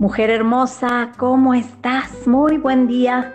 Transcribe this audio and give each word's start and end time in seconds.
Mujer 0.00 0.30
hermosa, 0.30 1.12
¿cómo 1.18 1.52
estás? 1.52 2.26
Muy 2.26 2.56
buen 2.56 2.86
día. 2.86 3.34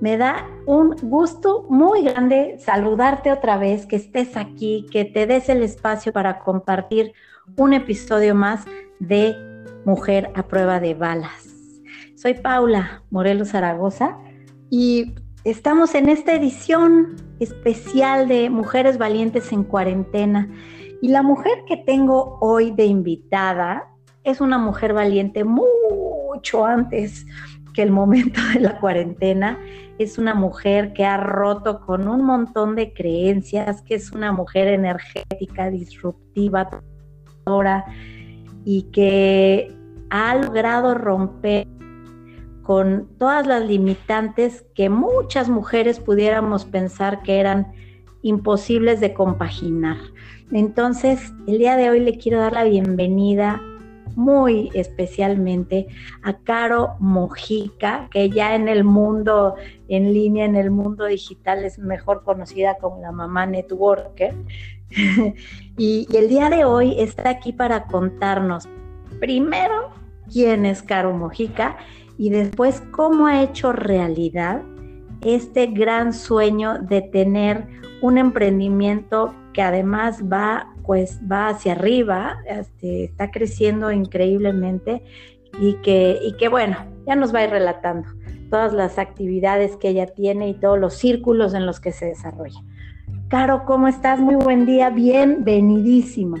Me 0.00 0.16
da 0.16 0.44
un 0.66 0.96
gusto 1.02 1.66
muy 1.70 2.02
grande 2.02 2.56
saludarte 2.58 3.30
otra 3.30 3.58
vez, 3.58 3.86
que 3.86 3.94
estés 3.94 4.36
aquí, 4.36 4.86
que 4.90 5.04
te 5.04 5.28
des 5.28 5.48
el 5.48 5.62
espacio 5.62 6.12
para 6.12 6.40
compartir 6.40 7.12
un 7.56 7.74
episodio 7.74 8.34
más 8.34 8.64
de 8.98 9.36
Mujer 9.84 10.32
a 10.34 10.42
prueba 10.48 10.80
de 10.80 10.94
balas. 10.94 11.46
Soy 12.16 12.34
Paula 12.34 13.04
Morelos 13.10 13.50
Zaragoza 13.50 14.18
y 14.70 15.14
estamos 15.44 15.94
en 15.94 16.08
esta 16.08 16.34
edición 16.34 17.14
especial 17.38 18.26
de 18.26 18.50
Mujeres 18.50 18.98
Valientes 18.98 19.52
en 19.52 19.62
Cuarentena. 19.62 20.48
Y 21.00 21.06
la 21.10 21.22
mujer 21.22 21.62
que 21.68 21.76
tengo 21.76 22.36
hoy 22.40 22.72
de 22.72 22.84
invitada 22.84 23.93
es 24.24 24.40
una 24.40 24.58
mujer 24.58 24.94
valiente 24.94 25.44
mucho 25.44 26.64
antes 26.64 27.26
que 27.74 27.82
el 27.82 27.90
momento 27.90 28.40
de 28.54 28.60
la 28.60 28.80
cuarentena. 28.80 29.58
Es 29.98 30.18
una 30.18 30.34
mujer 30.34 30.92
que 30.92 31.04
ha 31.04 31.18
roto 31.18 31.80
con 31.80 32.08
un 32.08 32.24
montón 32.24 32.74
de 32.74 32.92
creencias, 32.92 33.82
que 33.82 33.94
es 33.94 34.10
una 34.10 34.32
mujer 34.32 34.68
energética, 34.68 35.70
disruptiva, 35.70 36.68
y 38.64 38.84
que 38.84 39.76
ha 40.08 40.34
logrado 40.36 40.94
romper 40.94 41.68
con 42.62 43.10
todas 43.18 43.46
las 43.46 43.62
limitantes 43.66 44.64
que 44.74 44.88
muchas 44.88 45.50
mujeres 45.50 46.00
pudiéramos 46.00 46.64
pensar 46.64 47.22
que 47.22 47.38
eran 47.38 47.72
imposibles 48.22 49.00
de 49.00 49.12
compaginar. 49.12 49.98
Entonces, 50.50 51.34
el 51.46 51.58
día 51.58 51.76
de 51.76 51.90
hoy 51.90 52.00
le 52.00 52.16
quiero 52.16 52.38
dar 52.38 52.54
la 52.54 52.64
bienvenida 52.64 53.60
muy 54.16 54.70
especialmente 54.74 55.86
a 56.22 56.38
Caro 56.38 56.96
Mojica, 57.00 58.08
que 58.10 58.30
ya 58.30 58.54
en 58.54 58.68
el 58.68 58.84
mundo 58.84 59.54
en 59.88 60.12
línea, 60.12 60.44
en 60.44 60.56
el 60.56 60.70
mundo 60.70 61.04
digital 61.04 61.64
es 61.64 61.78
mejor 61.78 62.24
conocida 62.24 62.76
como 62.78 63.00
la 63.00 63.12
mamá 63.12 63.46
networker. 63.46 64.34
y, 64.90 66.06
y 66.10 66.16
el 66.16 66.28
día 66.28 66.50
de 66.50 66.64
hoy 66.64 66.94
está 66.98 67.30
aquí 67.30 67.52
para 67.52 67.84
contarnos 67.84 68.68
primero 69.20 69.90
quién 70.32 70.66
es 70.66 70.82
Caro 70.82 71.12
Mojica 71.12 71.76
y 72.18 72.30
después 72.30 72.82
cómo 72.90 73.26
ha 73.26 73.42
hecho 73.42 73.72
realidad 73.72 74.62
este 75.22 75.66
gran 75.66 76.12
sueño 76.12 76.78
de 76.78 77.02
tener 77.02 77.66
un 78.02 78.18
emprendimiento 78.18 79.34
que 79.52 79.62
además 79.62 80.22
va 80.30 80.73
pues 80.86 81.20
va 81.30 81.48
hacia 81.48 81.72
arriba, 81.72 82.38
este, 82.46 83.04
está 83.04 83.30
creciendo 83.30 83.90
increíblemente 83.92 85.02
y 85.60 85.74
que, 85.82 86.18
y 86.22 86.36
que 86.36 86.48
bueno, 86.48 86.76
ya 87.06 87.16
nos 87.16 87.34
va 87.34 87.40
a 87.40 87.44
ir 87.44 87.50
relatando 87.50 88.08
todas 88.50 88.72
las 88.72 88.98
actividades 88.98 89.76
que 89.76 89.88
ella 89.88 90.06
tiene 90.06 90.48
y 90.48 90.54
todos 90.54 90.78
los 90.78 90.94
círculos 90.94 91.54
en 91.54 91.66
los 91.66 91.80
que 91.80 91.92
se 91.92 92.06
desarrolla. 92.06 92.60
Caro, 93.28 93.64
¿cómo 93.64 93.88
estás? 93.88 94.20
Muy 94.20 94.36
buen 94.36 94.66
día, 94.66 94.90
bienvenidísima. 94.90 96.38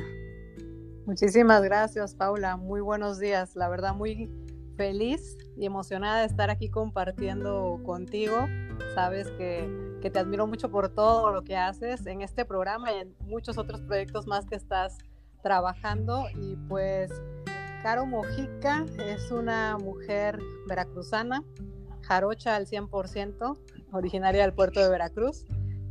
Muchísimas 1.06 1.62
gracias, 1.62 2.14
Paula. 2.14 2.56
Muy 2.56 2.80
buenos 2.80 3.18
días. 3.18 3.56
La 3.56 3.68
verdad, 3.68 3.94
muy 3.94 4.30
feliz 4.76 5.36
y 5.56 5.66
emocionada 5.66 6.20
de 6.20 6.26
estar 6.26 6.50
aquí 6.50 6.68
compartiendo 6.68 7.80
contigo. 7.84 8.46
Sabes 8.94 9.30
que, 9.32 9.98
que, 10.00 10.10
te 10.10 10.18
admiro 10.18 10.46
mucho 10.46 10.70
por 10.70 10.88
todo 10.88 11.32
lo 11.32 11.42
que 11.42 11.56
haces 11.56 12.06
en 12.06 12.22
este 12.22 12.44
programa 12.44 12.92
y 12.92 13.00
en 13.00 13.14
muchos 13.26 13.58
otros 13.58 13.80
proyectos 13.82 14.26
más 14.26 14.46
que 14.46 14.56
estás 14.56 14.98
trabajando. 15.42 16.24
Y 16.34 16.56
pues, 16.68 17.10
Caro 17.82 18.06
Mojica 18.06 18.84
es 18.98 19.30
una 19.30 19.76
mujer 19.78 20.38
veracruzana, 20.66 21.44
jarocha 22.02 22.56
al 22.56 22.66
100%, 22.66 23.58
originaria 23.92 24.42
del 24.42 24.54
puerto 24.54 24.80
de 24.80 24.88
Veracruz. 24.88 25.44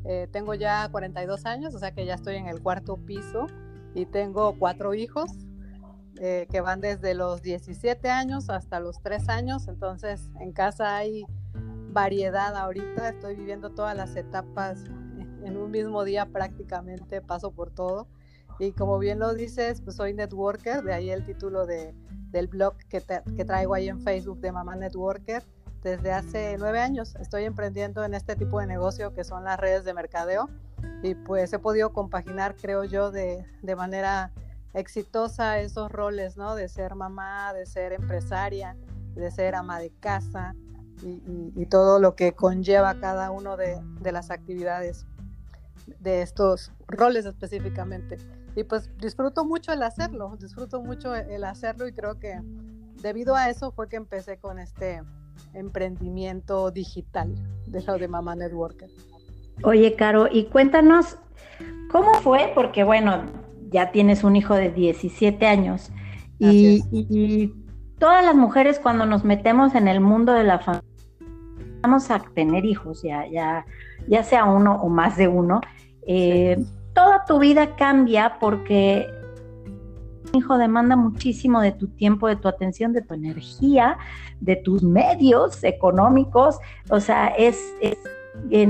Eh, 0.06 0.28
tengo 0.32 0.54
ya 0.54 0.90
42 0.92 1.46
años, 1.46 1.74
o 1.76 1.80
sea 1.80 1.94
que 1.94 2.06
ya 2.06 2.16
estoy 2.16 2.36
en 2.36 2.48
el 2.48 2.62
cuarto 2.62 2.98
piso 2.98 3.48
y 3.96 4.06
tengo 4.06 4.58
cuatro 4.60 4.94
hijos 4.94 5.32
eh, 6.20 6.48
que 6.50 6.62
van 6.62 6.82
desde 6.82 7.14
los 7.14 7.42
17 7.42 8.10
años 8.10 8.50
hasta 8.50 8.80
los 8.80 9.02
3 9.02 9.30
años, 9.30 9.68
entonces 9.68 10.30
en 10.40 10.52
casa 10.52 10.96
hay 10.98 11.26
variedad 11.92 12.56
ahorita, 12.56 13.10
estoy 13.10 13.36
viviendo 13.36 13.72
todas 13.72 13.96
las 13.96 14.16
etapas 14.16 14.84
en 15.44 15.58
un 15.58 15.72
mismo 15.72 16.04
día 16.04 16.26
prácticamente, 16.26 17.22
paso 17.22 17.52
por 17.52 17.72
todo. 17.72 18.08
Y 18.60 18.72
como 18.72 19.00
bien 19.00 19.20
lo 19.20 19.34
dices, 19.34 19.82
pues 19.82 19.96
soy 19.96 20.14
networker, 20.14 20.84
de 20.84 20.94
ahí 20.94 21.10
el 21.10 21.26
título 21.26 21.66
de, 21.66 21.94
del 22.30 22.48
blog 22.48 22.76
que, 22.90 23.02
que 23.36 23.46
traigo 23.46 23.74
ahí 23.74 23.90
en 23.90 24.02
Facebook 24.02 24.40
de 24.40 24.52
Mamá 24.52 24.76
Networker. 24.76 25.44
Desde 25.82 26.14
hace 26.14 26.56
nueve 26.58 26.80
años 26.80 27.16
estoy 27.16 27.44
emprendiendo 27.44 28.06
en 28.06 28.14
este 28.14 28.36
tipo 28.36 28.60
de 28.60 28.68
negocio 28.68 29.14
que 29.14 29.24
son 29.24 29.44
las 29.44 29.60
redes 29.60 29.84
de 29.84 29.94
mercadeo 29.94 30.50
y 31.02 31.16
pues 31.16 31.52
he 31.52 31.60
podido 31.60 31.92
compaginar, 31.92 32.56
creo 32.56 32.86
yo, 32.86 33.12
de, 33.12 33.46
de 33.62 33.76
manera 33.76 34.32
exitosa 34.74 35.60
esos 35.60 35.92
roles, 35.92 36.38
¿no? 36.38 36.56
De 36.56 36.68
ser 36.68 36.96
mamá, 36.96 37.54
de 37.54 37.66
ser 37.66 37.94
empresaria, 37.94 38.76
de 39.16 39.32
ser 39.32 39.56
ama 39.56 39.80
de 39.80 39.92
casa 40.00 40.56
y, 41.02 41.66
todo 41.66 42.00
lo 42.00 42.16
que 42.16 42.34
conlleva 42.34 43.00
cada 43.00 43.32
uno 43.32 43.58
de, 43.58 43.82
las 44.04 44.32
actividades 44.32 45.06
de 46.00 46.22
estos 46.22 46.72
roles 46.88 47.26
específicamente. 47.26 48.18
Y 48.56 48.64
pues 48.64 48.90
disfruto 48.98 49.44
mucho 49.44 49.74
el 49.74 49.84
hacerlo, 49.84 50.38
disfruto 50.40 50.82
mucho 50.82 51.16
el 51.16 51.44
hacerlo 51.44 51.88
y 51.88 51.94
creo 51.94 52.20
que 52.20 52.40
debido 53.02 53.36
a 53.36 53.50
eso 53.50 53.72
fue 53.72 53.90
que 53.90 53.96
empecé 53.96 54.38
con 54.38 54.60
este 54.60 55.02
emprendimiento 55.54 56.72
digital 56.72 57.34
de 57.68 57.82
lo 57.82 57.98
de 57.98 58.08
Mamá 58.08 58.36
Networker. 58.36 58.90
Oye, 59.64 59.96
Caro, 59.96 60.28
y 60.32 60.46
cuéntanos, 60.46 61.18
¿cómo 61.92 62.14
fue? 62.16 62.52
Porque 62.56 62.84
bueno, 62.84 63.24
ya 63.74 63.92
tienes 63.92 64.24
un 64.24 64.36
hijo 64.36 64.56
de 64.56 64.70
17 64.70 65.46
años. 65.46 65.92
Y, 66.40 67.54
todas 68.00 68.26
las 68.26 68.36
mujeres 68.36 68.80
cuando 68.80 69.06
nos 69.06 69.24
metemos 69.24 69.76
en 69.76 69.88
el 69.88 70.02
mundo 70.02 70.34
de 70.34 70.44
la 70.44 70.60
familia, 70.60 70.88
vamos 71.82 72.12
a 72.12 72.20
tener 72.20 72.66
hijos, 72.66 73.02
ya, 73.02 73.26
ya, 73.28 73.66
ya 74.08 74.24
sea 74.24 74.44
uno 74.44 74.76
o 74.76 74.90
más 74.90 75.16
de 75.16 75.30
uno, 75.30 75.62
eh, 76.06 76.62
toda 76.94 77.24
tu 77.26 77.40
vida 77.40 77.76
cambia 77.78 78.38
porque 78.42 79.08
un 80.34 80.38
hijo 80.38 80.58
demanda 80.58 80.98
muchísimo 80.98 81.62
de 81.62 81.72
tu 81.72 81.88
tiempo, 81.88 82.28
de 82.28 82.36
tu 82.36 82.50
atención, 82.50 82.92
de 82.92 83.04
tu 83.04 83.14
energía, 83.14 83.98
de 84.42 84.58
tus 84.58 84.84
medios 84.84 85.64
económicos. 85.64 86.58
O 86.90 87.00
sea, 87.00 87.28
es, 87.28 87.58
es 87.80 87.98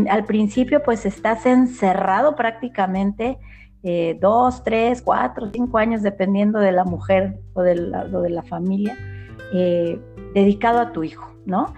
al 0.10 0.26
principio 0.26 0.84
pues 0.84 1.06
estás 1.06 1.46
encerrado 1.46 2.36
prácticamente 2.36 3.40
eh, 3.86 4.18
dos, 4.22 4.64
tres, 4.64 5.02
cuatro, 5.02 5.50
cinco 5.52 5.78
años, 5.78 6.02
dependiendo 6.02 6.60
de 6.60 6.72
la 6.72 6.86
mujer 6.86 7.38
o 7.52 7.62
de 7.62 7.76
la, 7.76 8.06
de 8.06 8.30
la 8.30 8.42
familia, 8.42 8.98
eh, 9.54 10.00
dedicado 10.34 10.80
a 10.80 10.94
tu 10.94 11.04
hijo, 11.04 11.30
¿no? 11.46 11.74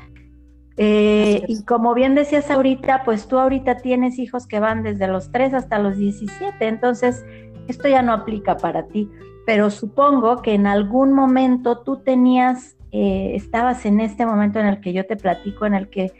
Eh, 0.78 1.44
y 1.48 1.64
como 1.64 1.96
bien 1.96 2.14
decías 2.14 2.52
ahorita, 2.52 3.04
pues 3.06 3.28
tú 3.28 3.40
ahorita 3.40 3.78
tienes 3.78 4.20
hijos 4.20 4.46
que 4.46 4.60
van 4.60 4.84
desde 4.84 5.08
los 5.08 5.32
tres 5.32 5.56
hasta 5.56 5.80
los 5.80 5.98
17, 5.98 6.68
entonces 6.68 7.26
esto 7.68 7.88
ya 7.88 8.04
no 8.04 8.14
aplica 8.14 8.58
para 8.58 8.86
ti, 8.88 9.10
pero 9.48 9.72
supongo 9.72 10.44
que 10.44 10.54
en 10.54 10.68
algún 10.68 11.12
momento 11.12 11.80
tú 11.80 12.04
tenías, 12.04 12.78
estabas 12.92 13.84
en 13.86 14.00
este 14.00 14.28
momento 14.28 14.60
en 14.60 14.68
el 14.68 14.80
que 14.80 14.94
yo 14.94 15.08
te 15.08 15.16
platico, 15.16 15.66
en 15.66 15.74
el 15.74 15.90
que 15.90 16.12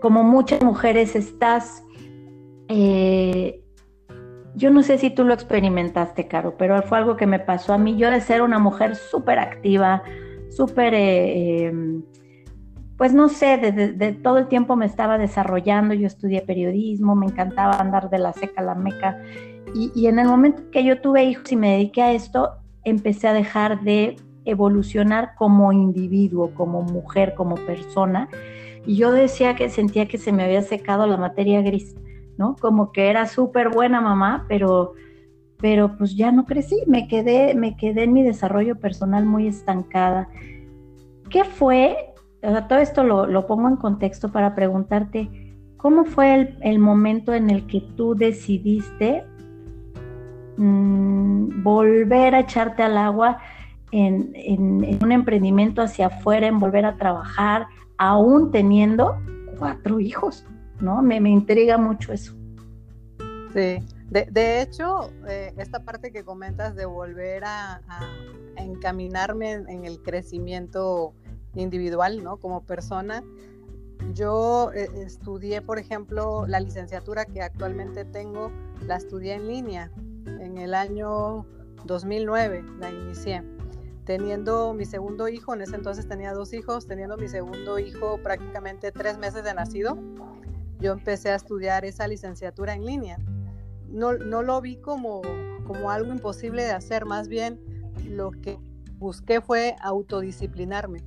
como 0.00 0.22
muchas 0.22 0.62
mujeres 0.62 1.16
estás 1.16 1.82
yo 4.54 4.70
no 4.70 4.82
sé 4.82 4.98
si 4.98 5.10
tú 5.10 5.24
lo 5.24 5.34
experimentaste, 5.34 6.28
Caro, 6.28 6.56
pero 6.56 6.80
fue 6.82 6.98
algo 6.98 7.16
que 7.16 7.26
me 7.26 7.40
pasó 7.40 7.72
a 7.72 7.78
mí. 7.78 7.96
Yo 7.96 8.10
de 8.10 8.20
ser 8.20 8.42
una 8.42 8.58
mujer 8.58 8.94
súper 8.94 9.38
activa, 9.38 10.02
súper, 10.50 10.94
eh, 10.94 11.66
em, 11.66 12.02
pues 12.96 13.12
no 13.12 13.28
sé, 13.28 13.56
de, 13.56 14.12
todo 14.12 14.38
el 14.38 14.46
tiempo 14.46 14.76
me 14.76 14.86
estaba 14.86 15.18
desarrollando. 15.18 15.94
Yo 15.94 16.06
estudié 16.06 16.42
periodismo, 16.42 17.16
me 17.16 17.26
encantaba 17.26 17.80
andar 17.80 18.10
de 18.10 18.18
la 18.18 18.32
seca 18.32 18.60
a 18.60 18.64
la 18.64 18.74
meca 18.74 19.20
Y, 19.74 20.06
en 20.06 20.20
el 20.20 20.28
momento 20.28 20.70
que 20.70 20.84
yo 20.84 21.00
tuve 21.00 21.24
hijos 21.24 21.50
y 21.50 21.56
me 21.56 21.72
dediqué 21.72 22.02
a 22.02 22.12
esto, 22.12 22.52
empecé 22.84 23.26
a 23.26 23.32
dejar 23.32 23.82
de 23.82 24.16
evolucionar 24.44 25.34
como 25.36 25.72
individuo, 25.72 26.52
como 26.54 26.82
mujer, 26.82 27.34
como 27.34 27.56
persona. 27.56 28.28
Y 28.86 28.96
yo 28.96 29.10
decía 29.10 29.56
que 29.56 29.68
sentía 29.68 30.06
que 30.06 30.18
se 30.18 30.30
me 30.30 30.44
había 30.44 30.62
secado 30.62 31.06
la 31.08 31.16
materia 31.16 31.60
gris, 31.62 31.96
¿no? 32.36 32.56
Como 32.60 32.92
que 32.92 33.08
era 33.08 33.26
súper 33.26 33.70
buena 33.70 34.00
mamá, 34.00 34.46
pero, 34.48 34.92
pero 35.58 35.96
pues 35.96 36.16
ya 36.16 36.32
no 36.32 36.44
crecí, 36.44 36.76
me 36.86 37.08
quedé, 37.08 37.54
me 37.54 37.76
quedé 37.76 38.04
en 38.04 38.12
mi 38.12 38.22
desarrollo 38.22 38.76
personal 38.76 39.24
muy 39.24 39.46
estancada. 39.46 40.28
¿Qué 41.30 41.44
fue? 41.44 42.10
todo 42.68 42.78
esto 42.78 43.04
lo, 43.04 43.46
pongo 43.46 43.68
en 43.68 43.76
contexto 43.76 44.30
para 44.30 44.54
preguntarte, 44.54 45.30
¿cómo 45.78 46.04
fue 46.04 46.54
el 46.60 46.78
momento 46.78 47.32
en 47.32 47.48
el 47.48 47.66
que 47.66 47.80
tú 47.96 48.14
decidiste 48.14 49.24
Mm, 50.56 51.64
volver 51.64 52.34
a 52.34 52.40
echarte 52.40 52.82
al 52.84 52.96
agua 52.96 53.38
en, 53.90 54.98
un 55.02 55.12
emprendimiento 55.12 55.82
hacia 55.82 56.06
afuera, 56.06 56.46
en 56.46 56.58
volver 56.58 56.84
a 56.84 56.96
trabajar, 56.96 57.66
aún 57.98 58.50
teniendo 58.50 59.16
cuatro 59.58 60.00
hijos, 60.00 60.46
¿no? 60.84 61.02
Me, 61.02 61.16
intriga 61.16 61.78
mucho 61.78 62.12
eso. 62.12 62.34
Sí, 63.52 63.78
de, 64.10 64.62
hecho, 64.62 65.10
eh, 65.28 65.54
esta 65.56 65.80
parte 65.80 66.12
que 66.12 66.24
comentas 66.24 66.74
de 66.74 66.86
volver 66.86 67.44
a, 67.44 67.80
encaminarme 68.56 69.52
en, 69.52 69.84
el 69.84 70.00
crecimiento 70.00 71.12
individual, 71.54 72.22
¿no? 72.22 72.36
Como 72.36 72.62
persona, 72.62 73.24
yo 74.12 74.70
eh, 74.72 74.88
estudié, 75.04 75.60
por 75.60 75.78
ejemplo, 75.78 76.46
la 76.46 76.60
licenciatura 76.60 77.24
que 77.24 77.42
actualmente 77.42 78.04
tengo, 78.04 78.52
la 78.86 78.96
estudié 78.96 79.34
en 79.34 79.48
línea 79.48 79.90
en 80.26 80.58
el 80.58 80.74
año 80.74 81.46
2009 81.84 82.64
la 82.78 82.90
inicié. 82.90 83.42
Teniendo 84.04 84.74
mi 84.74 84.84
segundo 84.84 85.28
hijo, 85.28 85.54
en 85.54 85.62
ese 85.62 85.76
entonces 85.76 86.06
tenía 86.06 86.32
dos 86.32 86.52
hijos, 86.52 86.86
teniendo 86.86 87.16
mi 87.16 87.28
segundo 87.28 87.78
hijo 87.78 88.18
prácticamente 88.22 88.92
tres 88.92 89.18
meses 89.18 89.44
de 89.44 89.54
nacido, 89.54 89.98
yo 90.80 90.92
empecé 90.92 91.30
a 91.30 91.36
estudiar 91.36 91.84
esa 91.84 92.06
licenciatura 92.08 92.74
en 92.74 92.84
línea. 92.84 93.18
No, 93.88 94.14
no 94.14 94.42
lo 94.42 94.60
vi 94.60 94.76
como, 94.76 95.22
como 95.66 95.90
algo 95.90 96.12
imposible 96.12 96.64
de 96.64 96.72
hacer, 96.72 97.04
más 97.04 97.28
bien 97.28 97.60
lo 98.04 98.30
que 98.30 98.58
busqué 98.98 99.40
fue 99.40 99.76
autodisciplinarme, 99.80 101.04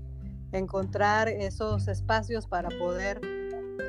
encontrar 0.52 1.28
esos 1.28 1.88
espacios 1.88 2.48
para 2.48 2.70
poder 2.70 3.20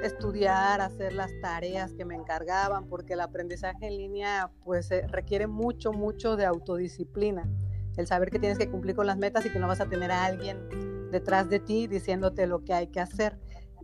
estudiar, 0.02 0.80
hacer 0.80 1.12
las 1.12 1.30
tareas 1.40 1.92
que 1.92 2.04
me 2.04 2.14
encargaban, 2.14 2.86
porque 2.86 3.14
el 3.14 3.20
aprendizaje 3.20 3.86
en 3.86 3.96
línea 3.96 4.50
pues 4.64 4.90
eh, 4.90 5.06
requiere 5.08 5.46
mucho, 5.46 5.92
mucho 5.92 6.36
de 6.36 6.44
autodisciplina. 6.44 7.48
El 7.96 8.06
saber 8.06 8.30
que 8.30 8.38
tienes 8.38 8.58
que 8.58 8.70
cumplir 8.70 8.94
con 8.94 9.06
las 9.06 9.18
metas 9.18 9.44
y 9.44 9.50
que 9.50 9.58
no 9.58 9.66
vas 9.66 9.80
a 9.80 9.88
tener 9.88 10.12
a 10.12 10.24
alguien 10.24 11.10
detrás 11.10 11.48
de 11.48 11.58
ti 11.58 11.86
diciéndote 11.86 12.46
lo 12.46 12.64
que 12.64 12.72
hay 12.72 12.86
que 12.88 13.00
hacer. 13.00 13.38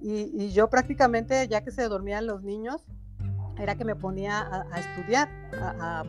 Y, 0.07 0.51
yo 0.51 0.69
prácticamente, 0.69 1.49
ya 1.49 1.65
que 1.65 1.71
se 1.71 1.89
dormían 1.89 2.27
los 2.27 2.43
niños, 2.43 2.85
era 3.59 3.75
que 3.75 3.87
me 3.87 3.97
ponía 3.97 4.67
a, 4.71 4.79
estudiar, 4.79 5.31
a, 5.59 6.05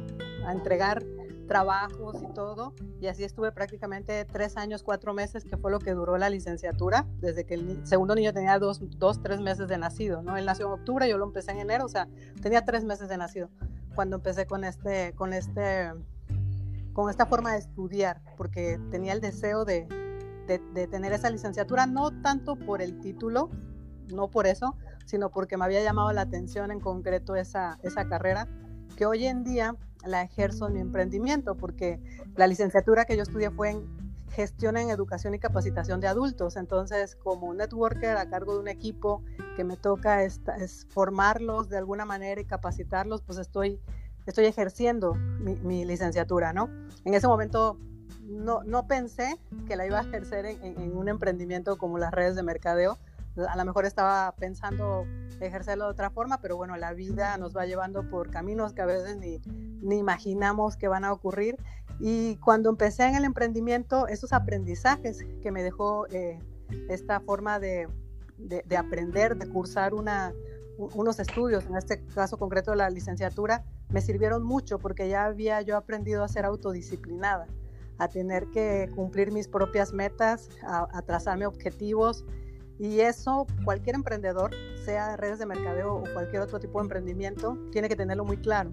a 0.46 0.52
entregar 0.52 1.02
trabajos 1.48 2.22
y 2.22 2.34
todo. 2.34 2.74
Y 3.00 3.08
así 3.08 3.24
estuve 3.24 3.54
prácticamente 3.54 4.26
tres 4.26 4.58
años, 4.58 4.84
cuatro 4.84 5.14
meses, 5.14 5.46
que 5.46 5.56
fue 5.56 5.72
lo 5.72 5.80
que 5.80 5.92
duró 5.92 6.18
la 6.18 6.30
licenciatura, 6.30 7.06
desde 7.22 7.46
que 7.46 7.54
el 7.54 7.88
segundo 7.88 8.16
niño 8.16 8.34
tenía 8.34 8.60
dos, 8.60 8.82
dos, 8.98 9.22
tres 9.22 9.40
meses 9.40 9.70
de 9.70 9.78
nacido, 9.78 10.22
¿no? 10.22 10.36
Él 10.36 10.46
nació 10.46 10.68
en 10.68 10.74
octubre, 10.74 11.08
yo 11.08 11.18
lo 11.18 11.26
empecé 11.26 11.52
en 11.52 11.60
enero, 11.60 11.86
o 11.86 11.90
sea, 11.90 12.10
tenía 12.42 12.66
tres 12.66 12.84
meses 12.84 13.08
de 13.08 13.18
nacido 13.18 13.50
cuando 13.94 14.18
empecé 14.18 14.46
con 14.46 14.66
este, 14.66 15.14
con 15.14 15.32
este, 15.32 15.94
con 16.92 17.10
esta 17.10 17.26
forma 17.26 17.54
de 17.54 17.60
estudiar, 17.60 18.22
porque 18.36 18.78
tenía 18.92 19.14
el 19.14 19.22
deseo 19.22 19.64
de, 19.64 19.88
de, 20.48 20.60
de 20.74 20.88
tener 20.88 21.14
esa 21.14 21.30
licenciatura, 21.30 21.86
no 21.86 22.12
tanto 22.22 22.58
por 22.58 22.82
el 22.82 23.00
título, 23.00 23.50
no 24.14 24.30
por 24.30 24.48
eso, 24.48 24.76
sino 25.06 25.30
porque 25.30 25.58
me 25.58 25.66
había 25.66 25.84
llamado 25.84 26.12
la 26.12 26.22
atención 26.22 26.72
en 26.72 26.80
concreto 26.80 27.36
esa, 27.36 27.80
esa 27.84 28.08
carrera, 28.08 28.48
que 28.96 29.06
hoy 29.06 29.26
en 29.26 29.44
día 29.44 29.76
la 30.06 30.22
ejerzo 30.22 30.68
en 30.68 30.74
mi 30.74 30.80
emprendimiento, 30.80 31.56
porque 31.56 32.00
la 32.36 32.48
licenciatura 32.48 33.06
que 33.06 33.16
yo 33.18 33.24
estudié 33.24 33.52
fue 33.52 33.72
en 33.72 34.06
gestión 34.36 34.76
en 34.76 34.90
educación 34.90 35.34
y 35.34 35.40
capacitación 35.40 36.02
de 36.02 36.08
adultos. 36.08 36.58
Entonces, 36.58 37.16
como 37.16 37.54
networker 37.54 38.18
a 38.18 38.30
cargo 38.30 38.54
de 38.54 38.60
un 38.60 38.68
equipo 38.68 39.24
que 39.56 39.64
me 39.64 39.78
toca 39.78 40.24
es, 40.24 40.42
formarlos 40.90 41.70
de 41.70 41.78
alguna 41.78 42.06
manera 42.06 42.40
y 42.42 42.46
capacitarlos, 42.46 43.22
pues 43.22 43.40
estoy, 43.40 43.80
estoy 44.26 44.46
ejerciendo 44.46 45.14
mi, 45.14 45.86
licenciatura, 45.86 46.52
¿no? 46.52 46.70
En 47.06 47.14
ese 47.14 47.28
momento 47.28 47.80
no, 48.24 48.64
no 48.64 48.88
pensé 48.88 49.40
que 49.68 49.76
la 49.76 49.86
iba 49.86 50.00
a 50.00 50.04
ejercer 50.04 50.46
en 50.46 50.98
un 50.98 51.08
emprendimiento 51.08 51.78
como 51.78 51.98
las 51.98 52.12
redes 52.12 52.36
de 52.36 52.44
mercadeo, 52.44 52.98
a 53.38 53.58
lo 53.58 53.66
mejor 53.66 53.86
estaba 53.86 54.34
pensando 54.38 55.06
ejercerlo 55.40 55.86
de 55.86 55.92
otra 55.92 56.10
forma, 56.10 56.40
pero 56.42 56.56
bueno, 56.56 56.78
la 56.78 56.94
vida 56.94 57.38
nos 57.38 57.56
va 57.56 57.66
llevando 57.66 58.10
por 58.10 58.32
caminos 58.32 58.74
que 58.74 58.82
a 58.82 58.86
veces 58.86 59.18
ni, 59.18 59.42
ni 59.82 59.98
imaginamos 59.98 60.78
que 60.78 60.88
van 60.88 61.04
a 61.04 61.12
ocurrir. 61.12 61.58
Y 62.00 62.38
cuando 62.38 62.70
empecé 62.70 63.06
en 63.06 63.16
el 63.16 63.26
emprendimiento, 63.26 64.08
esos 64.08 64.34
aprendizajes 64.34 65.26
que 65.42 65.52
me 65.52 65.64
dejó 65.64 66.08
eh, 66.08 66.40
esta 66.90 67.20
forma 67.20 67.60
de, 67.60 67.88
de, 68.38 68.78
aprender, 68.78 69.38
de 69.38 69.48
cursar 69.48 69.94
unos 69.94 71.20
estudios, 71.20 71.66
en 71.66 71.78
este 71.78 72.04
caso 72.08 72.38
concreto 72.38 72.76
la 72.76 72.90
licenciatura, 72.90 73.64
me 73.90 74.02
sirvieron 74.02 74.44
mucho 74.44 74.80
porque 74.80 75.08
ya 75.08 75.26
había 75.26 75.62
yo 75.62 75.78
aprendido 75.78 76.24
a 76.24 76.28
ser 76.28 76.46
autodisciplinada, 76.46 77.48
a 77.98 78.08
tener 78.10 78.48
que 78.48 78.92
cumplir 78.94 79.32
mis 79.32 79.48
propias 79.48 79.94
metas, 79.94 80.50
a, 80.64 80.88
a 80.92 81.02
trazarme 81.04 81.46
objetivos 81.46 82.26
y 82.78 83.00
eso 83.00 83.48
cualquier 83.64 83.96
emprendedor, 83.96 84.52
sea 84.84 85.10
de 85.10 85.18
redes 85.18 85.40
de 85.40 85.46
mercadeo 85.46 85.96
o 85.96 86.04
cualquier 86.14 86.42
otro 86.42 86.60
tipo 86.60 86.80
de 86.80 86.86
emprendimiento, 86.86 87.58
tiene 87.72 87.88
que 87.88 87.96
tenerlo 87.96 88.26
muy 88.26 88.38
claro. 88.38 88.72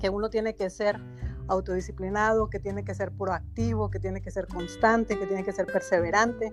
Que 0.00 0.10
uno 0.10 0.30
tiene 0.30 0.54
que 0.54 0.70
ser 0.70 1.00
autodisciplinado, 1.48 2.50
que 2.50 2.58
tiene 2.58 2.84
que 2.84 2.94
ser 2.94 3.12
proactivo, 3.12 3.90
que 3.90 3.98
tiene 3.98 4.20
que 4.20 4.30
ser 4.30 4.46
constante, 4.46 5.18
que 5.18 5.26
tiene 5.26 5.44
que 5.44 5.52
ser 5.52 5.66
perseverante. 5.66 6.52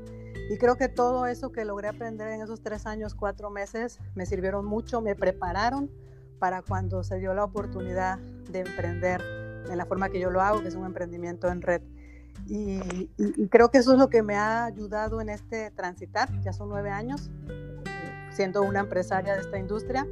Y 0.50 0.58
creo 0.58 0.76
que 0.76 0.90
todo 0.90 1.26
eso 1.28 1.52
que 1.52 1.66
logré 1.66 1.88
aprender 1.88 2.28
en 2.30 2.42
esos 2.42 2.62
tres 2.62 2.86
años, 2.86 3.16
cuatro 3.16 3.50
meses, 3.50 4.00
me 4.16 4.26
sirvieron 4.26 4.66
mucho, 4.66 5.02
me 5.02 5.16
prepararon 5.16 5.90
para 6.40 6.62
cuando 6.62 7.04
se 7.04 7.20
dio 7.20 7.34
la 7.34 7.44
oportunidad 7.44 8.20
de 8.20 8.60
emprender 8.60 9.22
en 9.70 9.78
la 9.78 9.86
forma 9.86 10.10
que 10.10 10.20
yo 10.20 10.30
lo 10.30 10.42
hago, 10.42 10.62
que 10.62 10.68
es 10.68 10.76
un 10.76 10.86
emprendimiento 10.86 11.48
en 11.48 11.62
red. 11.62 11.82
Y, 12.46 13.08
creo 13.50 13.70
que 13.70 13.78
eso 13.78 13.94
es 13.94 14.00
lo 14.00 14.10
que 14.10 14.22
me 14.22 14.36
ha 14.36 14.66
ayudado 14.66 15.22
en 15.22 15.30
este 15.30 15.72
transitar, 15.72 16.30
ya 16.42 16.52
son 16.52 16.70
nueve 16.70 16.90
años 16.90 17.32
siendo 18.32 18.64
una 18.64 18.82
empresaria 18.82 19.36
de 19.36 19.42
esta 19.42 19.58
industria. 19.58 20.08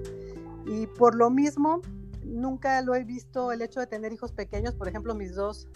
Y 0.65 0.87
por 0.87 1.15
lo 1.15 1.29
mismo, 1.29 1.81
nunca 2.23 2.81
lo 2.81 2.95
he 2.95 3.03
visto 3.03 3.51
el 3.51 3.61
hecho 3.61 3.79
de 3.79 3.87
tener 3.87 4.13
hijos 4.13 4.31
pequeños. 4.31 4.75
Por 4.75 4.87
ejemplo, 4.87 5.15
mis 5.15 5.35
dos, 5.35 5.67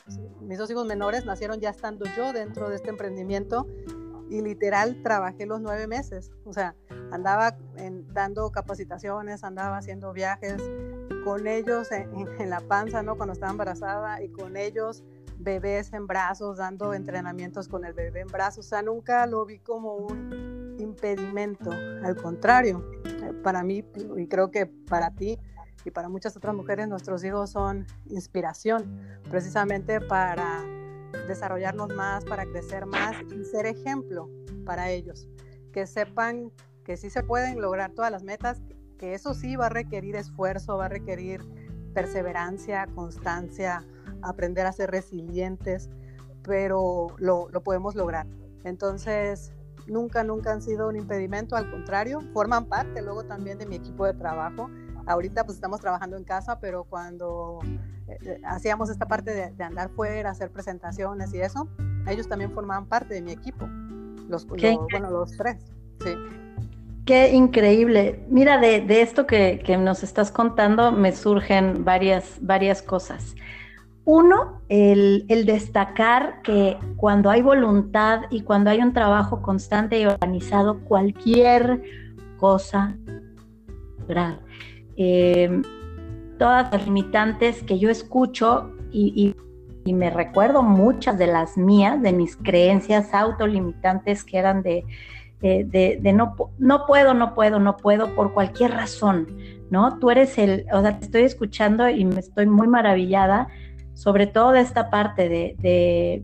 mis 0.41 0.57
dos 0.57 0.69
hijos 0.69 0.85
menores 0.85 1.25
nacieron 1.25 1.59
ya 1.59 1.71
estando 1.71 2.05
yo 2.15 2.33
dentro 2.33 2.69
de 2.69 2.75
este 2.75 2.89
emprendimiento 2.89 3.67
y 4.29 4.41
literal 4.41 5.01
trabajé 5.03 5.45
los 5.45 5.61
nueve 5.61 5.87
meses. 5.87 6.31
O 6.45 6.53
sea, 6.53 6.75
andaba 7.11 7.57
dando 8.13 8.51
capacitaciones, 8.51 9.43
andaba 9.43 9.77
haciendo 9.77 10.13
viajes 10.13 10.61
con 11.23 11.47
ellos 11.47 11.91
en, 11.91 12.27
en, 12.39 12.49
la 12.49 12.61
panza, 12.61 13.01
¿no? 13.01 13.17
Cuando 13.17 13.33
estaba 13.33 13.51
embarazada 13.51 14.21
y 14.21 14.29
con 14.29 14.57
ellos 14.57 15.03
bebés 15.37 15.93
en 15.93 16.07
brazos, 16.07 16.57
dando 16.57 16.93
entrenamientos 16.93 17.67
con 17.67 17.85
el 17.85 17.93
bebé 17.93 18.21
en 18.21 18.27
brazos. 18.27 18.65
O 18.65 18.69
sea, 18.69 18.81
nunca 18.81 19.25
lo 19.25 19.45
vi 19.45 19.59
como 19.59 19.95
un 19.95 20.75
impedimento. 20.79 21.71
Al 21.71 22.15
contrario, 22.15 22.83
eh, 23.05 23.33
para 23.43 23.63
mí 23.63 23.83
y 24.17 24.27
creo 24.27 24.51
que 24.51 24.65
para 24.65 25.11
ti 25.11 25.37
y 25.83 25.91
para 25.91 26.09
muchas 26.09 26.35
otras 26.35 26.55
mujeres, 26.55 26.87
nuestros 26.87 27.23
hijos 27.23 27.51
son 27.51 27.85
inspiración 28.07 28.99
precisamente 29.29 30.01
para 30.01 30.63
desarrollarnos 31.27 31.93
más, 31.95 32.25
para 32.25 32.45
crecer 32.45 32.85
más 32.85 33.15
y 33.31 33.45
ser 33.45 33.65
ejemplo 33.65 34.29
para 34.65 34.89
ellos. 34.89 35.27
Que 35.71 35.85
sepan 35.85 36.51
que 36.83 36.97
sí 36.97 37.09
se 37.09 37.23
pueden 37.23 37.61
lograr 37.61 37.91
todas 37.91 38.11
las 38.11 38.23
metas, 38.23 38.61
que 38.97 39.13
eso 39.13 39.33
sí 39.33 39.55
va 39.55 39.67
a 39.67 39.69
requerir 39.69 40.15
esfuerzo, 40.15 40.77
va 40.77 40.85
a 40.85 40.89
requerir 40.89 41.41
perseverancia, 41.93 42.87
constancia, 42.93 43.83
aprender 44.29 44.65
a 44.65 44.71
ser 44.71 44.91
resilientes, 44.91 45.89
pero 46.43 47.07
lo, 47.17 47.49
podemos 47.63 47.95
lograr. 47.95 48.27
Entonces, 48.63 49.51
nunca, 49.87 50.23
nunca 50.23 50.51
han 50.51 50.61
sido 50.61 50.89
un 50.89 50.95
impedimento, 50.95 51.55
al 51.55 51.69
contrario, 51.69 52.21
forman 52.33 52.65
parte 52.65 53.01
luego 53.01 53.23
también 53.23 53.57
de 53.57 53.65
mi 53.65 53.75
equipo 53.75 54.05
de 54.05 54.13
trabajo. 54.13 54.69
Ahorita 55.05 55.43
pues 55.45 55.57
estamos 55.57 55.79
trabajando 55.79 56.17
en 56.17 56.23
casa, 56.23 56.59
pero 56.59 56.83
cuando 56.83 57.59
eh, 58.07 58.17
eh, 58.25 58.41
hacíamos 58.45 58.89
esta 58.89 59.07
parte 59.07 59.33
de, 59.33 59.63
andar 59.63 59.89
fuera, 59.89 60.31
hacer 60.31 60.51
presentaciones 60.51 61.33
y 61.33 61.41
eso, 61.41 61.67
ellos 62.07 62.27
también 62.27 62.51
formaban 62.51 62.87
parte 62.87 63.13
de 63.13 63.21
mi 63.21 63.31
equipo, 63.31 63.67
los, 64.27 64.47
bueno, 64.47 65.11
los 65.11 65.31
tres, 65.37 65.57
sí. 66.03 66.15
Qué 67.05 67.31
increíble. 67.33 68.25
Mira, 68.29 68.57
de, 68.57 69.01
esto 69.01 69.27
que, 69.27 69.61
nos 69.79 70.01
estás 70.01 70.31
contando 70.31 70.91
me 70.91 71.11
surgen 71.11 71.85
varias, 71.85 72.37
varias 72.41 72.81
cosas. 72.81 73.35
Uno, 74.05 74.61
el, 74.69 75.25
destacar 75.45 76.43
que 76.43 76.77
cuando 76.95 77.31
hay 77.31 77.41
voluntad 77.41 78.21
y 78.29 78.41
cuando 78.41 78.69
hay 78.69 78.79
un 78.79 78.93
trabajo 78.93 79.41
constante 79.41 79.99
y 79.99 80.05
organizado, 80.05 80.79
cualquier 80.81 81.81
cosa, 82.37 82.95
eh, 84.95 85.61
todas 86.37 86.71
las 86.71 86.85
limitantes 86.85 87.63
que 87.63 87.79
yo 87.79 87.89
escucho 87.89 88.71
y, 88.91 89.33
me 89.85 90.09
recuerdo 90.09 90.63
muchas 90.63 91.17
de 91.19 91.27
las 91.27 91.57
mías, 91.57 92.01
de 92.01 92.11
mis 92.11 92.35
creencias 92.37 93.13
autolimitantes 93.13 94.23
que 94.23 94.39
eran 94.39 94.63
de 94.63 94.83
de, 95.41 96.13
no, 96.13 96.35
no 96.57 96.85
puedo, 96.85 97.13
no 97.13 97.35
puedo, 97.35 97.59
no 97.59 97.77
puedo 97.77 98.15
por 98.15 98.33
cualquier 98.33 98.71
razón, 98.71 99.27
¿no? 99.69 99.99
Tú 99.99 100.09
eres 100.09 100.37
el, 100.37 100.65
o 100.71 100.81
sea, 100.81 100.97
te 100.97 101.05
estoy 101.05 101.21
escuchando 101.23 101.87
y 101.89 102.05
me 102.05 102.19
estoy 102.19 102.47
muy 102.47 102.67
maravillada, 102.67 103.47
sobre 103.95 104.27
todo 104.27 104.51
de 104.51 104.59
esta 104.59 104.91
parte 104.91 105.27
de, 105.27 105.55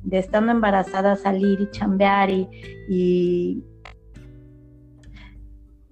de, 0.04 0.18
estando 0.18 0.52
embarazada, 0.52 1.16
salir 1.16 1.60
y 1.62 1.72
chambear 1.72 2.30
y, 2.30 3.64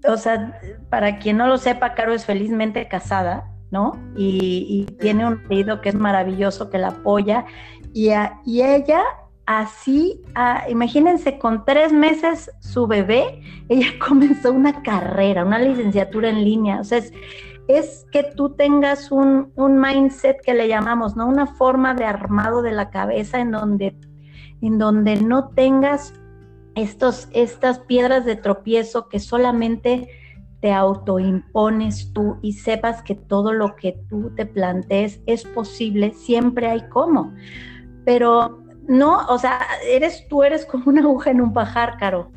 o 0.07 0.17
sea, 0.17 0.59
para 0.89 1.17
quien 1.17 1.38
no 1.38 1.48
lo 1.48 1.57
sepa, 1.57 1.95
Caro 1.95 2.13
es 2.13 2.25
felizmente 2.25 2.88
casada, 2.88 3.51
¿no? 3.71 3.98
Y, 4.15 4.86
tiene 5.00 5.25
un 5.25 5.41
marido 5.43 5.81
que 5.81 5.89
es 5.89 5.95
maravilloso, 5.95 6.69
que 6.69 6.77
la 6.77 6.89
apoya, 6.89 7.45
y, 7.93 8.09
y 8.45 8.62
ella 8.62 9.01
así, 9.50 10.21
imagínense, 10.69 11.39
con 11.39 11.65
tres 11.65 11.91
meses 11.91 12.51
su 12.59 12.86
bebé, 12.86 13.41
ella 13.67 13.88
comenzó 14.07 14.53
una 14.53 14.83
carrera, 14.83 15.43
una 15.43 15.57
licenciatura 15.57 16.29
en 16.29 16.43
línea. 16.43 16.79
O 16.79 16.83
sea, 16.83 17.00
es, 17.00 17.12
que 18.11 18.23
tú 18.23 18.49
tengas 18.55 19.11
un, 19.11 19.51
mindset 19.55 20.41
que 20.41 20.53
le 20.55 20.67
llamamos, 20.67 21.15
¿no? 21.15 21.27
Una 21.27 21.45
forma 21.45 21.93
de 21.93 22.03
armado 22.03 22.63
de 22.63 22.71
la 22.71 22.89
cabeza 22.89 23.39
en 23.39 23.51
donde, 23.51 23.95
en 24.61 24.79
donde 24.79 25.17
no 25.17 25.49
tengas 25.49 26.13
estos, 26.73 27.29
estas 27.31 27.79
piedras 27.79 28.25
de 28.25 28.35
tropiezo 28.35 29.07
que 29.07 29.19
solamente 29.19 30.09
te 30.61 30.73
autoimpones 30.73 32.11
tú 32.11 32.38
y 32.41 32.53
sepas 32.53 33.03
que 33.03 33.15
todo 33.15 33.53
lo 33.53 33.75
que 33.75 33.99
tú 34.09 34.31
te 34.35 34.45
plantees 34.45 35.21
es 35.27 35.43
posible, 35.43 36.13
siempre 36.13 36.67
hay 36.67 36.81
cómo. 36.89 37.33
Pero 38.03 38.63
no, 38.88 39.27
o 39.27 39.38
sea, 39.38 39.59
eres 39.88 40.27
tú 40.27 40.41
eres 40.43 40.65
como 40.65 40.85
una 40.88 41.01
aguja 41.01 41.29
en 41.29 41.41
un 41.41 41.53
pajar, 41.53 41.97
Caro. 41.97 42.31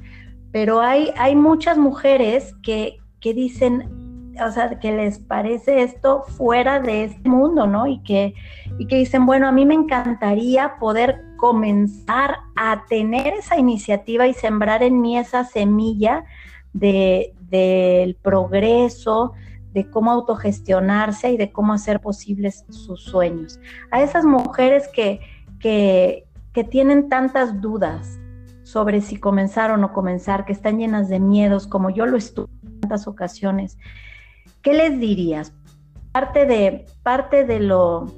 Pero 0.52 0.82
hay, 0.82 1.10
hay 1.16 1.34
muchas 1.34 1.78
mujeres 1.78 2.54
que, 2.62 2.98
que 3.20 3.32
dicen, 3.32 4.01
o 4.40 4.50
sea, 4.50 4.78
que 4.78 4.92
les 4.92 5.18
parece 5.18 5.82
esto 5.82 6.22
fuera 6.22 6.80
de 6.80 7.04
este 7.04 7.28
mundo, 7.28 7.66
¿no? 7.66 7.86
Y 7.86 8.02
que, 8.02 8.34
y 8.78 8.86
que 8.86 8.96
dicen, 8.96 9.26
bueno, 9.26 9.48
a 9.48 9.52
mí 9.52 9.66
me 9.66 9.74
encantaría 9.74 10.76
poder 10.78 11.22
comenzar 11.36 12.38
a 12.56 12.84
tener 12.88 13.34
esa 13.34 13.58
iniciativa 13.58 14.26
y 14.26 14.34
sembrar 14.34 14.82
en 14.82 15.00
mí 15.00 15.18
esa 15.18 15.44
semilla 15.44 16.24
de, 16.72 17.34
del 17.50 18.16
progreso, 18.16 19.32
de 19.72 19.90
cómo 19.90 20.10
autogestionarse 20.10 21.32
y 21.32 21.36
de 21.36 21.50
cómo 21.50 21.72
hacer 21.72 22.00
posibles 22.00 22.64
sus 22.68 23.04
sueños. 23.04 23.58
A 23.90 24.02
esas 24.02 24.24
mujeres 24.24 24.88
que, 24.88 25.20
que, 25.58 26.26
que 26.52 26.64
tienen 26.64 27.08
tantas 27.08 27.60
dudas 27.60 28.18
sobre 28.62 29.00
si 29.00 29.18
comenzar 29.18 29.70
o 29.70 29.76
no 29.76 29.92
comenzar, 29.92 30.44
que 30.44 30.52
están 30.52 30.78
llenas 30.78 31.08
de 31.08 31.20
miedos, 31.20 31.66
como 31.66 31.90
yo 31.90 32.06
lo 32.06 32.16
estuve 32.16 32.48
en 32.62 32.80
tantas 32.80 33.06
ocasiones, 33.06 33.78
¿qué 34.62 34.74
les 34.74 34.98
dirías? 34.98 35.52
Parte 36.12 36.46
de, 36.46 36.86
parte 37.02 37.44
de 37.44 37.60
lo 37.60 38.12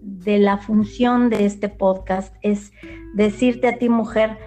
de 0.00 0.38
la 0.38 0.58
función 0.58 1.30
de 1.30 1.46
este 1.46 1.68
podcast 1.68 2.34
es 2.42 2.72
decirte 3.14 3.66
a 3.68 3.78
ti, 3.78 3.88
mujer, 3.88 4.38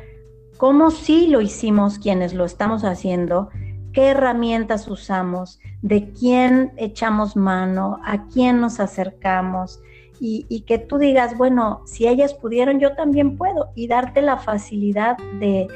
cómo 0.57 0.91
sí 0.91 1.27
lo 1.27 1.41
hicimos 1.41 1.99
quienes 1.99 2.33
lo 2.33 2.45
estamos 2.45 2.83
haciendo, 2.83 3.49
qué 3.91 4.07
herramientas 4.07 4.87
usamos, 4.87 5.59
de 5.81 6.11
quién 6.11 6.71
echamos 6.77 7.35
mano, 7.35 7.99
a 8.05 8.27
quién 8.27 8.61
nos 8.61 8.79
acercamos, 8.79 9.81
y, 10.21 10.65
que 10.67 10.79
tú 10.79 10.97
digas, 10.97 11.37
bueno, 11.37 11.81
si 11.85 12.05
ellas 12.05 12.33
pudieron, 12.33 12.81
yo 12.81 12.93
también 12.93 13.37
puedo, 13.37 13.71
y 13.73 13.87
darte 13.87 14.21
la 14.21 14.35
facilidad 14.35 15.17
de, 15.39 15.67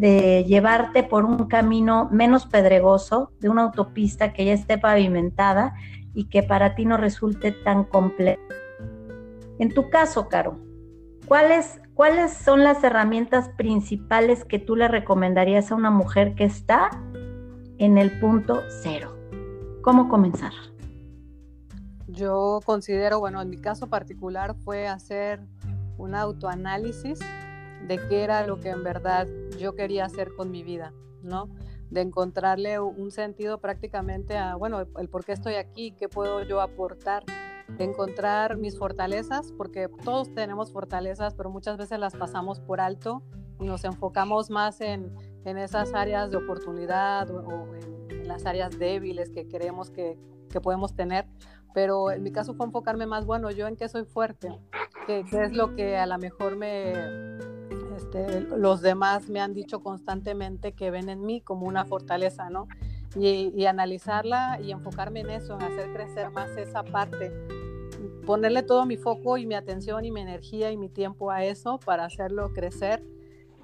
llevarte 0.00 1.02
por 1.02 1.24
un 1.24 1.48
camino 1.48 2.08
menos 2.10 2.46
pedregoso, 2.46 3.32
de 3.40 3.48
una 3.48 3.62
autopista 3.62 4.32
que 4.32 4.44
ya 4.44 4.52
esté 4.52 4.78
pavimentada 4.78 5.74
y 6.14 6.24
que 6.28 6.42
para 6.42 6.74
ti 6.74 6.84
no 6.84 6.96
resulte 6.96 7.52
tan 7.52 7.84
complejo. 7.84 8.42
En 9.58 9.72
tu 9.72 9.90
caso, 9.90 10.28
Caro, 10.28 10.58
¿cuáles, 11.26 11.80
¿cuáles 11.94 12.32
son 12.32 12.64
las 12.64 12.82
herramientas 12.84 13.48
principales 13.50 14.44
que 14.44 14.58
tú 14.58 14.76
le 14.76 14.88
recomendarías 14.88 15.72
a 15.72 15.74
una 15.74 15.90
mujer 15.90 16.34
que 16.34 16.44
está 16.44 16.90
en 17.78 17.98
el 17.98 18.18
punto 18.20 18.62
cero? 18.82 19.16
¿Cómo 19.82 20.08
comenzar? 20.08 20.52
Yo 22.08 22.60
considero, 22.64 23.20
bueno, 23.20 23.40
en 23.40 23.50
mi 23.50 23.58
caso 23.58 23.86
particular 23.86 24.54
fue 24.54 24.88
hacer 24.88 25.40
un 25.98 26.14
autoanálisis 26.14 27.20
de 27.88 27.98
qué 28.08 28.22
era 28.22 28.46
lo 28.46 28.60
que 28.60 28.68
en 28.68 28.84
verdad 28.84 29.26
yo 29.58 29.74
quería 29.74 30.04
hacer 30.04 30.34
con 30.36 30.50
mi 30.50 30.62
vida, 30.62 30.92
¿no? 31.22 31.48
De 31.90 32.02
encontrarle 32.02 32.78
un 32.78 33.10
sentido 33.10 33.58
prácticamente 33.58 34.36
a, 34.36 34.56
bueno, 34.56 34.86
el 34.98 35.08
por 35.08 35.24
qué 35.24 35.32
estoy 35.32 35.54
aquí, 35.54 35.92
qué 35.92 36.08
puedo 36.08 36.42
yo 36.42 36.60
aportar, 36.60 37.24
de 37.66 37.84
encontrar 37.84 38.58
mis 38.58 38.78
fortalezas, 38.78 39.52
porque 39.52 39.88
todos 40.04 40.32
tenemos 40.34 40.70
fortalezas, 40.70 41.34
pero 41.34 41.50
muchas 41.50 41.78
veces 41.78 41.98
las 41.98 42.14
pasamos 42.14 42.60
por 42.60 42.80
alto 42.80 43.22
y 43.58 43.64
nos 43.64 43.84
enfocamos 43.84 44.50
más 44.50 44.80
en, 44.82 45.14
en 45.44 45.56
esas 45.56 45.94
áreas 45.94 46.30
de 46.30 46.36
oportunidad 46.36 47.30
o, 47.30 47.74
en, 47.74 48.28
las 48.28 48.44
áreas 48.44 48.78
débiles 48.78 49.30
que 49.30 49.48
creemos 49.48 49.90
que, 49.90 50.18
que 50.50 50.60
podemos 50.60 50.94
tener 50.94 51.24
pero 51.74 52.10
en 52.10 52.22
mi 52.22 52.32
caso 52.32 52.54
fue 52.54 52.66
enfocarme 52.66 53.06
más, 53.06 53.24
bueno, 53.24 53.50
yo 53.50 53.66
en 53.68 53.76
qué 53.76 53.88
soy 53.88 54.04
fuerte, 54.04 54.58
qué, 55.06 55.24
es 55.30 55.52
lo 55.52 55.76
que 55.76 55.96
a 55.96 56.06
lo 56.06 56.18
mejor 56.18 56.56
me, 56.56 56.92
este, 58.10 58.40
los 58.56 58.80
demás 58.80 59.28
me 59.28 59.40
han 59.40 59.52
dicho 59.52 59.80
constantemente 59.80 60.72
que 60.72 60.90
ven 60.90 61.08
en 61.08 61.24
mí 61.24 61.40
como 61.40 61.66
una 61.66 61.84
fortaleza, 61.84 62.48
¿no? 62.48 62.68
Y, 63.16 63.52
y, 63.54 63.66
analizarla 63.66 64.60
y 64.62 64.70
enfocarme 64.70 65.20
en 65.20 65.30
eso, 65.30 65.54
en 65.54 65.62
hacer 65.62 65.92
crecer 65.92 66.30
más 66.30 66.50
esa 66.56 66.82
parte, 66.82 67.32
ponerle 68.26 68.62
todo 68.62 68.84
mi 68.84 68.96
foco 68.96 69.38
y 69.38 69.46
mi 69.46 69.54
atención 69.54 70.04
y 70.04 70.10
mi 70.10 70.20
energía 70.20 70.70
y 70.70 70.76
mi 70.76 70.88
tiempo 70.88 71.30
a 71.30 71.44
eso 71.44 71.78
para 71.84 72.04
hacerlo 72.04 72.52
crecer 72.52 73.02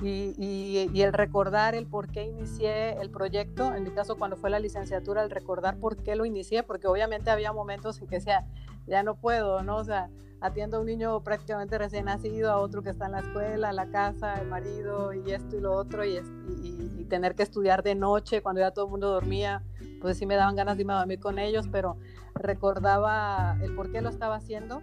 y, 0.03 1.01
el 1.01 1.13
recordar 1.13 1.75
el 1.75 1.87
por 1.87 2.09
qué 2.09 2.25
inicié 2.25 3.01
el 3.01 3.11
proyecto, 3.11 3.75
en 3.75 3.85
mi 3.85 3.91
caso 3.91 4.17
cuando 4.17 4.37
fue 4.37 4.51
la 4.51 4.59
licenciatura, 4.59 5.23
el 5.23 5.31
recordar 5.31 5.79
por 5.79 5.97
qué 5.97 6.17
lo 6.17 6.25
inicié, 6.25 6.63
porque 6.63 6.87
obviamente 6.87 7.31
había 7.31 7.53
momentos 7.53 8.01
en 8.01 8.09
que 8.09 8.17
decía, 8.17 8.47
ya 8.87 9.03
no 9.03 9.15
puedo, 9.15 9.63
¿no? 9.63 9.77
O 9.77 9.85
sea, 9.85 10.11
atiendo 10.41 10.77
a 10.77 10.81
un 10.81 10.87
niño 10.87 11.23
prácticamente 11.23 11.79
recién 11.79 12.07
nacido, 12.07 12.51
a 12.51 12.59
otro 12.59 12.83
que 12.83 12.91
está 12.91 13.07
en 13.07 13.13
la 13.13 13.21
escuela, 13.21 13.73
la 13.73 13.91
casa, 13.91 14.35
el 14.35 14.49
marido 14.49 15.13
y 15.13 15.31
esto 15.31 15.57
y 15.57 15.61
lo 15.61 15.73
otro, 15.73 16.05
y, 16.05 16.19
y 16.99 17.05
tener 17.05 17.35
que 17.35 17.45
estudiar 17.45 17.83
de 17.83 17.95
noche 17.95 18.43
cuando 18.43 18.61
ya 18.61 18.73
todo 18.73 18.87
el 18.87 18.91
mundo 18.91 19.11
dormía, 19.11 19.63
pues 20.01 20.19
sí 20.19 20.27
me 20.27 20.35
daban 20.35 20.57
ganas 20.57 20.77
de 20.77 20.83
irme 20.83 20.93
a 20.93 20.99
dormir 20.99 21.21
con 21.21 21.39
ellos, 21.39 21.69
pero 21.71 21.97
recordaba 22.35 23.57
el 23.63 23.75
por 23.75 23.91
qué 23.93 24.01
lo 24.01 24.11
estaba 24.11 24.37
haciendo, 24.37 24.83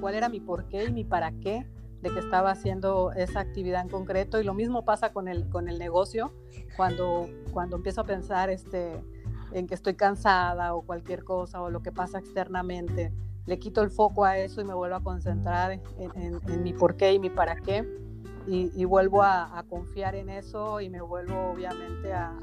cuál 0.00 0.14
era 0.14 0.28
mi 0.28 0.40
por 0.40 0.68
qué 0.68 0.84
y 0.84 0.92
mi 0.92 1.04
para 1.04 1.32
qué 1.32 1.64
de 2.02 2.10
que 2.10 2.18
estaba 2.18 2.50
haciendo 2.50 3.12
esa 3.12 3.40
actividad 3.40 3.80
en 3.80 3.88
concreto 3.88 4.40
y 4.40 4.44
lo 4.44 4.54
mismo 4.54 4.84
pasa 4.84 5.12
con 5.12 5.28
el, 5.28 5.48
con 5.48 5.68
el 5.68 5.78
negocio 5.78 6.32
cuando, 6.76 7.28
cuando 7.52 7.76
empiezo 7.76 8.00
a 8.00 8.04
pensar 8.04 8.50
este, 8.50 9.04
en 9.52 9.68
que 9.68 9.74
estoy 9.74 9.94
cansada 9.94 10.74
o 10.74 10.82
cualquier 10.82 11.22
cosa 11.22 11.62
o 11.62 11.70
lo 11.70 11.80
que 11.80 11.92
pasa 11.92 12.18
externamente, 12.18 13.12
le 13.46 13.58
quito 13.58 13.82
el 13.82 13.90
foco 13.90 14.24
a 14.24 14.36
eso 14.38 14.60
y 14.60 14.64
me 14.64 14.74
vuelvo 14.74 14.96
a 14.96 15.02
concentrar 15.02 15.80
en, 15.98 16.62
mi 16.62 16.72
por 16.72 16.96
qué 16.96 17.12
y 17.12 17.18
mi 17.20 17.30
para 17.30 17.56
qué 17.56 17.88
y, 18.48 18.84
vuelvo 18.84 19.22
a, 19.22 19.64
confiar 19.68 20.16
en 20.16 20.28
eso 20.28 20.80
y 20.80 20.90
me 20.90 21.00
vuelvo 21.00 21.52
obviamente 21.52 22.12
a, 22.12 22.36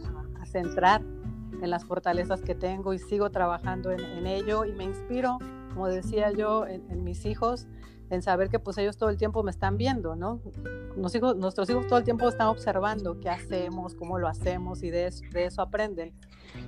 centrar 0.46 1.02
en 1.62 1.70
las 1.70 1.86
fortalezas 1.86 2.42
que 2.42 2.56
tengo 2.56 2.94
y 2.94 2.98
sigo 2.98 3.30
trabajando 3.30 3.92
en, 3.92 4.26
ello 4.26 4.66
y 4.66 4.72
me 4.72 4.86
inspiro, 4.86 5.38
como 5.74 5.88
decía 5.88 6.32
yo, 6.32 6.66
en 6.66 7.04
mis 7.04 7.26
hijos 7.26 7.68
en 8.10 8.22
saber 8.22 8.50
que 8.50 8.60
pues 8.60 8.78
ellos 8.78 8.98
todo 8.98 9.10
el 9.10 9.18
tiempo 9.18 9.44
me 9.44 9.52
están 9.52 9.78
viendo, 9.78 10.16
¿no? 10.16 10.42
nuestros 10.96 11.70
hijos 11.70 11.88
todo 11.88 12.00
el 12.00 12.04
tiempo 12.04 12.28
están 12.28 12.48
observando 12.48 13.20
qué 13.20 13.30
hacemos, 13.30 13.96
cómo 13.96 14.20
lo 14.20 14.28
hacemos 14.28 14.84
y 14.84 14.90
de 14.90 15.08
eso, 15.08 15.24
de 15.32 15.46
eso 15.46 15.62
aprenden. 15.62 16.14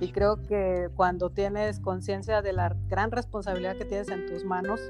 Y 0.00 0.12
creo 0.12 0.36
que 0.36 0.88
cuando 0.94 1.30
tienes 1.30 1.80
conciencia 1.80 2.40
de 2.40 2.52
la 2.52 2.74
gran 2.88 3.10
responsabilidad 3.10 3.76
que 3.76 3.84
tienes 3.84 4.08
en 4.08 4.26
tus 4.26 4.44
manos 4.44 4.80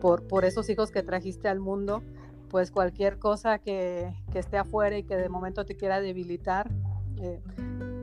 por, 0.00 0.26
por 0.26 0.44
esos 0.44 0.68
hijos 0.68 0.90
que 0.90 1.02
trajiste 1.02 1.48
al 1.48 1.60
mundo, 1.60 2.02
pues 2.50 2.70
cualquier 2.70 3.18
cosa 3.18 3.58
que, 3.58 4.12
que 4.32 4.38
esté 4.38 4.58
afuera 4.58 4.98
y 4.98 5.04
que 5.04 5.16
de 5.16 5.28
momento 5.28 5.64
te 5.64 5.76
quiera 5.76 6.00
debilitar, 6.00 6.70
eh, 7.16 7.40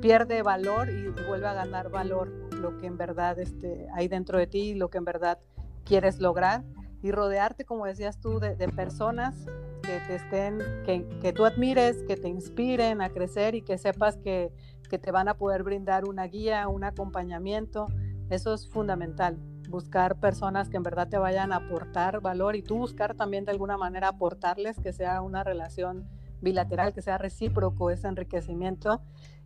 pierde 0.02 0.42
valor 0.42 0.90
y, 0.90 1.10
vuelve 1.28 1.48
a 1.48 1.54
ganar 1.54 1.90
valor 1.90 2.30
lo 2.56 2.78
que 2.78 2.88
en 2.88 2.98
verdad 2.98 3.40
este, 3.40 3.88
hay 3.94 4.08
dentro 4.08 4.38
de 4.38 4.48
ti, 4.48 4.74
lo 4.74 4.90
que 4.90 4.98
en 4.98 5.06
verdad 5.06 5.40
quieres 5.86 6.20
lograr 6.20 6.64
y 7.01 7.12
rodearte, 7.12 7.65
como 7.65 7.86
decías 7.86 8.20
tú, 8.20 8.39
de, 8.39 8.55
personas 8.70 9.46
que 9.84 10.00
te 10.08 10.15
estén, 10.15 10.60
que, 10.86 11.08
que, 11.22 11.34
tú 11.34 11.46
admires, 11.46 12.03
que 12.08 12.15
te 12.15 12.27
inspiren 12.27 13.01
a 13.01 13.10
crecer 13.10 13.55
y 13.55 13.62
que 13.62 13.77
sepas 13.77 14.17
que, 14.17 14.51
que 14.89 15.00
te 15.00 15.12
van 15.12 15.27
a 15.27 15.36
poder 15.38 15.63
brindar 15.63 16.05
una 16.05 16.25
guía, 16.25 16.67
un 16.67 16.84
acompañamiento. 16.84 17.88
Eso 18.29 18.53
es 18.53 18.70
fundamental 18.70 19.39
buscar 19.72 20.20
personas 20.20 20.70
que 20.70 20.77
en 20.77 20.84
verdad 20.84 21.08
te 21.08 21.17
vayan 21.17 21.51
a 21.51 21.58
aportar 21.58 22.22
valor 22.22 22.55
y 22.55 22.62
tú 22.62 22.77
buscar 22.77 23.15
también 23.15 23.46
de 23.46 23.51
alguna 23.51 23.77
manera 23.77 24.10
aportarles 24.10 24.77
que 24.77 24.91
sea 24.93 25.22
una 25.22 25.43
relación 25.43 26.08
bilateral, 26.41 26.93
que 26.93 27.01
sea 27.01 27.17
recíproco 27.17 27.89
ese 27.89 28.08
enriquecimiento 28.08 29.01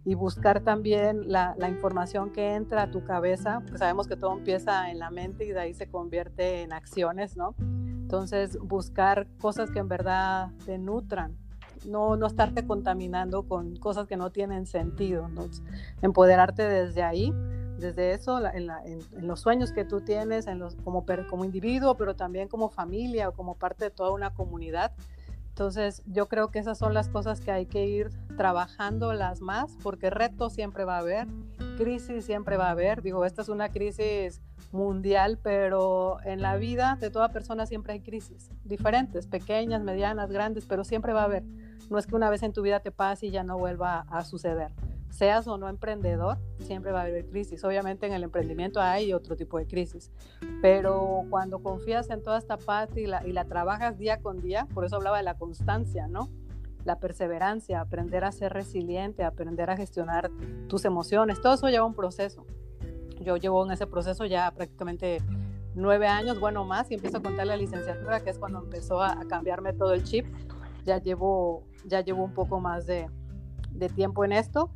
y 0.06 0.14
buscar 0.14 0.62
también 0.62 1.32
la, 1.32 1.56
información 1.68 2.32
que 2.32 2.54
entra 2.54 2.84
a 2.84 2.92
tu 2.92 3.04
cabeza, 3.04 3.60
porque 3.62 3.80
sabemos 3.80 4.08
que 4.08 4.16
todo 4.16 4.34
empieza 4.34 4.92
en 4.92 5.00
la 5.00 5.10
mente 5.10 5.46
y 5.46 5.50
de 5.50 5.60
ahí 5.60 5.74
se 5.74 5.90
convierte 5.90 6.62
en 6.62 6.72
acciones, 6.72 7.36
¿no? 7.36 7.56
Entonces, 7.58 8.58
buscar 8.60 9.28
cosas 9.42 9.72
que 9.72 9.80
en 9.80 9.88
verdad 9.88 10.52
te 10.66 10.78
nutran, 10.78 11.36
no, 11.88 12.16
no 12.16 12.28
estarte 12.28 12.66
contaminando 12.66 13.48
con 13.48 13.76
cosas 13.78 14.08
que 14.08 14.16
no 14.16 14.32
tienen 14.32 14.68
sentido, 14.68 15.28
empoderarte 16.02 16.64
desde 16.64 17.02
ahí 17.02 17.34
desde 17.78 18.14
eso, 18.14 18.40
en, 18.46 18.70
los 19.28 19.42
sueños 19.42 19.72
que 19.72 19.84
tú 19.84 20.02
tienes 20.02 20.46
como, 20.84 21.06
como 21.30 21.46
individuo, 21.46 21.96
pero 21.98 22.16
también 22.16 22.48
como 22.48 22.70
familia 22.70 23.30
o 23.30 23.34
como 23.34 23.56
parte 23.56 23.86
de 23.86 23.92
toda 23.92 24.12
una 24.12 24.34
comunidad. 24.34 24.94
Entonces, 25.56 26.04
yo 26.06 26.28
creo 26.28 26.50
que 26.50 26.60
esas 26.60 26.78
son 26.78 26.94
las 26.94 27.08
cosas 27.08 27.40
que 27.40 27.50
hay 27.50 27.66
que 27.66 27.88
ir 27.88 28.10
trabajando 28.36 29.14
las 29.14 29.40
más, 29.40 29.72
porque 29.82 30.10
retos 30.10 30.52
siempre 30.52 30.84
va 30.84 30.98
a 30.98 31.00
haber, 31.00 31.30
crisis 31.78 32.26
siempre 32.26 32.58
va 32.58 32.68
a 32.68 32.72
haber. 32.72 33.02
Digo, 33.02 33.24
esta 33.24 33.42
es 33.42 33.48
una 33.48 33.70
crisis 33.70 34.42
mundial, 34.74 35.40
pero 35.42 36.18
en 36.26 36.42
la 36.42 36.58
vida 36.58 36.98
de 37.00 37.10
toda 37.10 37.30
persona 37.30 37.66
siempre 37.66 37.94
hay 37.94 38.02
crisis, 38.02 38.50
diferentes, 38.66 39.28
pequeñas, 39.28 39.82
medianas, 39.82 40.30
grandes, 40.30 40.66
pero 40.66 40.84
siempre 40.84 41.14
va 41.14 41.22
a 41.22 41.26
haber. 41.26 41.44
No 41.90 41.98
es 42.00 42.06
que 42.06 42.18
una 42.18 42.30
vez 42.30 42.44
en 42.44 42.52
tu 42.52 42.62
vida 42.62 42.82
te 42.82 42.92
pase 42.92 43.28
y 43.28 43.32
ya 43.32 43.46
no 43.46 43.58
vuelva 43.58 44.02
a 44.10 44.26
suceder 44.26 44.74
seas 45.10 45.48
o 45.48 45.58
no 45.58 45.70
emprendedor, 45.70 46.38
siempre 46.60 46.92
va 46.92 47.02
a 47.02 47.04
haber 47.04 47.26
crisis. 47.28 47.64
Obviamente 47.64 48.06
en 48.06 48.14
el 48.14 48.24
emprendimiento 48.24 48.82
hay 48.82 49.14
otro 49.14 49.36
tipo 49.36 49.58
de 49.58 49.66
crisis, 49.66 50.12
pero 50.62 51.24
cuando 51.30 51.60
confías 51.60 52.10
en 52.10 52.22
toda 52.22 52.38
esta 52.38 52.58
parte 52.58 53.02
y 53.02 53.08
la, 53.08 53.46
trabajas 53.46 53.98
día 53.98 54.22
con 54.22 54.42
día, 54.42 54.68
por 54.74 54.86
eso 54.86 54.98
hablaba 54.98 55.18
de 55.18 55.24
la 55.24 55.36
constancia, 55.36 56.08
¿no? 56.08 56.30
La 56.84 57.00
perseverancia, 57.00 57.82
aprender 57.82 58.24
a 58.24 58.32
ser 58.32 58.54
resiliente, 58.54 59.24
aprender 59.24 59.70
a 59.70 59.78
gestionar 59.78 60.30
tus 60.68 60.86
emociones, 60.86 61.42
todo 61.42 61.54
eso 61.54 61.70
lleva 61.70 61.86
un 61.86 61.96
proceso. 61.96 62.46
Yo 63.22 63.38
llevo 63.38 63.66
en 63.66 63.72
ese 63.72 63.88
proceso 63.88 64.26
ya 64.26 64.52
prácticamente 64.52 65.20
nueve 65.74 66.08
años, 66.08 66.40
bueno 66.40 66.66
más, 66.66 66.92
y 66.92 66.96
empiezo 66.96 67.18
a 67.18 67.22
contar 67.22 67.48
la 67.48 67.56
licenciatura, 67.56 68.20
que 68.20 68.30
es 68.30 68.38
cuando 68.38 68.60
empezó 68.60 69.02
a, 69.02 69.18
cambiarme 69.28 69.74
todo 69.74 69.94
el 69.94 70.04
chip. 70.04 70.26
Ya 70.84 71.00
llevo, 71.00 71.64
ya 71.86 72.02
llevo 72.02 72.24
un 72.24 72.34
poco 72.34 72.60
más 72.60 72.86
de 72.86 73.10
tiempo 73.96 74.24
en 74.24 74.34
esto 74.34 74.70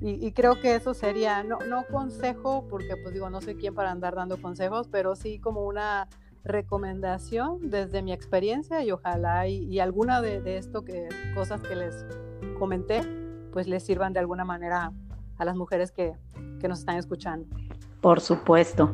y, 0.00 0.30
creo 0.30 0.60
que 0.60 0.76
eso 0.76 0.94
sería, 0.94 1.42
no, 1.42 1.58
no 1.68 1.84
consejo, 1.90 2.66
porque 2.70 2.96
pues 3.02 3.14
digo, 3.14 3.30
no 3.30 3.40
sé 3.40 3.56
quién 3.56 3.74
para 3.74 3.90
andar 3.90 4.14
dando 4.14 4.40
consejos, 4.40 4.86
pero 4.88 5.16
sí 5.16 5.40
como 5.40 5.64
una 5.64 6.08
recomendación 6.44 7.68
desde 7.68 8.02
mi 8.02 8.12
experiencia 8.12 8.82
y 8.84 8.92
ojalá 8.92 9.48
y, 9.48 9.80
alguna 9.80 10.22
de, 10.22 10.40
de, 10.40 10.56
esto 10.56 10.84
que 10.84 11.08
cosas 11.34 11.60
que 11.62 11.74
les 11.74 12.06
comenté, 12.60 13.00
pues 13.52 13.66
les 13.66 13.82
sirvan 13.82 14.12
de 14.12 14.20
alguna 14.20 14.44
manera 14.44 14.92
a 15.36 15.44
las 15.44 15.56
mujeres 15.56 15.90
que, 15.90 16.12
que 16.60 16.68
nos 16.68 16.78
están 16.78 16.96
escuchando. 16.96 17.48
Por 18.00 18.20
supuesto. 18.20 18.92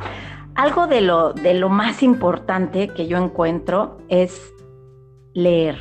Algo 0.55 0.87
de 0.87 1.03
lo, 1.03 1.35
de 1.35 1.53
lo 1.53 1.69
más 1.69 2.03
importante 2.03 2.89
que 2.89 3.07
yo 3.07 3.19
encuentro 3.19 3.99
es 4.09 4.55
leer. 5.35 5.77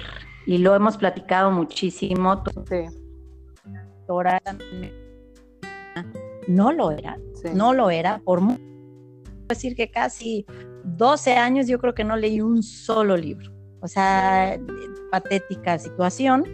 Y 0.45 0.57
lo 0.57 0.75
hemos 0.75 0.97
platicado 0.97 1.49
muchísimo. 1.51 2.43
Sí 2.67 2.87
no 6.47 6.71
lo 6.71 6.91
era, 6.91 7.17
no 7.53 7.73
lo 7.73 7.89
era, 7.89 8.19
por 8.23 8.41
decir 9.47 9.75
que 9.75 9.89
casi 9.91 10.45
12 10.83 11.33
años 11.33 11.67
yo 11.67 11.79
creo 11.79 11.93
que 11.93 12.03
no 12.03 12.15
leí 12.15 12.41
un 12.41 12.63
solo 12.63 13.17
libro, 13.17 13.51
o 13.81 13.87
sea, 13.87 14.59
patética 15.11 15.77
situación, 15.79 16.45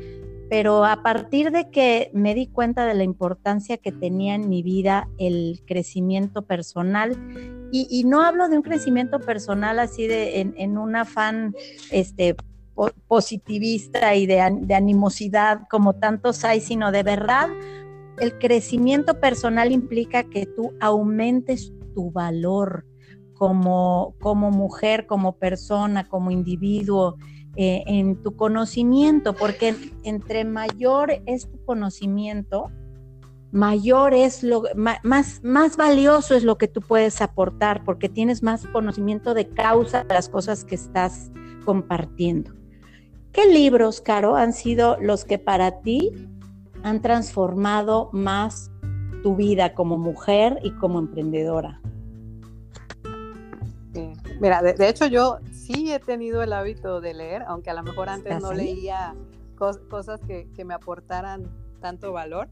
pero 0.50 0.84
a 0.84 1.04
partir 1.04 1.52
de 1.52 1.70
que 1.70 2.10
me 2.14 2.34
di 2.34 2.48
cuenta 2.48 2.86
de 2.86 2.96
la 2.96 3.04
importancia 3.04 3.78
que 3.78 3.92
tenía 3.92 4.36
en 4.36 4.50
mi 4.50 4.64
vida 4.64 5.08
el 5.18 5.62
crecimiento 5.66 6.44
personal, 6.44 7.16
y, 7.72 8.04
no 8.04 8.24
hablo 8.24 8.50
de 8.50 8.58
un 8.58 8.64
crecimiento 8.64 9.20
personal 9.20 9.78
así 9.78 10.08
de 10.08 10.40
en, 10.40 10.78
un 10.80 10.96
afán 10.96 11.54
este, 11.92 12.36
positivista 13.08 14.16
y 14.16 14.26
de, 14.26 14.58
de 14.62 14.74
animosidad 14.74 15.68
como 15.70 15.94
tantos 15.94 16.44
hay, 16.44 16.62
sino 16.62 16.92
de 16.92 17.04
verdad 17.04 17.48
el 18.20 18.38
crecimiento 18.38 19.20
personal 19.20 19.72
implica 19.72 20.24
que 20.24 20.46
tú 20.46 20.74
aumentes 20.80 21.74
tu 21.94 22.12
valor 22.12 22.86
como, 23.34 24.16
como 24.20 24.52
mujer, 24.52 25.06
como 25.06 25.38
persona, 25.38 26.08
como 26.08 26.30
individuo, 26.30 27.16
eh, 27.56 27.84
en 27.88 28.22
tu 28.22 28.36
conocimiento, 28.36 29.34
porque 29.34 29.76
entre 30.04 30.46
mayor 30.46 31.22
es 31.26 31.50
tu 31.50 31.64
conocimiento, 31.66 32.70
mayor 33.52 34.14
es 34.14 34.44
lo 34.44 34.64
más, 34.76 35.44
más 35.44 35.78
valioso 35.78 36.36
es 36.36 36.44
lo 36.44 36.58
que 36.58 36.68
tú 36.68 36.82
puedes 36.82 37.22
aportar, 37.22 37.84
porque 37.84 38.08
tienes 38.08 38.44
más 38.44 38.68
conocimiento 38.68 39.34
de 39.34 39.48
causa 39.48 40.04
de 40.04 40.14
las 40.14 40.30
cosas 40.30 40.64
que 40.64 40.76
estás 40.76 41.32
compartiendo. 41.66 42.54
¿Qué 43.32 43.46
libros, 43.48 44.02
Caro, 44.02 44.36
han 44.36 44.54
sido 44.54 44.98
los 45.00 45.26
que 45.26 45.38
para 45.40 45.82
ti 45.82 46.29
han 46.84 47.02
transformado 47.02 48.10
más 48.14 48.72
tu 49.24 49.36
vida 49.36 49.74
como 49.74 49.98
mujer 49.98 50.60
y 50.64 50.72
como 50.72 51.00
emprendedora? 51.00 51.82
Mira, 54.40 54.62
de, 54.62 54.88
hecho 54.88 55.08
yo 55.08 55.40
sí 55.52 55.92
he 55.92 56.00
tenido 56.00 56.42
el 56.42 56.54
hábito 56.54 57.02
de 57.02 57.14
leer, 57.14 57.44
aunque 57.48 57.70
a 57.70 57.74
lo 57.74 57.84
mejor 57.84 58.08
antes 58.08 58.42
no 58.42 58.54
leía 58.54 59.16
cosas 59.58 60.22
que, 60.22 60.50
que, 60.56 60.64
me 60.64 60.74
aportaran 60.74 61.50
tanto 61.82 62.14
valor. 62.14 62.50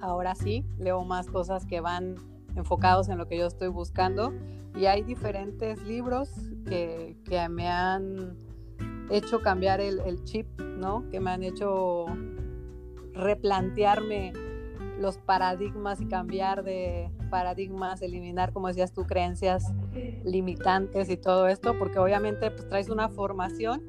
Ahora 0.00 0.36
sí, 0.36 0.64
leo 0.78 1.02
más 1.02 1.26
cosas 1.26 1.66
que 1.66 1.80
van 1.80 2.14
enfocados 2.54 3.08
en 3.08 3.18
lo 3.18 3.26
que 3.26 3.36
yo 3.36 3.46
estoy 3.46 3.68
buscando 3.68 4.32
y 4.76 4.86
hay 4.86 5.02
diferentes 5.02 5.82
libros 5.82 6.30
que, 6.66 7.16
que 7.24 7.48
me 7.48 7.68
han 7.68 8.36
hecho 9.10 9.40
cambiar 9.40 9.80
el, 9.80 10.00
el, 10.00 10.22
chip, 10.24 10.46
¿no? 10.60 11.08
Que 11.10 11.20
me 11.20 11.30
han 11.30 11.42
hecho 11.42 12.06
replantearme 13.14 14.32
los 14.98 15.18
paradigmas 15.18 16.00
y 16.00 16.06
cambiar 16.06 16.62
de 16.62 17.10
paradigmas, 17.30 18.02
eliminar, 18.02 18.52
como 18.52 18.68
decías 18.68 18.92
tú, 18.92 19.04
creencias 19.04 19.72
limitantes 20.24 21.10
y 21.10 21.16
todo 21.16 21.48
esto, 21.48 21.78
porque 21.78 21.98
obviamente 21.98 22.50
pues 22.50 22.68
traes 22.68 22.88
una 22.88 23.08
formación 23.08 23.82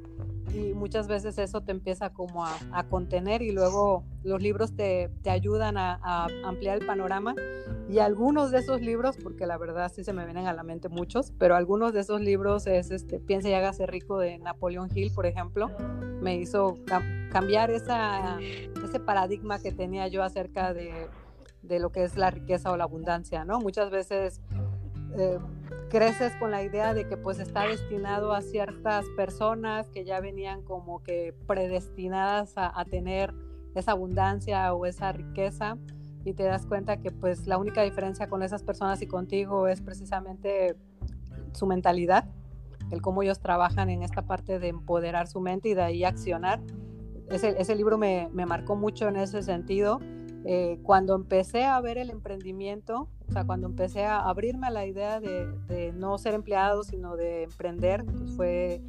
y 0.54 0.74
muchas 0.74 1.08
veces 1.08 1.38
eso 1.38 1.62
te 1.62 1.72
empieza 1.72 2.12
como 2.12 2.46
a, 2.46 2.84
contener 2.90 3.42
y 3.42 3.52
luego 3.52 4.04
los 4.24 4.42
libros 4.42 4.76
te, 4.76 5.10
ayudan 5.30 5.78
a, 5.78 6.28
ampliar 6.44 6.78
el 6.80 6.86
panorama 6.86 7.36
y 7.90 8.00
algunos 8.00 8.52
de 8.52 8.60
esos 8.60 8.82
libros, 8.82 9.18
porque 9.22 9.46
la 9.46 9.58
verdad 9.58 9.92
sí 9.94 10.04
se 10.04 10.14
me 10.14 10.26
vienen 10.26 10.48
a 10.48 10.54
la 10.54 10.64
mente 10.64 10.90
muchos, 10.90 11.34
pero 11.38 11.56
algunos 11.56 11.94
de 11.94 12.02
esos 12.02 12.22
libros 12.22 12.68
es 12.68 12.92
este 12.92 13.20
Piensa 13.20 13.50
y 13.50 13.54
hágase 13.54 13.86
rico 13.86 14.20
de 14.20 14.38
Napoleón 14.38 14.90
Hill, 14.94 15.12
por 15.14 15.26
ejemplo, 15.26 15.70
me 16.22 16.38
hizo 16.38 16.78
cambiar 17.32 17.72
esa, 17.72 18.40
ese 18.40 19.00
paradigma 19.00 19.60
que 19.60 19.72
tenía 19.72 20.08
yo 20.08 20.24
acerca 20.24 20.74
de, 20.74 21.08
de 21.62 21.80
lo 21.80 21.92
que 21.92 22.04
es 22.04 22.18
la 22.18 22.32
riqueza 22.32 22.72
o 22.72 22.78
la 22.78 22.86
abundancia, 22.86 23.46
¿no? 23.46 23.60
Muchas 23.60 23.90
veces 23.90 24.42
eh, 25.18 25.40
creces 25.90 26.34
con 26.36 26.52
la 26.52 26.64
idea 26.64 26.94
de 26.94 27.08
que 27.08 27.18
pues 27.18 27.40
está 27.40 27.68
destinado 27.68 28.34
a 28.34 28.42
ciertas 28.42 29.06
personas 29.16 29.88
que 29.90 30.06
ya 30.06 30.20
venían 30.20 30.62
como 30.64 31.04
que 31.04 31.34
predestinadas 31.48 32.54
a, 32.56 32.84
tener 32.86 33.34
esa 33.76 33.92
abundancia 33.92 34.74
o 34.74 34.86
esa 34.86 35.12
riqueza 35.12 35.78
y 36.24 36.34
te 36.34 36.44
das 36.44 36.66
cuenta 36.66 36.98
que 36.98 37.12
pues 37.12 37.48
la 37.48 37.58
única 37.58 37.82
diferencia 37.84 38.28
con 38.28 38.42
esas 38.42 38.64
personas 38.64 39.02
y 39.02 39.08
contigo 39.08 39.68
es 39.68 39.82
precisamente 39.82 40.76
su 41.54 41.68
mentalidad, 41.68 42.26
el 42.92 43.02
cómo 43.02 43.24
ellos 43.24 43.40
trabajan 43.40 43.90
en 43.90 44.02
esta 44.02 44.24
parte 44.24 44.60
de 44.60 44.70
empoderar 44.70 45.28
su 45.28 45.40
mente 45.40 45.70
y 45.70 45.74
de 45.74 45.84
ahí 45.84 46.04
accionar. 46.04 46.62
Ese, 47.30 47.56
ese 47.60 47.76
libro 47.76 47.98
me, 47.98 48.30
me 48.34 48.46
marcó 48.46 48.76
mucho 48.76 49.08
en 49.08 49.16
ese 49.18 49.42
sentido 49.42 50.00
eh, 50.48 50.80
cuando 50.84 51.16
empecé 51.16 51.66
a 51.66 51.82
ver 51.82 51.98
el 51.98 52.12
emprendimiento, 52.12 53.10
o 53.28 53.32
sea, 53.32 53.46
cuando 53.46 53.68
empecé 53.68 54.06
a 54.06 54.20
abrirme 54.20 54.68
a 54.68 54.72
la 54.72 54.86
idea 54.86 55.20
de, 55.20 55.94
no 55.94 56.18
ser 56.18 56.34
empleado, 56.34 56.84
sino 56.84 57.16
de 57.16 57.44
emprender, 57.44 58.06
pues 58.06 58.32
fue 58.36 58.82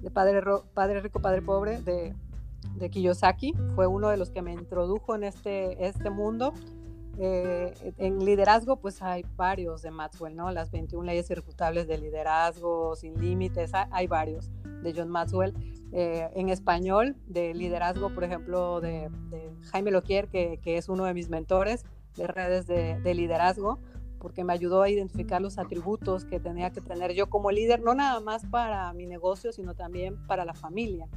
de 0.00 0.10
Padre, 0.10 0.42
Padre 0.74 1.00
Rico, 1.00 1.20
Padre 1.20 1.42
Pobre, 1.42 1.80
de, 1.82 2.14
de, 2.76 2.90
Kiyosaki, 2.90 3.54
fue 3.74 3.86
uno 3.86 4.08
de 4.08 4.16
los 4.16 4.30
que 4.30 4.42
me 4.42 4.52
introdujo 4.52 5.14
en 5.14 5.24
este, 5.24 5.86
este 5.86 6.10
mundo. 6.10 6.52
eh, 7.18 7.92
en 7.98 8.24
liderazgo 8.24 8.76
pues 8.76 9.02
hay 9.02 9.26
varios 9.36 9.82
de 9.82 9.90
Maxwell, 9.90 10.34
¿no? 10.34 10.50
Las 10.50 10.70
21 10.70 11.04
leyes 11.04 11.28
irrefutables 11.30 11.86
de 11.86 11.98
liderazgo, 11.98 12.96
sin 12.96 13.20
límites, 13.20 13.72
hay 13.74 14.06
varios 14.06 14.50
de 14.82 14.94
John 14.96 15.08
Maxwell. 15.08 15.54
Eh, 15.92 16.30
en 16.34 16.48
español, 16.48 17.16
de 17.26 17.52
liderazgo, 17.52 18.10
por 18.10 18.22
ejemplo, 18.22 18.80
de, 18.80 19.10
Jaime 19.72 19.90
Loquier, 19.90 20.28
que, 20.28 20.60
que, 20.62 20.76
es 20.76 20.88
uno 20.88 21.04
de 21.04 21.12
mis 21.12 21.28
mentores 21.28 21.84
de 22.16 22.26
redes 22.26 22.66
de, 22.66 23.00
de 23.00 23.14
liderazgo 23.14 23.78
porque 24.20 24.44
me 24.44 24.52
ayudó 24.52 24.82
a 24.82 24.90
identificar 24.90 25.40
los 25.40 25.58
atributos 25.58 26.24
que 26.24 26.38
tenía 26.38 26.70
que 26.70 26.80
tener 26.80 27.12
yo 27.12 27.28
como 27.28 27.50
líder, 27.50 27.80
no 27.80 27.94
nada 27.94 28.20
más 28.20 28.44
para 28.44 28.92
mi 28.92 29.06
negocio, 29.06 29.50
sino 29.50 29.74
también 29.74 30.16
para 30.26 30.44
la 30.44 30.54
familia. 30.54 31.08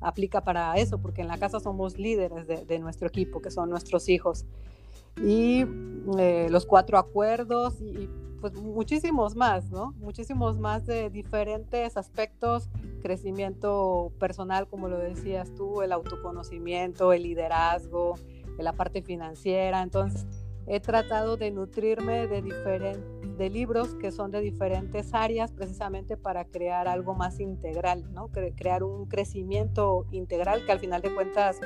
Aplica 0.00 0.44
para 0.44 0.74
eso, 0.76 0.98
porque 0.98 1.22
en 1.22 1.28
la 1.28 1.38
casa 1.38 1.58
somos 1.58 1.98
líderes 1.98 2.46
de, 2.46 2.78
nuestro 2.78 3.08
equipo, 3.08 3.40
que 3.40 3.50
son 3.50 3.70
nuestros 3.70 4.08
hijos. 4.08 4.44
Y 5.22 5.64
eh, 6.18 6.48
los 6.50 6.66
cuatro 6.66 6.98
acuerdos 6.98 7.80
y, 7.80 8.08
pues 8.40 8.54
muchísimos 8.54 9.36
más, 9.36 9.70
¿no? 9.70 9.92
Muchísimos 9.98 10.58
más 10.58 10.86
de 10.86 11.10
diferentes 11.10 11.96
aspectos, 11.96 12.70
crecimiento 13.02 14.12
personal, 14.18 14.66
como 14.68 14.88
lo 14.88 14.98
decías 14.98 15.54
tú, 15.54 15.82
el 15.82 15.92
autoconocimiento, 15.92 17.12
el 17.12 17.24
liderazgo, 17.24 18.14
la 18.58 18.72
parte 18.72 19.02
financiera. 19.02 19.82
Entonces, 19.82 20.26
he 20.66 20.80
tratado 20.80 21.36
de 21.36 21.50
nutrirme 21.50 22.26
de, 22.26 22.42
de 23.40 23.50
libros 23.50 23.94
que 23.94 24.12
son 24.12 24.30
de 24.30 24.40
diferentes 24.40 25.14
áreas 25.14 25.50
precisamente 25.50 26.16
para 26.16 26.44
crear 26.44 26.88
algo 26.88 27.14
más 27.14 27.40
integral, 27.40 28.04
¿no? 28.12 28.28
crear 28.28 28.82
un 28.82 29.06
crecimiento 29.06 30.06
integral 30.10 30.64
que 30.66 30.72
al 30.72 30.78
final 30.78 31.00
de 31.00 31.14
cuentas 31.14 31.58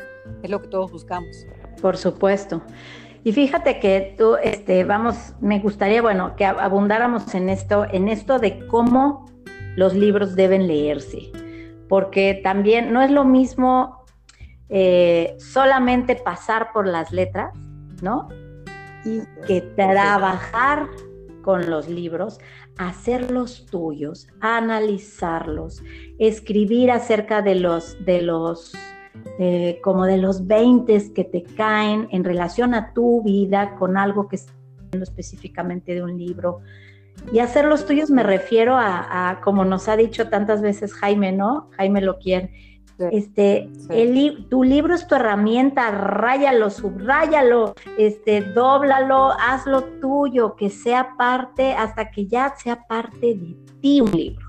es 0.42 0.50
lo 0.50 0.62
que 0.62 0.68
todos 0.68 0.92
buscamos. 0.92 1.46
Por 1.82 1.96
supuesto. 1.96 2.62
Y 3.24 3.32
fíjate 3.32 3.80
que 3.80 4.14
tú, 4.18 4.36
este, 4.36 4.84
vamos, 4.84 5.34
me 5.40 5.58
gustaría, 5.58 6.02
bueno, 6.02 6.36
que 6.36 6.44
abundáramos 6.44 7.34
en 7.34 7.48
esto, 7.48 7.86
en 7.90 8.08
esto 8.08 8.38
de 8.38 8.66
cómo 8.66 9.26
los 9.76 9.94
libros 9.94 10.36
deben 10.36 10.66
leerse, 10.66 11.32
porque 11.88 12.40
también 12.44 12.92
no 12.92 13.02
es 13.02 13.10
lo 13.10 13.24
mismo 13.24 14.04
eh, 14.68 15.34
solamente 15.38 16.16
pasar 16.16 16.70
por 16.72 16.86
las 16.86 17.12
letras, 17.12 17.54
¿no? 18.02 18.28
Y 19.04 19.22
que 19.46 19.60
trabajar 19.60 20.88
con 21.42 21.70
los 21.70 21.88
libros, 21.88 22.38
hacerlos 22.78 23.66
tuyos, 23.66 24.28
analizarlos, 24.40 25.82
escribir 26.18 26.90
acerca 26.90 27.42
de 27.42 27.54
los, 27.56 28.02
de 28.04 28.22
los, 28.22 28.72
eh, 29.38 29.78
como 29.82 30.06
de 30.06 30.16
los 30.16 30.46
20 30.46 31.12
que 31.12 31.24
te 31.24 31.42
caen 31.42 32.08
en 32.10 32.24
relación 32.24 32.74
a 32.74 32.92
tu 32.94 33.22
vida 33.22 33.76
con 33.76 33.96
algo 33.96 34.26
que 34.28 34.36
está 34.36 34.52
específicamente 34.92 35.94
de 35.94 36.02
un 36.02 36.16
libro. 36.16 36.60
Y 37.32 37.38
hacerlos 37.38 37.86
tuyos 37.86 38.10
me 38.10 38.22
refiero 38.22 38.76
a, 38.76 39.30
a, 39.30 39.40
como 39.40 39.64
nos 39.64 39.88
ha 39.88 39.96
dicho 39.96 40.28
tantas 40.28 40.62
veces 40.62 40.94
Jaime, 40.94 41.30
¿no? 41.30 41.68
Jaime 41.76 42.00
lo 42.00 42.18
este, 42.98 43.70
El, 43.90 44.46
tu 44.48 44.62
libro 44.62 44.94
es 44.94 45.06
tu 45.06 45.14
herramienta, 45.14 45.90
ráyalo, 45.90 46.70
subráyalo, 46.70 47.74
este, 47.98 48.40
dóblalo, 48.40 49.32
hazlo 49.32 49.84
tuyo, 50.00 50.54
que 50.56 50.70
sea 50.70 51.16
parte, 51.16 51.72
hasta 51.72 52.10
que 52.10 52.26
ya 52.26 52.54
sea 52.56 52.86
parte 52.86 53.34
de 53.34 53.56
ti 53.80 54.00
un 54.00 54.10
libro. 54.12 54.46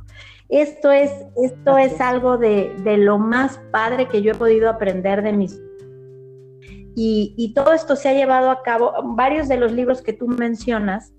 Esto 0.49 0.91
es, 0.91 1.12
esto 1.43 1.77
es 1.77 1.99
algo 1.99 2.38
de, 2.38 2.73
lo 2.97 3.17
más 3.17 3.60
padre 3.71 4.08
que 4.08 4.21
yo 4.21 4.31
he 4.31 4.36
podido 4.36 4.69
aprender 4.69 5.23
de 5.23 5.34
mis 5.34 5.60
y, 6.97 7.34
y, 7.36 7.53
todo 7.53 7.73
esto 7.73 7.97
se 7.97 8.08
ha 8.08 8.13
llevado 8.13 8.49
a 8.49 8.63
cabo, 8.63 8.93
varios 9.03 9.49
de 9.49 9.58
los 9.58 9.73
libros 9.73 10.01
que 10.01 10.13
tú 10.13 10.27
mencionas, 10.29 11.13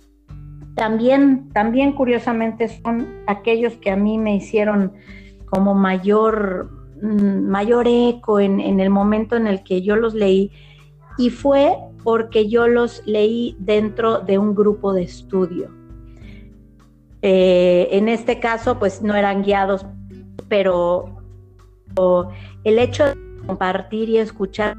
también, 0.74 1.50
también 1.52 1.92
curiosamente 1.92 2.68
son 2.68 3.06
aquellos 3.26 3.74
que 3.78 3.90
a 3.90 3.96
mí 3.96 4.16
me 4.16 4.36
hicieron 4.36 4.92
como 5.46 5.74
mayor, 5.74 6.70
mayor 7.02 7.86
eco 7.88 8.40
en, 8.40 8.60
el 8.80 8.90
momento 8.90 9.36
en 9.36 9.46
el 9.46 9.62
que 9.62 9.82
yo 9.82 9.96
los 9.96 10.14
leí 10.14 10.50
y 11.18 11.30
fue 11.30 11.76
porque 12.02 12.48
yo 12.48 12.68
los 12.68 13.02
leí 13.06 13.56
dentro 13.58 14.20
de 14.20 14.38
un 14.38 14.54
grupo 14.54 14.92
de 14.92 15.02
estudio. 15.02 15.70
Eh, 17.22 17.88
en 17.92 18.08
este 18.08 18.38
caso, 18.38 18.78
pues 18.78 19.02
no 19.02 19.14
eran 19.14 19.42
guiados, 19.42 19.84
pero 20.48 21.16
el 22.64 22.78
hecho 22.78 23.06
de 23.06 23.14
compartir 23.46 24.08
y 24.08 24.18
escuchar 24.18 24.76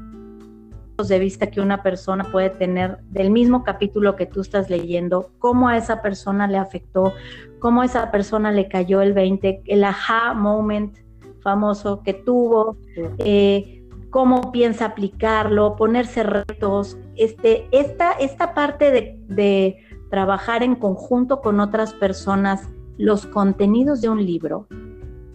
de 1.06 1.18
vista 1.20 1.48
que 1.48 1.60
una 1.60 1.82
persona 1.82 2.24
puede 2.24 2.50
tener 2.50 2.98
del 3.10 3.30
mismo 3.30 3.62
capítulo 3.62 4.16
que 4.16 4.26
tú 4.26 4.40
estás 4.40 4.68
leyendo, 4.68 5.30
cómo 5.38 5.68
a 5.68 5.76
esa 5.76 6.02
persona 6.02 6.48
le 6.48 6.58
afectó, 6.58 7.12
cómo 7.60 7.82
a 7.82 7.84
esa 7.84 8.10
persona 8.10 8.50
le 8.50 8.68
cayó 8.68 9.00
el 9.00 9.12
20, 9.12 9.62
el 9.66 9.84
aha 9.84 10.34
moment, 10.34 10.98
famoso 11.42 12.02
que 12.02 12.14
tuvo, 12.14 12.76
eh, 13.18 13.84
cómo 14.10 14.52
piensa 14.52 14.86
aplicarlo, 14.86 15.76
ponerse 15.76 16.22
retos. 16.22 16.98
Este, 17.16 17.68
esta, 17.72 18.12
esta 18.12 18.54
parte 18.54 19.16
de, 19.28 19.84
trabajar 20.10 20.62
en 20.62 20.74
conjunto 20.74 21.42
con 21.42 21.60
otras 21.60 21.92
personas 21.92 22.70
los 22.96 23.26
contenidos 23.26 24.00
de 24.00 24.08
un 24.08 24.24
libro, 24.24 24.66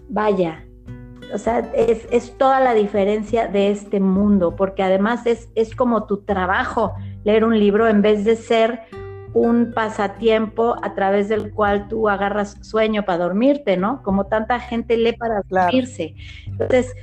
vaya, 0.09 0.65
o 1.31 1.37
sea, 1.37 1.59
es, 1.75 2.35
toda 2.39 2.59
la 2.59 2.73
diferencia 2.73 3.47
de 3.47 3.69
este 3.69 3.99
mundo, 3.99 4.55
porque 4.55 4.81
además 4.81 5.27
es, 5.27 5.47
es 5.53 5.75
como 5.75 6.07
tu 6.07 6.23
trabajo 6.23 6.93
leer 7.23 7.45
un 7.45 7.59
libro 7.59 7.87
en 7.87 8.01
vez 8.01 8.25
de 8.25 8.35
ser 8.35 8.79
un 9.34 9.72
pasatiempo 9.74 10.76
a 10.82 10.93
través 10.93 11.30
del 11.30 11.52
cual 11.52 11.88
tú 11.88 12.08
agarras 12.08 12.58
sueño 12.62 13.04
para 13.04 13.24
dormirte, 13.24 13.78
¿no? 13.78 14.04
Como 14.04 14.28
tanta 14.28 14.60
gente 14.60 14.98
lee 14.98 15.13
para 15.13 15.41
dormirse. 15.50 16.15
Entonces, 16.46 16.93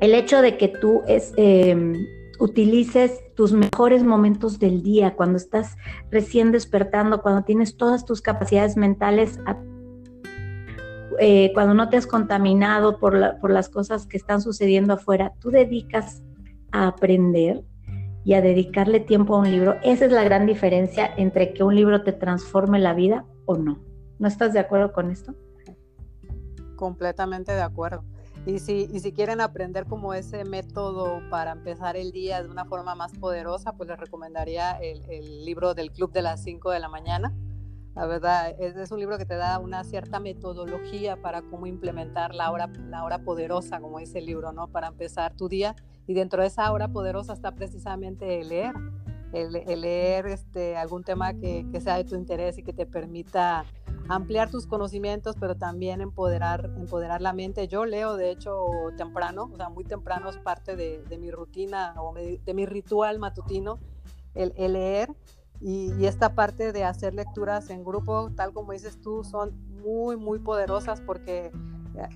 el 0.00 0.14
hecho 0.14 0.40
de 0.40 0.56
que 0.56 0.68
tú 0.68 1.02
es, 1.06 1.32
em, 1.36 1.94
utilices 2.38 3.20
tus 3.34 3.52
mejores 3.52 4.02
momentos 4.02 4.58
del 4.58 4.82
día, 4.82 5.14
cuando 5.14 5.36
estás 5.36 5.76
recién 6.10 6.52
despertando, 6.52 7.22
cuando 7.22 7.44
tienes 7.44 7.76
todas 7.76 8.04
tus 8.04 8.20
capacidades 8.20 8.76
mentales, 8.76 9.38
eh, 11.20 11.50
cuando 11.54 11.74
no 11.74 11.88
te 11.88 11.98
has 11.98 12.06
contaminado 12.06 12.98
por, 12.98 13.38
por 13.40 13.50
las 13.50 13.68
cosas 13.68 14.06
que 14.06 14.16
están 14.16 14.40
sucediendo 14.40 14.94
afuera, 14.94 15.34
tú 15.38 15.50
dedicas 15.50 16.22
a 16.72 16.88
aprender 16.88 17.62
y 18.24 18.34
a 18.34 18.40
dedicarle 18.40 19.00
tiempo 19.00 19.34
a 19.34 19.40
un 19.40 19.50
libro. 19.50 19.76
Esa 19.82 20.06
es 20.06 20.12
la 20.12 20.24
gran 20.24 20.46
diferencia 20.46 21.12
entre 21.16 21.52
que 21.52 21.64
un 21.64 21.74
libro 21.74 22.02
te 22.02 22.12
transforme 22.12 22.78
la 22.78 22.94
vida 22.94 23.24
o 23.46 23.56
no. 23.56 23.78
¿No 24.18 24.28
estás 24.28 24.52
de 24.52 24.60
acuerdo 24.60 24.92
con 24.92 25.10
esto? 25.10 25.34
Completamente 26.76 27.52
de 27.52 27.62
acuerdo. 27.62 28.04
Y 28.46 28.58
si, 28.58 28.88
y 28.92 29.00
si 29.00 29.12
quieren 29.12 29.40
aprender 29.40 29.86
como 29.86 30.14
ese 30.14 30.44
método 30.44 31.20
para 31.30 31.52
empezar 31.52 31.96
el 31.96 32.10
día 32.10 32.42
de 32.42 32.48
una 32.48 32.64
forma 32.64 32.94
más 32.94 33.12
poderosa, 33.12 33.72
pues 33.72 33.88
les 33.88 33.98
recomendaría 33.98 34.72
el, 34.72 35.44
libro 35.44 35.74
del 35.74 35.92
Club 35.92 36.12
de 36.12 36.22
las 36.22 36.42
5 36.42 36.70
de 36.70 36.80
la 36.80 36.88
mañana. 36.88 37.32
La 37.94 38.06
verdad, 38.06 38.54
es, 38.58 38.74
es, 38.76 38.90
un 38.90 38.98
libro 38.98 39.18
que 39.18 39.26
te 39.26 39.36
da 39.36 39.58
una 39.58 39.84
cierta 39.84 40.18
metodología 40.18 41.20
para 41.20 41.42
cómo 41.42 41.66
implementar 41.66 42.34
la 42.34 42.50
hora, 42.50 42.68
la 42.88 43.04
hora 43.04 43.18
poderosa, 43.18 43.80
como 43.80 43.98
dice 43.98 44.18
el 44.18 44.26
libro, 44.26 44.50
¿no? 44.52 44.66
Para 44.68 44.88
empezar 44.88 45.36
tu 45.36 45.48
día 45.48 45.76
y 46.06 46.14
dentro 46.14 46.42
de 46.42 46.48
esa 46.48 46.70
hora 46.72 46.88
poderosa 46.88 47.32
está 47.32 47.52
precisamente 47.52 48.40
el 48.40 48.48
leer, 48.48 48.74
el, 49.32 49.80
leer 49.80 50.26
este, 50.26 50.76
algún 50.76 51.04
tema 51.04 51.34
que, 51.34 51.66
sea 51.80 51.96
de 51.96 52.04
tu 52.04 52.16
interés 52.16 52.58
y 52.58 52.62
que 52.62 52.72
te 52.72 52.86
permita 52.86 53.64
ampliar 54.08 54.50
tus 54.50 54.66
conocimientos, 54.66 55.36
pero 55.38 55.56
también 55.56 56.00
empoderar, 56.00 56.70
empoderar 56.76 57.22
la 57.22 57.32
mente. 57.32 57.68
Yo 57.68 57.86
leo, 57.86 58.16
de 58.16 58.30
hecho, 58.30 58.66
temprano, 58.96 59.48
o 59.52 59.56
sea, 59.56 59.68
muy 59.68 59.84
temprano 59.84 60.28
es 60.28 60.36
parte 60.38 60.76
de, 60.76 61.18
mi 61.18 61.30
rutina 61.30 61.94
o 61.98 62.12
de, 62.14 62.54
mi 62.54 62.66
ritual 62.66 63.18
matutino, 63.18 63.78
el, 64.34 64.52
leer. 64.72 65.14
Y, 65.60 65.92
y, 65.96 66.06
esta 66.06 66.34
parte 66.34 66.72
de 66.72 66.82
hacer 66.82 67.14
lecturas 67.14 67.70
en 67.70 67.84
grupo, 67.84 68.32
tal 68.34 68.52
como 68.52 68.72
dices 68.72 69.00
tú, 69.00 69.22
son 69.22 69.56
muy, 69.80 70.16
muy 70.16 70.40
poderosas 70.40 71.00
porque 71.00 71.52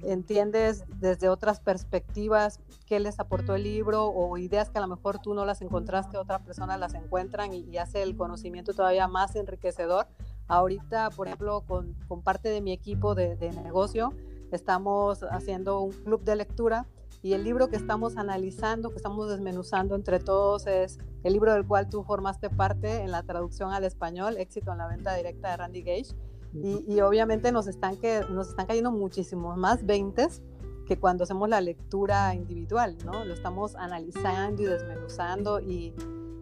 entiendes 0.02 0.84
desde 1.00 1.28
otras 1.28 1.60
perspectivas 1.60 2.60
qué 2.86 3.00
les 3.00 3.18
aportó 3.20 3.54
el 3.54 3.64
libro 3.64 4.06
o 4.06 4.38
ideas 4.38 4.70
que 4.70 4.78
a 4.78 4.80
lo 4.80 4.88
mejor 4.88 5.18
tú 5.20 5.34
no 5.34 5.44
las 5.44 5.62
encontraste, 5.62 6.16
otras 6.16 6.42
personas 6.42 6.78
las 6.78 6.94
encuentran 6.94 7.52
y, 7.52 7.76
hace 7.78 8.02
el 8.02 8.16
conocimiento 8.16 8.72
todavía 8.72 9.08
más 9.08 9.36
enriquecedor. 9.36 10.06
Ahorita, 10.48 11.10
por 11.10 11.26
ejemplo, 11.26 11.62
con, 11.66 11.94
parte 12.22 12.48
de 12.48 12.60
mi 12.60 12.72
equipo 12.72 13.14
de, 13.14 13.36
negocio, 13.62 14.12
estamos 14.52 15.22
haciendo 15.24 15.80
un 15.80 15.92
club 15.92 16.22
de 16.22 16.36
lectura 16.36 16.86
y 17.22 17.32
el 17.32 17.42
libro 17.42 17.68
que 17.68 17.76
estamos 17.76 18.16
analizando, 18.16 18.90
que 18.90 18.96
estamos 18.96 19.28
desmenuzando 19.28 19.94
entre 19.96 20.20
todos 20.20 20.66
es 20.66 20.98
el 21.24 21.32
libro 21.32 21.52
del 21.52 21.66
cual 21.66 21.88
tú 21.88 22.04
formaste 22.04 22.50
parte 22.50 23.02
en 23.02 23.10
la 23.10 23.24
traducción 23.24 23.72
al 23.72 23.84
español, 23.84 24.36
Éxito 24.36 24.70
en 24.72 24.78
la 24.78 24.86
venta 24.86 25.14
directa 25.14 25.50
de 25.50 25.56
Randy 25.56 25.82
Gage 25.82 26.14
y, 26.52 27.00
obviamente 27.00 27.52
nos 27.52 27.66
están, 27.66 27.96
que, 27.96 28.22
nos 28.30 28.48
están 28.48 28.66
cayendo 28.66 28.90
muchísimos 28.90 29.56
más 29.56 29.85
20 29.85 30.26
que 30.87 30.98
cuando 30.98 31.24
hacemos 31.24 31.48
la 31.48 31.61
lectura 31.61 32.35
individual, 32.35 32.96
¿no? 33.04 33.24
Lo 33.24 33.35
estamos 33.35 33.74
analizando 33.74 34.62
y 34.62 34.66
desmenuzando 34.66 35.61
y, 35.61 35.92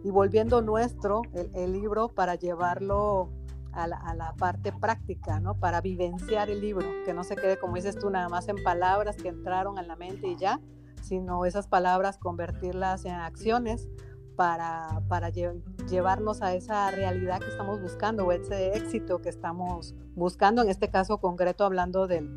y 0.03 0.11
volviendo 0.11 0.61
nuestro 0.61 1.23
el, 1.33 1.73
libro 1.73 2.09
para 2.09 2.35
llevarlo 2.35 3.29
a 3.71 3.87
la, 3.87 3.97
a 3.97 4.13
la, 4.13 4.33
parte 4.35 4.71
práctica, 4.71 5.39
¿no? 5.39 5.55
Para 5.59 5.81
vivenciar 5.81 6.49
el 6.49 6.61
libro, 6.61 6.87
que 7.05 7.13
no 7.13 7.23
se 7.23 7.35
quede, 7.35 7.57
como 7.57 7.75
dices 7.75 7.97
tú, 7.97 8.09
nada 8.09 8.29
más 8.29 8.47
en 8.47 8.63
palabras 8.63 9.17
que 9.17 9.29
entraron 9.29 9.79
a 9.79 9.83
la 9.83 9.95
mente 9.95 10.27
y 10.27 10.37
ya, 10.37 10.61
sino 11.01 11.45
esas 11.45 11.67
palabras 11.67 12.17
convertirlas 12.17 13.05
en 13.05 13.13
acciones 13.13 13.89
para, 14.35 15.01
para 15.07 15.29
llevarnos 15.29 16.41
a 16.41 16.53
esa 16.53 16.91
realidad 16.91 17.39
que 17.39 17.49
estamos 17.49 17.81
buscando 17.81 18.25
o 18.25 18.31
ese 18.31 18.75
éxito 18.75 19.21
que 19.21 19.29
estamos 19.29 19.95
buscando, 20.15 20.61
en 20.61 20.69
este 20.69 20.89
caso 20.89 21.17
concreto 21.19 21.63
hablando 21.65 22.07
del, 22.07 22.29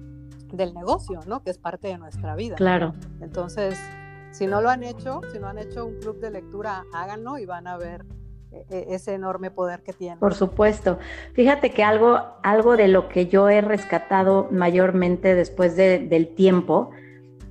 del 0.52 0.74
negocio, 0.74 1.20
¿no? 1.26 1.42
Que 1.42 1.50
es 1.50 1.58
parte 1.58 1.88
de 1.88 1.98
nuestra 1.98 2.34
vida. 2.37 2.56
Claro. 2.56 2.94
Entonces, 3.20 3.78
si 4.30 4.46
no 4.46 4.61
lo 4.61 4.70
han 4.70 4.82
hecho, 4.82 5.20
si 5.32 5.38
no 5.38 5.48
han 5.48 5.58
hecho 5.58 5.87
un 5.87 5.98
club 5.98 6.20
de 6.20 6.30
lectura, 6.30 6.84
háganlo 6.92 7.38
y 7.38 7.46
van 7.46 7.66
a 7.66 7.76
ver 7.76 8.04
e, 8.50 8.64
e, 8.70 8.94
ese 8.94 9.14
enorme 9.14 9.50
poder 9.50 9.82
que 9.82 9.92
tiene. 9.92 10.16
Por 10.18 10.34
supuesto. 10.34 10.98
Fíjate 11.34 11.70
que 11.70 11.84
algo, 11.84 12.20
algo 12.42 12.76
de 12.76 12.88
lo 12.88 13.08
que 13.08 13.26
yo 13.26 13.48
he 13.48 13.61
rescatado 13.61 14.48
mayormente 14.50 15.34
después 15.34 15.76
del 15.76 16.34
tiempo 16.34 16.90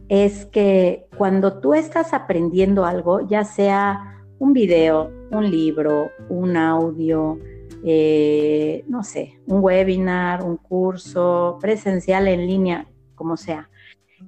es 0.09 0.45
que 0.45 1.07
cuando 1.17 1.59
tú 1.59 1.73
estás 1.73 2.13
aprendiendo 2.13 2.85
algo, 2.85 3.27
ya 3.27 3.43
sea 3.43 4.16
un 4.39 4.53
video, 4.53 5.11
un 5.31 5.49
libro, 5.49 6.11
un 6.29 6.57
audio, 6.57 7.39
eh, 7.83 8.83
no 8.87 9.03
sé, 9.03 9.39
un 9.47 9.63
webinar, 9.63 10.43
un 10.43 10.57
curso 10.57 11.57
presencial 11.61 12.27
en 12.27 12.47
línea, 12.47 12.87
como 13.15 13.37
sea, 13.37 13.69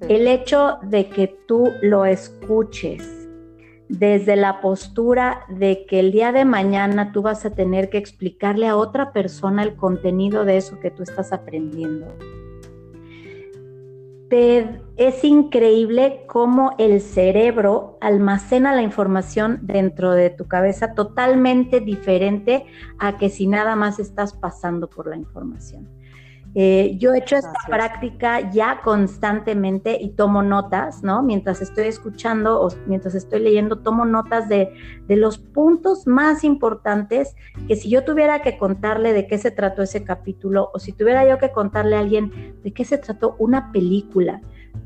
el 0.07 0.27
hecho 0.27 0.77
de 0.83 1.09
que 1.09 1.35
tú 1.47 1.71
lo 1.81 2.05
escuches 2.05 3.27
desde 3.87 4.35
la 4.35 4.61
postura 4.61 5.45
de 5.49 5.85
que 5.87 5.99
el 5.99 6.11
día 6.11 6.31
de 6.31 6.45
mañana 6.45 7.11
tú 7.11 7.23
vas 7.23 7.43
a 7.45 7.55
tener 7.55 7.89
que 7.89 7.97
explicarle 7.97 8.67
a 8.67 8.75
otra 8.75 9.11
persona 9.11 9.63
el 9.63 9.75
contenido 9.75 10.45
de 10.45 10.57
eso 10.57 10.79
que 10.79 10.91
tú 10.91 11.01
estás 11.01 11.33
aprendiendo 11.33 12.05
es 14.31 15.23
increíble 15.23 16.23
cómo 16.27 16.75
el 16.77 17.01
cerebro 17.01 17.97
almacena 18.01 18.75
la 18.75 18.81
información 18.81 19.59
dentro 19.63 20.11
de 20.11 20.29
tu 20.29 20.47
cabeza 20.47 20.93
totalmente 20.93 21.79
diferente 21.79 22.65
a 22.99 23.17
que 23.17 23.29
si 23.29 23.47
nada 23.47 23.75
más 23.75 23.99
estás 23.99 24.33
pasando 24.33 24.89
por 24.89 25.07
la 25.07 25.15
información. 25.15 25.98
Eh, 26.55 26.95
yo 26.97 27.13
he 27.13 27.19
hecho 27.19 27.35
esta 27.35 27.53
práctica 27.67 28.51
ya 28.51 28.81
constantemente 28.81 29.97
y 30.01 30.09
tomo 30.09 30.41
notas, 30.41 31.03
¿no? 31.03 31.21
Mientras 31.21 31.61
estoy 31.61 31.85
escuchando 31.85 32.59
o 32.61 32.69
mientras 32.87 33.13
estoy 33.13 33.41
leyendo, 33.41 33.79
tomo 33.79 34.03
notas 34.05 34.49
de, 34.49 34.73
de, 35.07 35.15
los 35.15 35.37
puntos 35.37 36.07
más 36.07 36.43
importantes 36.43 37.35
que 37.67 37.75
si 37.75 37.89
yo 37.89 38.03
tuviera 38.03 38.41
que 38.41 38.57
contarle 38.57 39.13
de 39.13 39.27
qué 39.27 39.37
se 39.37 39.51
trató 39.51 39.83
ese 39.83 40.03
capítulo 40.03 40.71
o 40.73 40.79
si 40.79 40.91
tuviera 40.91 41.27
yo 41.27 41.37
que 41.37 41.51
contarle 41.51 41.95
a 41.95 41.99
alguien 41.99 42.55
de 42.63 42.73
qué 42.73 42.83
se 42.83 42.97
trató 42.97 43.35
una 43.37 43.71
película, 43.71 44.41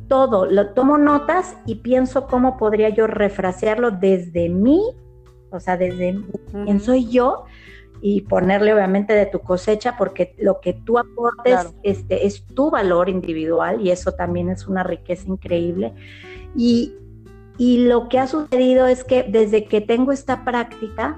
todo, 0.09 0.45
lo 0.45 0.71
tomo 0.73 0.97
notas 0.97 1.55
y 1.65 1.75
pienso 1.75 2.27
cómo 2.27 2.57
podría 2.57 2.89
yo 2.89 3.07
refrasearlo 3.07 3.91
desde 3.91 4.49
mí, 4.49 4.81
o 5.49 5.59
sea, 5.61 5.77
desde 5.77 6.19
quién 6.51 6.79
soy 6.81 7.09
yo 7.09 7.45
y 8.05 8.19
ponerle 8.19 8.73
obviamente 8.73 9.13
de 9.13 9.25
tu 9.25 9.39
cosecha 9.39 9.95
porque 9.97 10.35
lo 10.37 10.59
que 10.59 10.73
tú 10.73 10.97
aportes 10.97 11.73
este, 11.83 12.27
es 12.27 12.45
tu 12.47 12.69
valor 12.69 13.07
individual 13.07 13.79
y 13.79 13.91
eso 13.91 14.11
también 14.11 14.49
es 14.49 14.67
una 14.67 14.83
riqueza 14.83 15.29
increíble. 15.29 15.93
Y, 16.53 16.93
y 17.57 17.85
lo 17.85 18.09
que 18.09 18.19
ha 18.19 18.27
sucedido 18.27 18.87
es 18.87 19.05
que 19.05 19.23
desde 19.23 19.63
que 19.69 19.79
tengo 19.79 20.11
esta 20.11 20.43
práctica, 20.43 21.17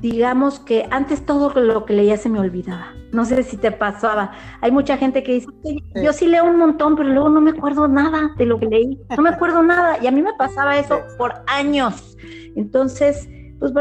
digamos 0.00 0.60
que 0.60 0.86
antes 0.90 1.24
todo 1.24 1.58
lo 1.58 1.86
que 1.86 1.94
leía 1.94 2.18
se 2.18 2.28
me 2.28 2.38
olvidaba. 2.38 2.92
No 3.12 3.24
sé 3.24 3.42
si 3.42 3.56
te 3.56 3.72
pasaba. 3.72 4.32
Hay 4.60 4.70
mucha 4.70 4.98
gente 4.98 5.22
que 5.22 5.32
dice, 5.32 5.48
yo 5.94 6.12
sí 6.12 6.26
leo 6.26 6.44
un 6.44 6.58
montón, 6.58 6.94
pero 6.94 7.08
luego 7.08 7.30
no 7.30 7.40
me 7.40 7.52
acuerdo 7.52 7.88
nada 7.88 8.32
de 8.36 8.44
lo 8.44 8.60
que 8.60 8.66
leí. 8.66 9.00
No 9.16 9.22
me 9.22 9.30
acuerdo 9.30 9.62
nada. 9.62 9.96
Y 10.02 10.06
a 10.08 10.10
mí 10.10 10.20
me 10.20 10.34
pasaba 10.34 10.76
eso 10.76 11.00
por 11.16 11.42
años. 11.46 12.18
Entonces, 12.54 13.30
pues 13.70 13.74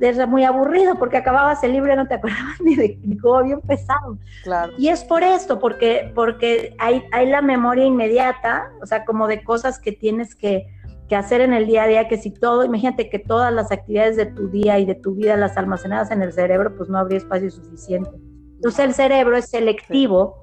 era 0.00 0.26
muy 0.26 0.44
aburrido 0.44 0.96
porque 0.96 1.16
acababas 1.16 1.62
el 1.62 1.72
libro 1.72 1.92
y 1.92 1.96
no 1.96 2.08
te 2.08 2.14
acordabas 2.14 2.60
ni 2.64 2.74
de 2.74 2.98
cómo 3.22 3.36
había 3.36 3.54
empezado. 3.54 4.18
Claro. 4.42 4.72
Y 4.76 4.88
es 4.88 5.04
por 5.04 5.22
esto, 5.22 5.58
porque, 5.58 6.10
porque 6.14 6.74
hay, 6.78 7.04
hay 7.12 7.28
la 7.28 7.42
memoria 7.42 7.84
inmediata, 7.84 8.70
o 8.82 8.86
sea, 8.86 9.04
como 9.04 9.28
de 9.28 9.44
cosas 9.44 9.78
que 9.78 9.92
tienes 9.92 10.34
que, 10.34 10.66
que 11.08 11.16
hacer 11.16 11.40
en 11.40 11.52
el 11.52 11.66
día 11.66 11.84
a 11.84 11.86
día, 11.86 12.08
que 12.08 12.18
si 12.18 12.30
todo, 12.30 12.64
imagínate 12.64 13.08
que 13.08 13.18
todas 13.18 13.52
las 13.52 13.70
actividades 13.70 14.16
de 14.16 14.26
tu 14.26 14.48
día 14.48 14.78
y 14.78 14.84
de 14.84 14.94
tu 14.94 15.14
vida 15.14 15.36
las 15.36 15.56
almacenadas 15.56 16.10
en 16.10 16.22
el 16.22 16.32
cerebro, 16.32 16.74
pues 16.76 16.88
no 16.88 16.98
habría 16.98 17.18
espacio 17.18 17.50
suficiente. 17.50 18.10
Entonces 18.56 18.84
el 18.84 18.94
cerebro 18.94 19.36
es 19.36 19.48
selectivo 19.48 20.42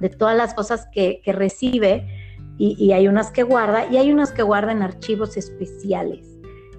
de 0.00 0.08
todas 0.08 0.36
las 0.36 0.54
cosas 0.54 0.86
que, 0.92 1.20
que 1.24 1.32
recibe 1.32 2.06
y, 2.56 2.76
y, 2.82 2.92
hay 2.92 3.06
unas 3.06 3.30
que 3.30 3.42
guarda 3.42 3.86
y 3.88 3.98
hay 3.98 4.10
unas 4.10 4.32
que 4.32 4.42
guarda 4.42 4.72
en 4.72 4.82
archivos 4.82 5.36
especiales. 5.36 6.37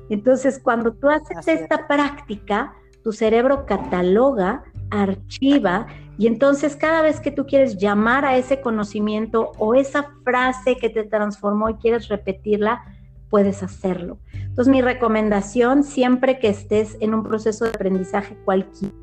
Entonces, 0.09 0.59
cuando 0.59 0.93
tú 0.93 1.09
haces 1.09 1.47
esta 1.47 1.87
práctica, 1.87 2.73
tu 3.03 3.11
cerebro 3.11 3.65
cataloga, 3.65 4.63
archiva, 4.89 5.87
y 6.17 6.27
entonces 6.27 6.75
cada 6.75 7.01
vez 7.01 7.19
que 7.19 7.31
tú 7.31 7.45
quieres 7.45 7.77
llamar 7.77 8.25
a 8.25 8.35
ese 8.35 8.59
conocimiento 8.59 9.51
o 9.57 9.75
esa 9.75 10.11
frase 10.23 10.77
que 10.77 10.89
te 10.89 11.03
transformó 11.03 11.69
y 11.69 11.75
quieres 11.75 12.09
repetirla, 12.09 12.83
puedes 13.29 13.63
hacerlo. 13.63 14.17
Entonces, 14.33 14.67
mi 14.67 14.81
recomendación 14.81 15.83
siempre 15.83 16.39
que 16.39 16.49
estés 16.49 16.97
en 16.99 17.13
un 17.13 17.23
proceso 17.23 17.65
de 17.65 17.71
aprendizaje 17.71 18.35
cualquiera 18.43 18.93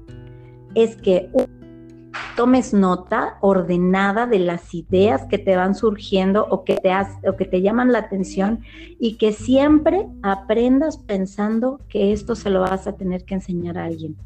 es 0.75 0.95
que 0.97 1.31
tomes 2.37 2.75
nota 2.75 3.39
ordenada 3.41 4.27
de 4.27 4.39
las 4.39 4.75
ideas 4.75 5.25
que 5.25 5.39
te 5.39 5.57
van 5.57 5.75
surgiendo 5.75 6.47
o 6.51 6.65
que 6.65 6.77
te, 6.77 6.91
o 7.29 7.37
que 7.37 7.45
te 7.45 7.63
llaman 7.63 7.93
la 7.93 7.99
atención 7.99 8.61
y 8.99 9.17
que 9.17 9.33
siempre 9.33 10.07
aprendas 10.23 10.99
pensando 10.99 11.81
que 11.89 12.13
esto 12.13 12.35
se 12.35 12.51
lo 12.51 12.61
vas 12.61 12.87
a 12.87 12.97
tener 12.97 13.25
que 13.25 13.35
enseñar 13.35 13.79
a 13.79 13.85
alguien. 13.85 14.17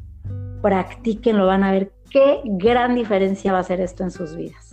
Practiquen, 0.61 1.37
lo 1.37 1.47
van 1.47 1.63
a 1.63 1.71
ver 1.71 1.93
qué 2.09 2.41
gran 2.43 2.95
diferencia 2.95 3.51
va 3.51 3.59
a 3.59 3.61
hacer 3.61 3.81
esto 3.81 4.03
en 4.03 4.11
sus 4.11 4.35
vidas. 4.35 4.70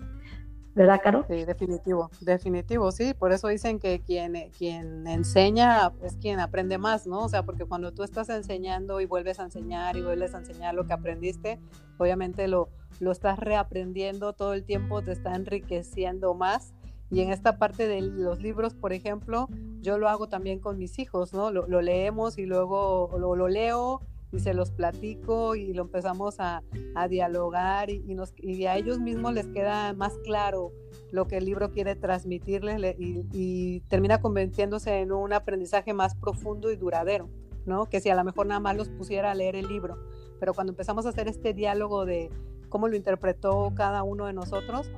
¿Verdad, 0.79 1.01
Caro? 1.03 1.25
Sí, 1.29 1.45
definitivo, 1.45 2.09
definitivo, 2.21 2.93
sí. 2.93 3.13
Por 3.13 3.33
eso 3.33 3.49
dicen 3.49 3.81
que 3.81 4.01
quien, 4.01 4.51
quien 4.57 5.09
enseña 5.09 5.93
es 6.03 6.17
quien 6.17 6.39
aprende 6.39 6.79
más, 6.79 7.07
¿no? 7.07 7.25
O 7.25 7.29
sea, 7.29 7.43
porque 7.43 7.65
cuando 7.65 7.93
tú 7.93 8.05
estás 8.05 8.29
enseñando 8.29 9.01
y 9.01 9.05
vuelves 9.05 9.41
a 9.41 9.45
enseñar 9.45 9.97
y 9.97 10.03
vuelves 10.03 10.35
a 10.35 10.39
enseñar 10.39 10.75
lo 10.75 10.87
que 10.87 10.93
aprendiste, 10.93 11.59
obviamente 11.99 12.47
lo, 12.47 12.69
lo 13.01 13.11
estás 13.11 13.41
reaprendiendo 13.41 14.35
todo 14.35 14.55
el 14.55 14.65
tiempo, 14.65 15.03
te 15.03 15.11
está 15.11 15.35
enriqueciendo 15.35 16.35
más. 16.35 16.73
Y 17.11 17.23
en 17.23 17.33
esta 17.33 17.59
parte 17.59 17.89
de 17.89 18.01
los 18.01 18.41
libros, 18.41 18.75
por 18.75 18.93
ejemplo, 18.93 19.49
yo 19.81 19.99
lo 19.99 20.09
hago 20.09 20.29
también 20.29 20.61
con 20.61 20.79
mis 20.79 21.01
hijos, 21.01 21.33
¿no? 21.33 21.51
Lo, 21.51 21.83
leemos 21.83 22.39
y 22.39 22.47
luego 22.47 23.11
lo, 23.19 23.35
lo 23.35 23.49
leo 23.49 24.01
y 24.31 24.41
se 24.41 24.55
los 24.55 24.71
platico 24.71 25.55
y 25.55 25.73
lo 25.73 25.83
empezamos 25.83 26.39
a, 26.39 26.63
a 26.95 27.09
dialogar 27.09 27.91
y, 27.91 28.05
y, 28.37 28.67
a 28.67 28.77
ellos 28.77 28.99
mismos 28.99 29.33
les 29.33 29.47
queda 29.47 29.93
más 29.95 30.19
claro 30.25 30.73
lo 31.11 31.27
que 31.27 31.39
el 31.39 31.47
libro 31.47 31.71
quiere 31.71 31.97
transmitirles 31.97 32.97
y, 32.99 33.27
y, 33.33 33.81
termina 33.89 34.21
convirtiéndose 34.21 35.01
en 35.01 35.13
un 35.13 35.33
aprendizaje 35.33 35.95
más 35.95 36.15
profundo 36.15 36.71
y 36.71 36.77
duradero, 36.77 37.31
¿no? 37.65 37.87
Que 37.87 38.01
si 38.01 38.11
a 38.11 38.15
lo 38.15 38.25
mejor 38.25 38.47
nada 38.47 38.61
más 38.61 38.77
los 38.77 38.91
pusiera 38.91 39.31
a 39.31 39.35
leer 39.35 39.57
el 39.57 39.69
libro, 39.69 39.97
pero 40.39 40.53
cuando 40.53 40.73
empezamos 40.73 41.07
a 41.07 41.11
hacer 41.11 41.29
este 41.29 41.55
diálogo 41.55 42.05
de 42.05 42.31
cómo 42.69 42.89
lo 42.89 42.97
interpretó 42.97 43.73
cada 43.75 44.03
uno 44.03 44.27
de 44.27 44.35
nosotros, 44.35 44.91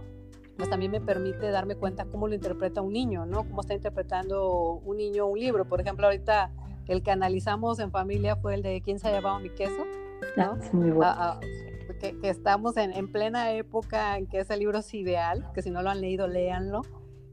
pues 0.57 0.69
también 0.69 0.93
me 0.93 1.01
permite 1.01 1.51
darme 1.51 1.77
cuenta 1.77 2.05
cómo 2.05 2.29
lo 2.29 2.35
interpreta 2.35 2.83
un 2.83 2.93
niño, 2.93 3.25
¿no? 3.25 3.45
Cómo 3.45 3.63
está 3.63 3.75
interpretando 3.75 4.81
un 4.85 4.97
niño 4.99 5.27
un 5.27 5.39
libro. 5.39 5.65
Por 5.65 5.81
ejemplo, 5.81 6.07
ahorita 6.07 6.53
el 6.91 7.03
que 7.03 7.13
analizamos 7.13 7.79
en 7.79 7.93
familia 7.93 8.37
fue 8.37 8.55
el 8.55 8.63
de 8.63 8.83
quién 8.83 8.99
se 8.99 9.09
ha 9.09 9.13
llevado 9.13 9.39
mi 9.39 9.51
queso, 9.51 9.87
¿no? 10.37 10.43
Ah, 10.43 10.59
muy 10.73 10.91
bueno. 10.91 11.05
Ah, 11.05 11.39
ah, 11.39 11.41
que, 12.01 12.17
estamos 12.23 12.77
en, 12.77 12.93
en, 12.93 13.11
plena 13.13 13.53
época 13.53 14.19
en 14.19 14.27
que 14.27 14.41
ese 14.41 14.57
libro 14.57 14.79
es 14.79 14.93
ideal, 14.93 15.51
que 15.55 15.63
si 15.63 15.71
no 15.71 15.83
lo 15.83 15.91
han 15.91 16.01
leído, 16.01 16.27
léanlo. 16.27 16.83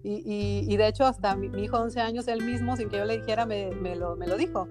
Y, 0.03 0.63
y, 0.65 0.77
de 0.77 0.87
hecho, 0.87 1.05
hasta 1.05 1.35
mi, 1.35 1.47
hijo 1.61 1.77
de 1.77 1.83
11 1.83 1.99
años, 1.99 2.27
él 2.27 2.41
mismo, 2.41 2.77
sin 2.77 2.87
que 2.87 2.97
yo 2.97 3.03
le 3.03 3.17
dijera, 3.17 3.45
me, 3.45 3.71
me, 3.71 3.95
lo, 3.95 4.15
me 4.15 4.27
lo 4.27 4.37
dijo. 4.37 4.67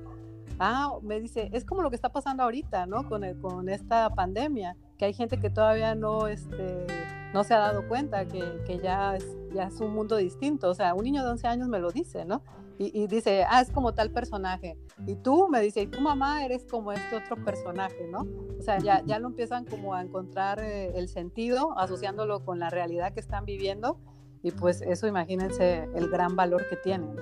Ah, 0.58 0.92
me 1.02 1.20
dice, 1.20 1.50
es 1.52 1.64
como 1.64 1.82
lo 1.82 1.90
que 1.90 1.96
está 1.96 2.10
pasando 2.10 2.42
ahorita, 2.44 2.86
¿no? 2.86 3.06
Con, 3.06 3.22
el, 3.22 3.38
con 3.38 3.68
esta 3.68 4.08
pandemia, 4.10 4.76
que 4.96 5.04
hay 5.04 5.12
gente 5.12 5.38
que 5.38 5.50
todavía 5.50 5.94
no, 5.94 6.28
este, 6.28 6.86
no 7.34 7.44
se 7.44 7.52
ha 7.52 7.58
dado 7.58 7.86
cuenta 7.86 8.24
que, 8.26 8.62
que 8.66 8.78
ya, 8.78 9.16
es, 9.16 9.36
ya 9.52 9.64
es 9.64 9.78
un 9.80 9.92
mundo 9.92 10.16
distinto. 10.16 10.70
O 10.70 10.74
sea, 10.74 10.94
un 10.94 11.04
niño 11.04 11.22
de 11.22 11.30
11 11.30 11.48
años 11.48 11.68
me 11.68 11.80
lo 11.80 11.90
dice, 11.90 12.24
¿no? 12.24 12.42
Y, 12.78 13.06
dice, 13.06 13.44
ah, 13.48 13.62
es 13.62 13.70
como 13.70 13.94
tal 13.94 14.10
personaje. 14.10 14.76
Y 15.06 15.16
tú 15.16 15.48
me 15.48 15.60
dice, 15.60 15.82
y 15.82 15.86
tu 15.86 16.00
mamá 16.00 16.44
eres 16.44 16.66
como 16.70 16.92
este 16.92 17.16
otro 17.16 17.42
personaje, 17.42 18.06
¿no? 18.10 18.26
O 18.58 18.62
sea, 18.62 18.78
ya, 18.78 19.02
ya 19.06 19.18
lo 19.18 19.28
empiezan 19.28 19.64
como 19.64 19.94
a 19.94 20.02
encontrar 20.02 20.60
eh, 20.60 20.92
el 20.94 21.08
sentido, 21.08 21.78
asociándolo 21.78 22.44
con 22.44 22.58
la 22.58 22.68
realidad 22.68 23.14
que 23.14 23.20
están 23.20 23.46
viviendo. 23.46 23.98
Y 24.42 24.50
pues 24.50 24.82
eso 24.82 25.06
imagínense 25.06 25.88
el 25.94 26.08
gran 26.10 26.36
valor 26.36 26.68
que 26.68 26.76
tienen. 26.76 27.16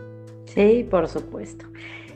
Sí, 0.47 0.87
por 0.91 1.09
supuesto. 1.09 1.67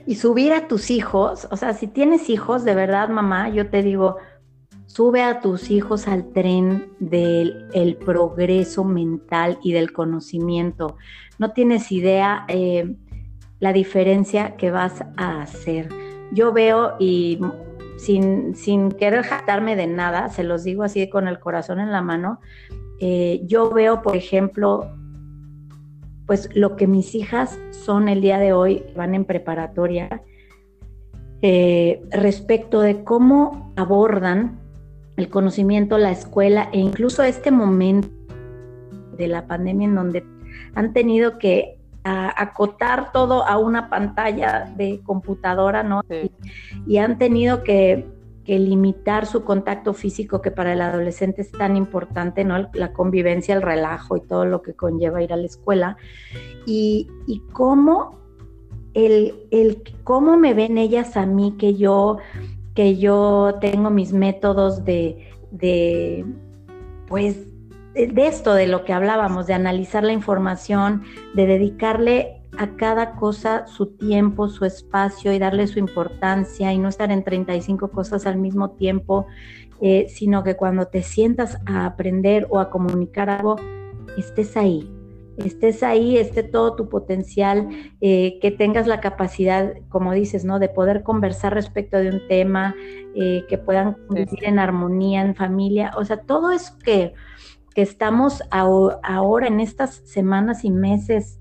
y 0.05 0.17
subir 0.17 0.53
a 0.53 0.69
tus 0.69 0.91
hijos, 0.91 1.47
o 1.51 1.57
sea, 1.57 1.75
si 1.75 1.87
tienes 1.87 2.31
hijos, 2.31 2.65
de 2.65 2.75
verdad, 2.75 3.09
mamá, 3.09 3.51
yo 3.51 3.69
te 3.71 3.83
digo, 3.83 4.17
sube 4.87 5.23
a 5.23 5.41
tus 5.41 5.71
hijos 5.71 6.09
al 6.09 6.33
tren 6.33 6.93
del 6.99 7.99
progreso 8.05 8.85
mental 8.85 9.59
y 9.63 9.73
del 9.73 9.93
conocimiento. 9.93 10.97
No 11.39 11.53
tienes 11.53 11.93
idea 11.93 12.45
eh, 12.49 12.97
la 13.61 13.73
diferencia 13.73 14.57
que 14.57 14.71
vas 14.71 15.05
a 15.17 15.43
hacer. 15.43 15.89
Yo 16.33 16.53
veo 16.53 16.95
y 16.99 17.41
sin, 17.97 18.55
sin 18.55 18.93
querer 18.93 19.25
jactarme 19.25 19.77
de 19.77 19.87
nada, 19.87 20.29
se 20.29 20.45
los 20.45 20.65
digo 20.65 20.85
así 20.85 21.09
con 21.09 21.27
el 21.27 21.41
corazón 21.41 21.81
en 21.81 21.91
la 21.91 22.03
mano, 22.03 22.41
eh, 23.01 23.43
yo 23.45 23.71
veo, 23.71 24.03
por 24.03 24.17
ejemplo, 24.17 24.91
pues 26.27 26.49
lo 26.55 26.77
que 26.77 26.87
mis 26.87 27.15
hijas 27.15 27.59
son 27.71 28.09
el 28.09 28.21
día 28.21 28.39
de 28.39 28.53
hoy, 28.53 28.85
van 28.97 29.15
en 29.15 29.25
preparatoria, 29.25 30.23
eh, 31.41 32.03
respecto 32.11 32.81
de 32.81 33.05
cómo 33.05 33.73
abordan 33.77 34.61
el 35.17 35.29
conocimiento, 35.29 35.99
la 35.99 36.11
escuela 36.11 36.69
e 36.73 36.79
incluso 36.79 37.23
este 37.23 37.51
momento 37.51 38.09
de 39.17 39.29
la 39.29 39.47
pandemia 39.47 39.89
en 39.89 39.95
donde 39.95 40.25
han 40.75 40.93
tenido 40.93 41.39
que 41.39 41.78
acotar 42.09 43.13
todo 43.13 43.47
a 43.47 43.59
una 43.59 43.89
pantalla 43.91 44.73
de 44.77 45.01
computadora, 45.05 45.83
¿no? 45.83 46.03
Y, 46.87 46.99
han 46.99 47.19
tenido 47.19 47.63
que, 47.63 48.07
limitar 48.47 49.27
su 49.27 49.45
contacto 49.45 49.93
físico, 49.93 50.41
que 50.41 50.51
para 50.51 50.73
el 50.73 50.81
adolescente 50.81 51.43
es 51.43 51.53
tan 51.53 51.77
importante, 51.77 52.45
¿no? 52.45 52.71
La 52.73 52.95
convivencia, 52.95 53.55
el 53.55 53.61
relajo 53.61 54.17
y 54.17 54.23
todo 54.23 54.47
lo 54.47 54.63
que 54.63 54.73
conlleva 54.73 55.23
ir 55.23 55.35
a 55.35 55.37
la 55.37 55.45
escuela. 55.45 55.99
Y, 56.65 57.09
cómo, 57.53 58.19
el, 58.95 59.47
el, 59.51 59.83
cómo 60.03 60.39
me 60.39 60.55
ven 60.55 60.79
ellas 60.79 61.19
a 61.19 61.27
mí, 61.27 61.57
que 61.59 61.75
yo, 61.75 62.19
que 62.75 62.97
yo 62.97 63.57
tengo 63.61 63.91
mis 63.91 64.15
métodos 64.15 64.83
de, 64.83 65.29
de 65.51 66.25
pues, 67.07 67.37
de 68.07 68.27
esto, 68.27 68.55
de 68.55 68.67
lo 68.67 68.85
que 68.85 68.93
hablábamos, 68.93 69.47
de 69.47 69.55
analizar 69.55 70.05
la 70.05 70.13
información, 70.13 71.03
de 71.35 71.47
dedicarle 71.47 72.43
a 72.57 72.77
cada 72.77 73.17
cosa 73.17 73.67
su 73.67 73.87
tiempo, 73.87 74.49
su 74.49 74.65
espacio 74.65 75.33
y 75.33 75.39
darle 75.39 75.67
su 75.67 75.79
importancia 75.79 76.73
y 76.73 76.79
no 76.79 76.89
estar 76.89 77.11
en 77.11 77.25
35 77.25 77.91
cosas 77.91 78.27
al 78.27 78.37
mismo 78.37 78.71
tiempo, 78.71 79.27
eh, 79.81 80.07
sino 80.09 80.43
que 80.43 80.57
cuando 80.57 80.87
te 80.87 81.03
sientas 81.03 81.59
a 81.67 81.87
aprender 81.87 82.47
o 82.51 82.59
a 82.59 82.71
comunicar 82.71 83.31
algo, 83.31 83.57
estés 84.17 84.57
ahí, 84.57 84.91
estés 85.37 85.83
ahí, 85.83 86.17
esté 86.19 86.43
todo 86.43 86.75
tu 86.75 86.89
potencial, 86.89 87.69
eh, 88.01 88.39
que 88.41 88.51
tengas 88.51 88.87
la 88.87 89.01
capacidad, 89.01 89.75
como 89.89 90.13
dices, 90.13 90.45
¿no? 90.45 90.59
De 90.59 90.69
poder 90.69 91.03
conversar 91.03 91.55
respecto 91.55 91.99
de 91.99 92.11
un 92.11 92.27
tema, 92.29 92.75
eh, 93.15 93.45
que 93.49 93.59
puedan 93.59 93.97
vivir 94.11 94.45
en 94.45 94.59
armonía, 94.59 95.23
en 95.23 95.35
familia, 95.35 95.93
o 95.97 96.05
sea, 96.05 96.19
todo 96.19 96.51
eso 96.51 96.73
que 96.85 97.15
que 97.79 97.83
estamos 97.83 98.43
ahora 98.51 99.47
en 99.47 99.61
estas 99.61 100.03
semanas 100.05 100.65
y 100.65 100.71
meses 100.73 101.39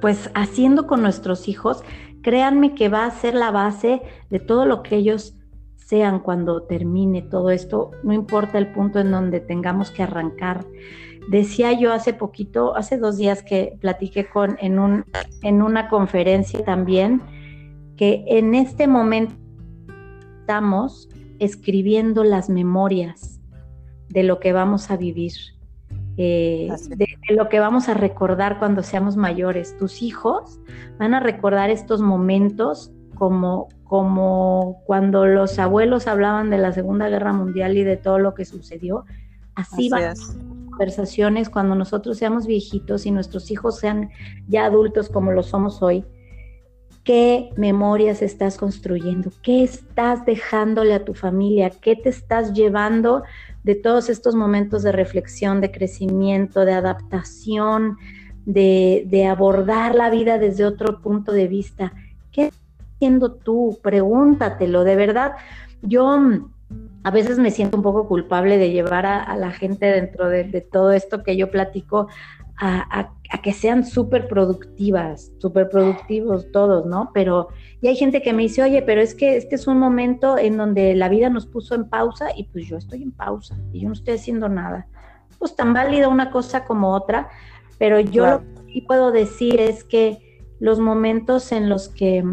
pues 0.00 0.30
haciendo 0.34 0.86
con 0.86 1.02
nuestros 1.02 1.48
hijos, 1.48 1.84
créanme 2.22 2.74
que 2.74 2.88
va 2.88 3.04
a 3.04 3.10
ser 3.10 3.34
la 3.34 3.50
base 3.50 4.00
de 4.30 4.40
todo 4.40 4.64
lo 4.64 4.82
que 4.82 4.96
ellos 4.96 5.36
sean 5.74 6.20
cuando 6.20 6.62
termine 6.62 7.20
todo 7.20 7.50
esto, 7.50 7.90
no 8.04 8.14
importa 8.14 8.56
el 8.56 8.72
punto 8.72 9.00
en 9.00 9.10
donde 9.10 9.40
tengamos 9.40 9.90
que 9.90 10.04
arrancar. 10.04 10.64
Decía 11.28 11.74
yo 11.74 11.92
hace 11.92 12.14
poquito, 12.14 12.74
hace 12.74 12.96
dos 12.96 13.18
días 13.18 13.42
que 13.42 13.76
platiqué 13.82 14.30
con 14.30 14.56
en, 14.62 14.78
un, 14.78 15.04
en 15.42 15.60
una 15.60 15.90
conferencia 15.90 16.64
también, 16.64 17.20
que 17.98 18.24
en 18.28 18.54
este 18.54 18.86
momento 18.86 19.34
estamos 20.40 21.10
escribiendo 21.38 22.24
las 22.24 22.48
memorias 22.48 23.35
de 24.08 24.22
lo 24.22 24.40
que 24.40 24.52
vamos 24.52 24.90
a 24.90 24.96
vivir, 24.96 25.32
eh, 26.16 26.68
de, 26.88 27.06
lo 27.34 27.48
que 27.48 27.60
vamos 27.60 27.88
a 27.88 27.94
recordar 27.94 28.58
cuando 28.58 28.82
seamos 28.82 29.16
mayores. 29.16 29.76
Tus 29.76 30.02
hijos 30.02 30.58
van 30.98 31.14
a 31.14 31.20
recordar 31.20 31.70
estos 31.70 32.00
momentos 32.00 32.92
como, 33.14 33.68
como 33.84 34.82
cuando 34.86 35.26
los 35.26 35.58
abuelos 35.58 36.06
hablaban 36.06 36.50
de 36.50 36.58
la 36.58 36.72
Segunda 36.72 37.08
Guerra 37.08 37.32
Mundial 37.32 37.76
y 37.76 37.84
de 37.84 37.96
todo 37.96 38.18
lo 38.18 38.34
que 38.34 38.44
sucedió. 38.44 39.04
Así, 39.54 39.88
van 39.88 40.14
conversaciones 40.76 41.48
cuando 41.48 41.74
nosotros 41.74 42.18
seamos 42.18 42.46
viejitos 42.46 43.06
y 43.06 43.10
nuestros 43.10 43.50
hijos 43.50 43.78
sean 43.78 44.10
ya 44.46 44.66
adultos 44.66 45.08
como 45.08 45.32
lo 45.32 45.42
somos 45.42 45.82
hoy. 45.82 46.04
¿Qué 47.02 47.50
memorias 47.56 48.20
estás 48.20 48.58
construyendo? 48.58 49.30
¿Qué 49.42 49.62
estás 49.62 50.26
dejándole 50.26 50.92
a 50.92 51.04
tu 51.04 51.14
familia? 51.14 51.70
¿Qué 51.70 51.96
te 51.96 52.10
estás 52.10 52.52
llevando 52.52 53.22
de 53.66 53.74
todos 53.74 54.08
estos 54.08 54.36
momentos 54.36 54.84
de 54.84 54.92
reflexión, 54.92 55.60
de 55.60 55.72
crecimiento, 55.72 56.64
de 56.64 56.72
adaptación, 56.72 57.98
de, 58.44 59.26
abordar 59.28 59.96
la 59.96 60.08
vida 60.08 60.38
desde 60.38 60.64
otro 60.64 61.02
punto 61.02 61.32
de 61.32 61.48
vista. 61.48 61.92
¿Qué 62.30 62.44
estás 62.44 62.62
haciendo 62.94 63.32
tú? 63.32 63.76
Pregúntatelo, 63.82 64.84
de 64.84 64.94
verdad. 64.94 65.32
Yo 65.82 66.16
a 67.06 67.10
veces 67.12 67.38
me 67.38 67.52
siento 67.52 67.76
un 67.76 67.84
poco 67.84 68.08
culpable 68.08 68.58
de 68.58 68.72
llevar 68.72 69.06
a, 69.06 69.36
la 69.36 69.52
gente 69.52 69.86
dentro 69.86 70.28
de, 70.28 70.42
todo 70.60 70.90
esto 70.90 71.22
que 71.22 71.36
yo 71.36 71.52
platico 71.52 72.08
a, 72.58 73.12
que 73.44 73.52
sean 73.52 73.86
súper 73.86 74.26
productivas, 74.26 75.30
súper 75.38 75.68
productivos 75.68 76.50
todos, 76.50 76.84
¿no? 76.84 77.12
Pero, 77.14 77.46
y 77.80 77.86
hay 77.86 77.94
gente 77.94 78.22
que 78.22 78.32
me 78.32 78.42
dice, 78.42 78.64
oye, 78.64 78.82
pero 78.82 79.00
es 79.00 79.14
que 79.14 79.36
este 79.36 79.54
es 79.54 79.68
un 79.68 79.78
momento 79.78 80.36
en 80.36 80.56
donde 80.56 80.96
la 80.96 81.08
vida 81.08 81.30
nos 81.30 81.46
puso 81.46 81.76
en 81.76 81.88
pausa 81.88 82.30
y 82.36 82.48
pues 82.48 82.66
yo 82.66 82.76
estoy 82.76 83.04
en 83.04 83.12
pausa 83.12 83.56
y 83.72 83.82
yo 83.82 83.86
no 83.86 83.94
estoy 83.94 84.14
haciendo 84.14 84.48
nada. 84.48 84.88
Pues 85.38 85.54
tan 85.54 85.74
válida 85.74 86.08
una 86.08 86.32
cosa 86.32 86.64
como 86.64 86.92
otra, 86.92 87.28
pero 87.78 88.00
yo 88.00 88.26
lo 88.26 88.66
que 88.66 88.82
puedo 88.84 89.12
decir 89.12 89.60
es 89.60 89.84
que 89.84 90.40
los 90.58 90.80
momentos 90.80 91.52
en 91.52 91.68
los 91.68 91.88
que, 91.88 92.24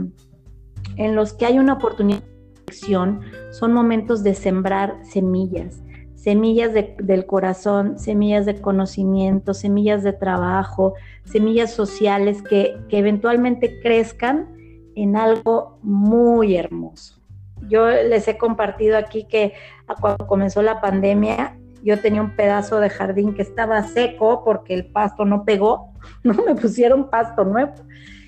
en 0.95 1.15
los 1.15 1.33
que 1.33 1.45
hay 1.45 1.59
una 1.59 1.73
oportunidad 1.73 2.23
son 2.71 3.73
momentos 3.73 4.23
de 4.23 4.33
sembrar 4.33 4.97
semillas 5.03 5.83
semillas 6.23 6.71
del 6.73 7.25
corazón, 7.25 7.99
semillas 7.99 8.45
de 8.45 8.61
conocimiento, 8.61 9.53
semillas 9.53 10.03
de 10.03 10.13
trabajo, 10.13 10.93
semillas 11.25 11.73
sociales 11.73 12.41
que, 12.41 12.77
eventualmente 12.91 13.81
crezcan 13.81 14.47
en 14.95 15.17
algo 15.17 15.79
muy 15.81 16.55
hermoso. 16.55 17.19
Yo 17.67 17.89
les 17.89 18.25
he 18.29 18.37
compartido 18.37 18.97
aquí 18.97 19.25
que 19.25 19.51
cuando 19.99 20.25
comenzó 20.25 20.61
la 20.61 20.79
pandemia, 20.79 21.57
yo 21.83 21.99
tenía 21.99 22.21
un 22.21 22.37
pedazo 22.37 22.79
de 22.79 22.89
jardín 22.89 23.33
que 23.33 23.41
estaba 23.41 23.83
seco 23.83 24.45
porque 24.45 24.73
el 24.75 24.85
pasto 24.85 25.25
no 25.25 25.43
pegó, 25.43 25.91
no 26.23 26.35
me 26.35 26.55
pusieron 26.55 27.09
pasto 27.09 27.43
nuevo. 27.43 27.73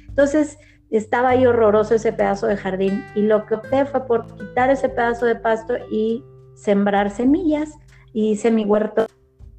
Entonces 0.09 0.57
estaba 0.97 1.29
ahí 1.29 1.45
horroroso 1.45 1.95
ese 1.95 2.13
pedazo 2.13 2.47
de 2.47 2.57
jardín 2.57 3.03
y 3.15 3.21
lo 3.21 3.45
que 3.45 3.55
opté 3.55 3.85
fue 3.85 4.05
por 4.05 4.25
quitar 4.35 4.69
ese 4.69 4.89
pedazo 4.89 5.25
de 5.25 5.35
pasto 5.35 5.75
y 5.91 6.23
sembrar 6.53 7.11
semillas 7.11 7.73
y 8.13 8.31
hice 8.31 8.49
mi 8.51 8.65
huerto, 8.65 9.07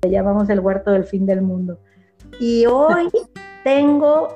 le 0.03 0.11
llamamos 0.11 0.49
el 0.49 0.61
huerto 0.61 0.93
del 0.93 1.05
fin 1.05 1.27
del 1.27 1.43
mundo. 1.43 1.79
Y 2.41 2.67
hoy 2.67 3.11
tengo, 3.65 4.29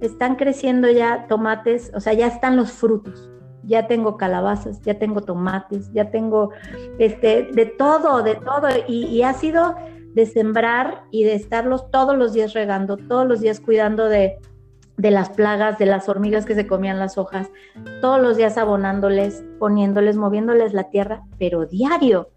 están 0.00 0.36
creciendo 0.36 0.90
ya 0.90 1.26
tomates, 1.26 1.90
o 1.94 2.00
sea, 2.00 2.12
ya 2.12 2.26
están 2.26 2.56
los 2.56 2.72
frutos. 2.72 3.28
Ya 3.62 3.86
tengo 3.86 4.16
calabazas, 4.16 4.80
ya 4.82 4.98
tengo 4.98 5.20
tomates, 5.20 5.92
ya 5.92 6.10
tengo 6.10 6.50
este, 6.98 7.48
de 7.52 7.66
todo, 7.66 8.22
de 8.22 8.34
todo. 8.34 8.68
Y, 8.88 9.04
y 9.06 9.22
ha 9.22 9.32
sido 9.34 9.76
de 10.14 10.26
sembrar 10.26 11.04
y 11.10 11.24
de 11.24 11.34
estarlos 11.34 11.90
todos 11.90 12.16
los 12.16 12.32
días 12.32 12.52
regando, 12.52 12.96
todos 12.96 13.26
los 13.26 13.40
días 13.40 13.60
cuidando 13.60 14.08
de, 14.08 14.38
de 15.00 15.10
las 15.10 15.30
plagas, 15.30 15.78
de 15.78 15.86
las 15.86 16.10
hormigas 16.10 16.44
que 16.44 16.54
se 16.54 16.66
comían 16.66 16.98
las 16.98 17.16
hojas, 17.16 17.50
todos 18.02 18.20
los 18.20 18.36
días 18.36 18.58
abonándoles, 18.58 19.42
poniéndoles, 19.58 20.16
moviéndoles 20.16 20.74
la 20.74 20.90
tierra, 20.90 21.22
pero 21.38 21.64
diario. 21.64 22.28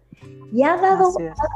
Y 0.50 0.62
ha 0.62 0.76
dado, 0.76 1.08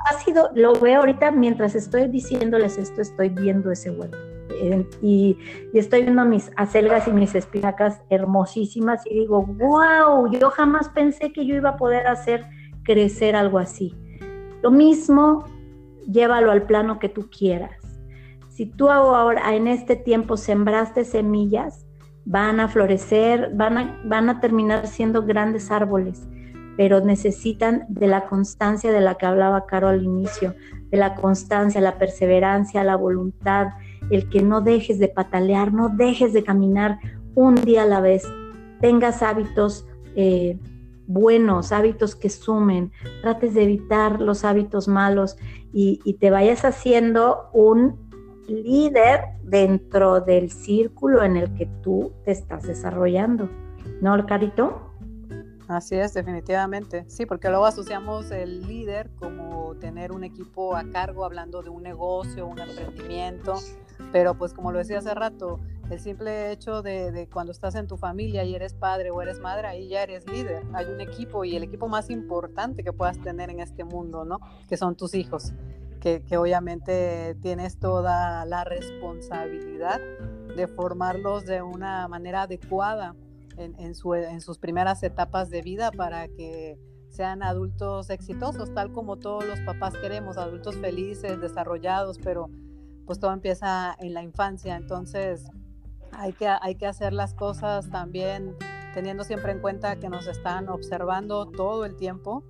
ha, 0.05 0.13
sido, 0.19 0.51
lo 0.55 0.75
veo 0.75 1.01
ahorita 1.01 1.31
mientras 1.31 1.75
estoy 1.75 2.09
diciéndoles 2.09 2.77
esto, 2.77 3.01
estoy 3.01 3.31
viendo 3.31 3.71
ese 3.71 3.91
huerto. 3.91 4.19
Eh, 4.61 4.87
y, 5.01 5.39
estoy 5.73 6.03
viendo 6.03 6.25
mis 6.27 6.51
acelgas 6.57 7.09
y 7.09 7.13
mis 7.13 7.35
espinacas 7.35 8.03
hermosísimas 8.11 9.07
y 9.07 9.21
digo, 9.21 9.47
wow, 9.47 10.31
yo 10.31 10.51
jamás 10.51 10.91
pensé 10.91 11.33
que 11.33 11.47
yo 11.47 11.55
iba 11.55 11.71
a 11.71 11.77
poder 11.77 12.07
hacer 12.07 12.45
crecer 12.83 13.35
algo 13.35 13.59
así. 13.59 13.95
Lo 14.63 14.71
mismo, 14.71 15.45
llévalo 16.11 16.51
al 16.51 16.65
plano 16.65 16.99
que 16.99 17.09
tú 17.09 17.31
quieras. 17.31 17.78
Si 18.59 18.67
tú 18.67 18.91
ahora 18.91 19.55
en 19.55 19.69
este 19.69 19.95
tiempo 19.95 20.37
sembraste 20.37 21.05
semillas, 21.05 21.87
van 22.25 22.59
a 22.59 22.67
florecer, 22.67 23.53
van 23.55 23.79
a, 23.79 24.03
van 24.05 24.29
a 24.31 24.41
terminar 24.41 24.89
siendo 24.89 25.23
grandes 25.23 25.71
árboles 25.71 26.27
pero 26.77 27.01
necesitan 27.01 27.87
de 27.89 28.09
la 28.09 28.27
constancia 28.27 28.91
de 28.91 29.01
la 29.01 29.15
que 29.15 29.27
hablaba 29.27 29.67
Caro 29.67 29.89
al 29.89 30.03
inicio, 30.03 30.55
de 30.91 30.97
la 30.97 31.15
constancia, 31.15 31.81
la 31.81 31.99
perseverancia, 31.99 32.83
la 32.83 32.97
voluntad, 32.97 33.69
el 34.11 34.29
que 34.29 34.43
no 34.43 34.61
dejes 34.61 34.99
de 34.99 35.09
patalear, 35.09 35.73
no 35.73 35.89
dejes 35.89 36.33
de 36.33 36.43
caminar 36.43 36.99
un 37.37 37.55
día 37.57 37.83
a 37.83 37.87
la 37.87 38.01
vez, 38.01 38.25
tengas 38.81 39.23
hábitos 39.23 39.87
eh, 40.17 40.59
buenos, 41.07 41.71
hábitos 41.73 42.15
que 42.17 42.29
sumen, 42.29 42.91
trates 43.23 43.55
de 43.55 43.65
evitar 43.65 44.21
los 44.21 44.45
hábitos 44.45 44.89
malos 44.89 45.37
y, 45.73 46.01
y 46.05 46.15
te 46.15 46.31
vayas 46.31 46.65
haciendo 46.65 47.51
un 47.53 48.08
líder 48.49 49.21
dentro 49.43 50.21
del 50.21 50.51
círculo 50.51 51.23
en 51.23 51.37
el 51.37 51.55
que 51.55 51.67
tú 51.83 52.13
te 52.25 52.33
estás 52.33 52.65
desarrollando. 52.65 53.49
¿No, 54.01 54.25
Carito? 54.27 54.89
Así 55.69 55.97
es, 55.97 56.15
definitivamente. 56.15 57.05
Sí, 57.09 57.27
porque 57.27 57.51
luego 57.51 57.67
asociamos 57.67 58.31
el 58.31 58.67
líder 58.67 59.11
como 59.19 59.75
tener 59.77 60.13
un 60.13 60.25
equipo 60.25 60.75
a 60.75 60.91
cargo 60.91 61.27
hablando 61.27 61.63
de 61.63 61.69
un 61.69 61.83
negocio, 61.83 62.47
un 62.47 62.59
emprendimiento, 62.59 63.55
pero 64.11 64.35
pues 64.35 64.55
como 64.55 64.73
lo 64.73 64.79
decía 64.79 64.99
hace 64.99 65.15
rato, 65.15 65.61
el 65.91 66.01
simple 66.01 66.53
hecho 66.53 66.83
de, 66.83 67.29
cuando 67.33 67.53
estás 67.53 67.75
en 67.75 67.87
tu 67.87 67.97
familia 67.97 68.45
y 68.45 68.55
eres 68.55 68.73
padre 68.75 69.11
o 69.11 69.21
eres 69.21 69.41
madre, 69.41 69.69
ahí 69.69 69.89
ya 69.89 70.03
eres 70.03 70.27
líder. 70.27 70.63
Hay 70.73 70.87
un 70.87 71.01
equipo 71.01 71.45
y 71.45 71.57
el 71.57 71.63
equipo 71.63 71.87
más 71.89 72.09
importante 72.09 72.83
que 72.83 72.93
puedas 72.93 73.19
tener 73.19 73.51
en 73.51 73.61
este 73.61 73.85
mundo, 73.85 74.25
¿no? 74.25 74.39
Que 74.69 74.77
son 74.77 74.97
tus 74.97 75.15
hijos, 75.15 75.53
que, 76.27 76.37
obviamente 76.37 77.37
tienes 77.43 77.79
toda 77.79 78.45
la 78.45 78.65
responsabilidad 78.65 80.01
de 80.57 80.67
formarlos 80.67 81.45
de 81.45 81.63
una 81.63 82.09
manera 82.09 82.43
adecuada 82.43 83.15
en, 83.57 83.95
sus 83.95 84.59
primeras 84.59 85.03
etapas 85.03 85.51
de 85.51 85.63
vida 85.63 85.91
para 85.91 86.29
que 86.29 86.79
sean 87.09 87.43
adultos 87.43 88.11
exitosos, 88.11 88.73
tal 88.73 88.93
como 88.93 89.17
todos 89.17 89.45
los 89.45 89.61
papás 89.61 89.95
queremos, 89.97 90.37
adultos 90.37 90.77
felices, 90.77 91.41
desarrollados, 91.41 92.19
pero 92.19 92.49
pues 93.07 93.19
todo 93.19 93.33
empieza 93.33 93.97
en 93.99 94.15
la 94.15 94.23
infancia, 94.23 94.77
entonces 94.77 95.51
hay 96.13 96.33
que, 96.33 96.47
hay 96.47 96.75
que 96.77 96.87
hacer 96.87 97.13
las 97.13 97.35
cosas 97.35 97.91
también 97.91 98.55
teniendo 98.95 99.25
siempre 99.25 99.53
en 99.53 99.61
cuenta 99.61 99.97
que 99.97 100.09
nos 100.09 100.27
están 100.27 100.69
observando 100.69 101.47
todo 101.47 101.85
el 101.85 101.97
tiempo, 101.97 102.45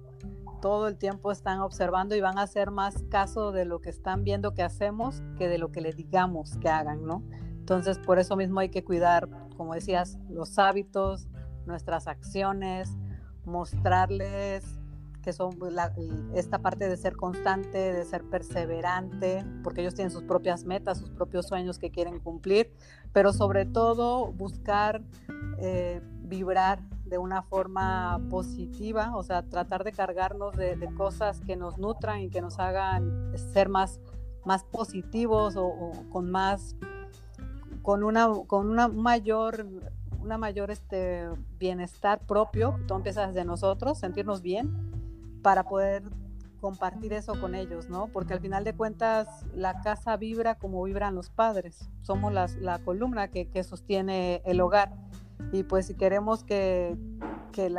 todo 0.60 0.88
el 0.88 0.96
tiempo 0.96 1.32
están 1.32 1.60
observando 1.60 2.14
y 2.14 2.20
van 2.20 2.38
a 2.38 2.42
hacer 2.42 2.70
más 2.70 3.02
caso 3.10 3.52
de 3.52 3.64
lo 3.64 3.80
que 3.80 3.90
están 3.90 4.24
viendo 4.24 4.54
que 4.54 4.62
hacemos 4.62 5.22
que 5.36 5.48
de 5.48 5.58
lo 5.58 5.70
que 5.70 5.80
le 5.80 5.92
digamos 5.92 6.56
que 6.58 6.68
hagan, 6.68 7.04
¿no? 7.04 7.22
Entonces, 7.58 7.98
por 7.98 8.18
eso 8.18 8.34
mismo 8.36 8.60
hay 8.60 8.70
que 8.70 8.82
cuidar, 8.82 9.28
como 9.56 9.74
decías, 9.74 10.18
los 10.30 10.58
hábitos, 10.58 11.28
nuestras 11.66 12.06
acciones, 12.06 12.96
mostrarles 13.44 14.78
que 15.22 15.32
son 15.34 15.58
pues, 15.58 15.74
esta 16.34 16.60
parte 16.60 16.88
de 16.88 16.96
ser 16.96 17.16
constante, 17.16 17.92
de 17.92 18.04
ser 18.06 18.24
perseverante, 18.24 19.44
porque 19.62 19.82
ellos 19.82 19.94
tienen 19.94 20.10
sus 20.10 20.22
propias 20.22 20.64
metas, 20.64 20.98
sus 20.98 21.10
propios 21.10 21.46
sueños 21.46 21.78
que 21.78 21.90
quieren 21.90 22.20
cumplir, 22.20 22.72
pero 23.12 23.34
sobre 23.34 23.66
todo 23.66 24.32
buscar 24.32 25.02
eh, 25.58 26.00
vibrar 26.22 26.80
de 27.08 27.18
una 27.18 27.42
forma 27.42 28.20
positiva, 28.30 29.16
o 29.16 29.22
sea, 29.22 29.42
tratar 29.42 29.84
de 29.84 29.92
cargarnos 29.92 30.56
de, 30.56 30.76
cosas 30.96 31.40
que 31.40 31.56
nos 31.56 31.78
nutran 31.78 32.20
y 32.20 32.30
que 32.30 32.40
nos 32.40 32.58
hagan 32.58 33.32
ser 33.52 33.68
más, 33.68 34.00
más 34.44 34.64
positivos 34.64 35.54
o 35.56 35.92
con 36.10 36.30
más 36.30 36.76
con 37.88 38.04
una, 38.04 38.28
con 38.46 38.68
una 38.68 38.86
mayor, 38.86 39.66
una 40.20 40.36
mayor 40.36 40.70
este, 40.70 41.26
bienestar 41.58 42.20
propio, 42.26 42.78
todo 42.86 42.98
empieza 42.98 43.26
desde 43.26 43.46
nosotros, 43.46 43.98
sentirnos 43.98 44.42
bien, 44.42 45.40
para 45.42 45.64
poder 45.64 46.02
compartir 46.60 47.14
eso 47.14 47.40
con 47.40 47.54
ellos, 47.54 47.88
¿no? 47.88 48.08
Porque 48.08 48.34
al 48.34 48.40
final 48.40 48.62
de 48.62 48.74
cuentas 48.74 49.46
la 49.54 49.80
casa 49.80 50.18
vibra 50.18 50.56
como 50.56 50.82
vibran 50.82 51.14
los 51.14 51.30
padres, 51.30 51.88
somos 52.02 52.30
la 52.30 52.78
columna 52.84 53.28
que, 53.28 53.48
que, 53.48 53.64
sostiene 53.64 54.42
el 54.44 54.60
hogar 54.60 54.92
y 55.52 55.62
pues 55.62 55.86
si 55.86 55.94
queremos 55.94 56.44
que, 56.44 56.96
que 57.52 57.74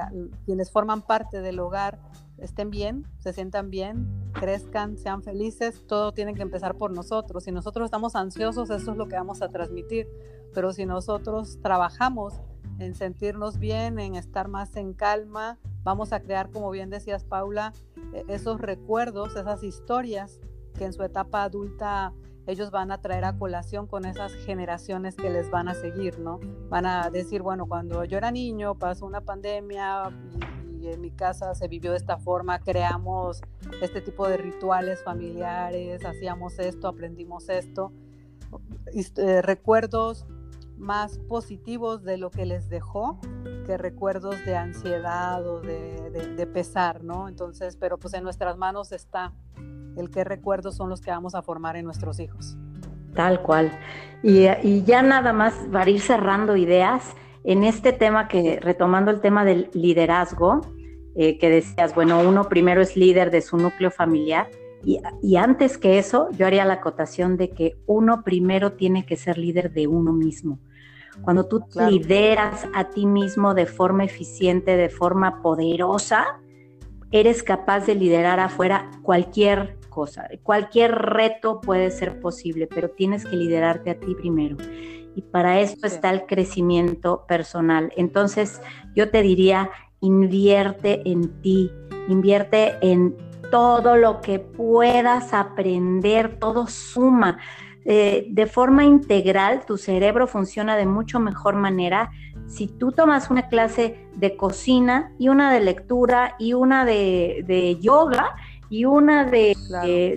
quienes 0.46 0.72
forman 0.72 1.02
parte 1.02 1.42
del 1.42 1.60
hogar 1.60 2.00
estén 2.38 2.70
bien, 2.70 3.06
se 3.18 3.34
sientan 3.34 3.70
bien, 3.70 4.32
crezcan, 4.34 4.98
sean 4.98 5.24
felices, 5.24 5.86
todo 5.88 6.14
tiene 6.14 6.34
que 6.34 6.42
empezar 6.42 6.76
por 6.76 6.92
nosotros. 6.92 7.44
Si 7.44 7.52
nosotros 7.52 7.86
estamos 7.86 8.16
ansiosos, 8.16 8.70
eso 8.70 8.92
es 8.92 8.98
lo 8.98 9.08
que 9.08 9.16
vamos 9.16 9.42
a 9.42 9.50
transmitir. 9.50 10.08
Pero 10.54 10.74
si 10.74 10.86
nosotros 10.86 11.60
trabajamos 11.62 12.42
en 12.80 12.96
sentirnos 12.96 13.60
bien, 13.60 14.00
en 14.00 14.16
estar 14.16 14.48
más 14.48 14.76
en 14.76 14.94
calma, 14.94 15.60
vamos 15.84 16.14
a 16.14 16.22
crear, 16.22 16.50
como 16.50 16.72
bien 16.72 16.90
decías 16.90 17.24
Paula, 17.24 17.74
e-, 18.14 18.26
esos 18.30 18.60
recuerdos, 18.62 19.36
esas 19.36 19.64
historias 19.64 20.40
que 20.78 20.86
en 20.86 20.94
su 20.94 21.04
etapa 21.04 21.44
adulta 21.44 22.14
ellos 22.50 22.72
van 22.72 22.92
a 22.92 23.02
traer 23.02 23.26
a 23.26 23.38
colación 23.38 23.88
con 23.88 24.06
esas 24.06 24.34
generaciones 24.34 25.16
que 25.16 25.30
les 25.30 25.50
van 25.50 25.68
a 25.68 25.74
seguir, 25.74 26.20
¿no? 26.20 26.40
Van 26.70 26.86
a 26.86 27.10
decir, 27.10 27.42
bueno, 27.42 27.68
cuando 27.68 28.04
yo 28.06 28.18
era 28.18 28.32
niño 28.32 28.76
pasó 28.76 29.06
una 29.06 29.22
pandemia 29.22 30.12
en 30.88 31.02
mi 31.02 31.12
casa 31.12 31.54
se 31.56 31.68
vivió 31.68 31.92
de 31.92 31.98
esta 31.98 32.18
forma, 32.18 32.60
creamos 32.60 33.42
este 33.82 34.02
tipo 34.02 34.28
de 34.28 34.38
rituales 34.38 35.04
familiares, 35.04 36.06
hacíamos 36.06 36.60
esto, 36.60 36.88
aprendimos 36.88 37.50
esto, 37.50 37.92
eh, 38.94 39.42
recuerdos 39.42 40.26
más 40.78 41.20
positivos 41.20 42.04
de 42.04 42.18
lo 42.18 42.32
que 42.32 42.46
les 42.46 42.70
dejó 42.70 43.20
que 43.66 43.78
recuerdos 43.78 44.44
de 44.46 44.56
ansiedad 44.56 45.46
o 45.46 45.62
de, 45.62 46.50
pesar, 46.54 47.04
¿no? 47.04 47.28
Entonces, 47.28 47.76
pero 47.76 48.00
pues 48.00 48.14
en 48.14 48.24
nuestras 48.24 48.58
manos 48.58 48.92
está 48.92 49.34
el 50.02 50.10
qué 50.10 50.24
recuerdos 50.24 50.76
son 50.76 50.90
los 50.90 51.02
que 51.02 51.12
vamos 51.12 51.36
a 51.36 51.42
formar 51.42 51.76
en 51.76 51.86
nuestros 51.86 52.20
hijos. 52.20 52.58
Tal 53.14 53.42
cual. 53.42 53.72
Y, 54.24 54.48
y 54.64 54.84
ya 54.84 55.02
nada 55.02 55.34
más 55.34 55.54
para 55.72 55.90
ir 55.90 56.02
cerrando 56.02 56.56
ideas, 56.56 57.16
en 57.44 57.64
este 57.64 57.94
tema 57.94 58.28
que, 58.28 58.60
retomando 58.60 59.12
el 59.12 59.22
tema 59.22 59.46
del 59.46 59.70
liderazgo, 59.74 60.62
eh, 61.16 61.38
que 61.38 61.50
decías, 61.50 61.96
bueno, 61.96 62.22
uno 62.22 62.50
primero 62.50 62.82
es 62.82 62.96
líder 62.96 63.32
de 63.32 63.42
su 63.42 63.58
núcleo 63.58 63.92
familiar 63.92 64.50
y, 64.84 65.00
y, 65.22 65.36
antes 65.36 65.78
que 65.78 66.00
eso, 66.00 66.30
yo 66.38 66.46
haría 66.46 66.64
la 66.64 66.76
acotación 66.76 67.36
de 67.36 67.50
que 67.50 67.78
uno 67.86 68.24
primero 68.24 68.74
tiene 68.74 69.06
que 69.06 69.18
ser 69.18 69.38
líder 69.38 69.74
de 69.74 69.88
uno 69.88 70.14
mismo. 70.14 70.60
Cuando 71.22 71.48
tú 71.48 71.66
lideras 71.90 72.66
a 72.74 72.86
ti 72.86 73.06
mismo 73.06 73.54
de 73.54 73.66
forma 73.66 74.06
eficiente, 74.06 74.78
de 74.78 74.90
forma 74.90 75.42
poderosa, 75.42 76.40
eres 77.12 77.44
capaz 77.44 77.86
de 77.86 77.96
liderar 77.96 78.40
afuera 78.40 78.90
cualquier 79.02 79.79
cosa. 79.90 80.28
Cualquier 80.44 80.94
reto 80.94 81.62
puede 81.62 81.92
ser 81.92 82.20
posible, 82.20 82.68
pero 82.68 82.90
tienes 82.90 83.26
que 83.26 83.36
liderarte 83.36 83.90
a 83.90 84.00
ti 84.00 84.16
primero 84.16 84.58
y 85.16 85.22
para 85.22 85.60
eso 85.60 85.86
está 85.86 86.12
el 86.12 86.26
crecimiento 86.26 87.26
personal. 87.28 87.92
Entonces, 87.98 88.62
yo 88.96 89.10
te 89.10 89.22
diría, 89.22 89.70
invierte 90.00 91.02
en 91.10 91.42
ti, 91.42 91.72
invierte 92.08 92.76
en 92.82 93.18
todo 93.52 93.98
lo 93.98 94.22
que 94.22 94.40
puedas 94.40 95.34
aprender, 95.34 96.40
todo 96.40 96.68
suma. 96.68 97.38
Eh, 97.86 98.28
de 98.30 98.46
forma 98.46 98.86
integral, 98.86 99.66
tu 99.66 99.78
cerebro 99.78 100.28
funciona 100.28 100.76
de 100.76 100.86
mucho 100.86 101.20
mejor 101.20 101.56
manera 101.56 102.12
si 102.46 102.68
tú 102.68 102.92
tomas 102.92 103.30
una 103.30 103.48
clase 103.48 104.08
de 104.16 104.36
cocina 104.36 105.14
y 105.20 105.30
una 105.30 105.52
de 105.54 105.60
lectura 105.62 106.36
y 106.40 106.54
una 106.54 106.84
de, 106.84 107.78
yoga 107.80 108.36
y 108.70 108.86
una 108.86 109.26
de, 109.26 109.56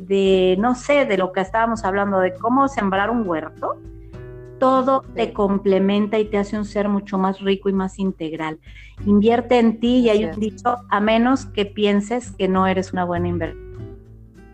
de, 0.06 0.56
no 0.58 0.74
sé, 0.74 1.06
de 1.06 1.16
lo 1.16 1.32
que 1.32 1.40
estábamos 1.40 1.84
hablando, 1.84 2.20
de 2.20 2.34
cómo 2.34 2.68
sembrar 2.68 3.10
un 3.10 3.26
huerto, 3.26 3.78
todo 4.58 5.02
te 5.14 5.32
complementa 5.32 6.18
y 6.18 6.26
te 6.26 6.38
hace 6.38 6.56
un 6.56 6.64
ser 6.64 6.88
mucho 6.88 7.18
más 7.18 7.40
rico 7.40 7.68
y 7.68 7.72
más 7.72 7.98
integral. 7.98 8.60
Invierte 9.06 9.58
en 9.58 9.80
ti 9.80 10.00
y 10.00 10.10
hay 10.10 10.24
un 10.26 10.38
dicho, 10.38 10.76
a 10.88 11.00
menos 11.00 11.46
que 11.46 11.64
pienses 11.66 12.30
que 12.30 12.46
no 12.46 12.66
eres 12.66 12.92
una 12.92 13.04
buena 13.04 13.28
inversión. 13.28 13.72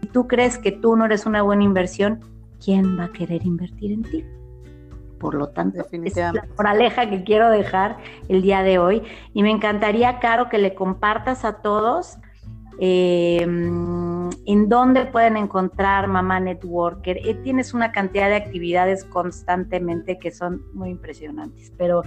Si 0.01 0.07
tú 0.07 0.27
crees 0.27 0.57
que 0.57 0.73
tú 0.73 0.97
no 0.97 1.05
eres 1.05 1.27
una 1.27 1.43
buena 1.43 1.65
inversión, 1.65 2.21
¿quién 2.65 2.99
va 2.99 3.05
a 3.05 3.13
querer 3.13 3.45
invertir 3.45 3.93
en 3.93 4.03
ti? 4.03 4.25
Por 5.19 5.35
lo 5.35 5.49
tanto, 5.49 5.85
es 5.91 6.17
la 6.17 6.47
moraleja 6.57 7.11
que 7.11 7.25
quiero 7.25 7.51
dejar 7.51 7.99
el 8.29 8.41
día 8.41 8.63
de 8.63 8.79
hoy. 8.79 9.03
Y 9.35 9.43
me 9.43 9.51
encantaría, 9.51 10.21
Caro, 10.21 10.49
que 10.49 10.59
le 10.59 10.75
compartas 10.75 11.45
a 11.45 11.55
todos 11.55 12.19
eh, 12.81 13.43
en 13.43 14.69
dónde 14.69 15.07
pueden 15.07 15.37
encontrar 15.37 16.09
Mamá 16.09 16.41
Networker. 16.41 17.19
Eh, 17.19 17.35
tienes 17.43 17.75
una 17.75 17.93
cantidad 17.93 18.29
de 18.29 18.37
actividades 18.37 19.05
constantemente 19.05 20.19
que 20.19 20.31
son 20.31 20.63
muy 20.75 20.91
impresionantes, 20.91 21.73
pero 21.77 22.03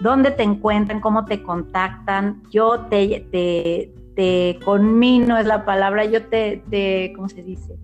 ¿dónde 0.00 0.30
te 0.30 0.42
encuentran? 0.42 1.00
¿Cómo 1.00 1.24
te 1.24 1.42
contactan? 1.42 2.42
Yo 2.50 2.86
te, 2.88 3.26
te, 3.30 3.92
te 4.14 4.58
conmino, 4.64 5.38
es 5.38 5.46
la 5.46 5.64
palabra, 5.64 6.04
yo 6.04 6.24
te, 6.26 6.62
te, 6.70 7.12
¿cómo 7.16 7.28
se 7.28 7.42
dice? 7.42 7.76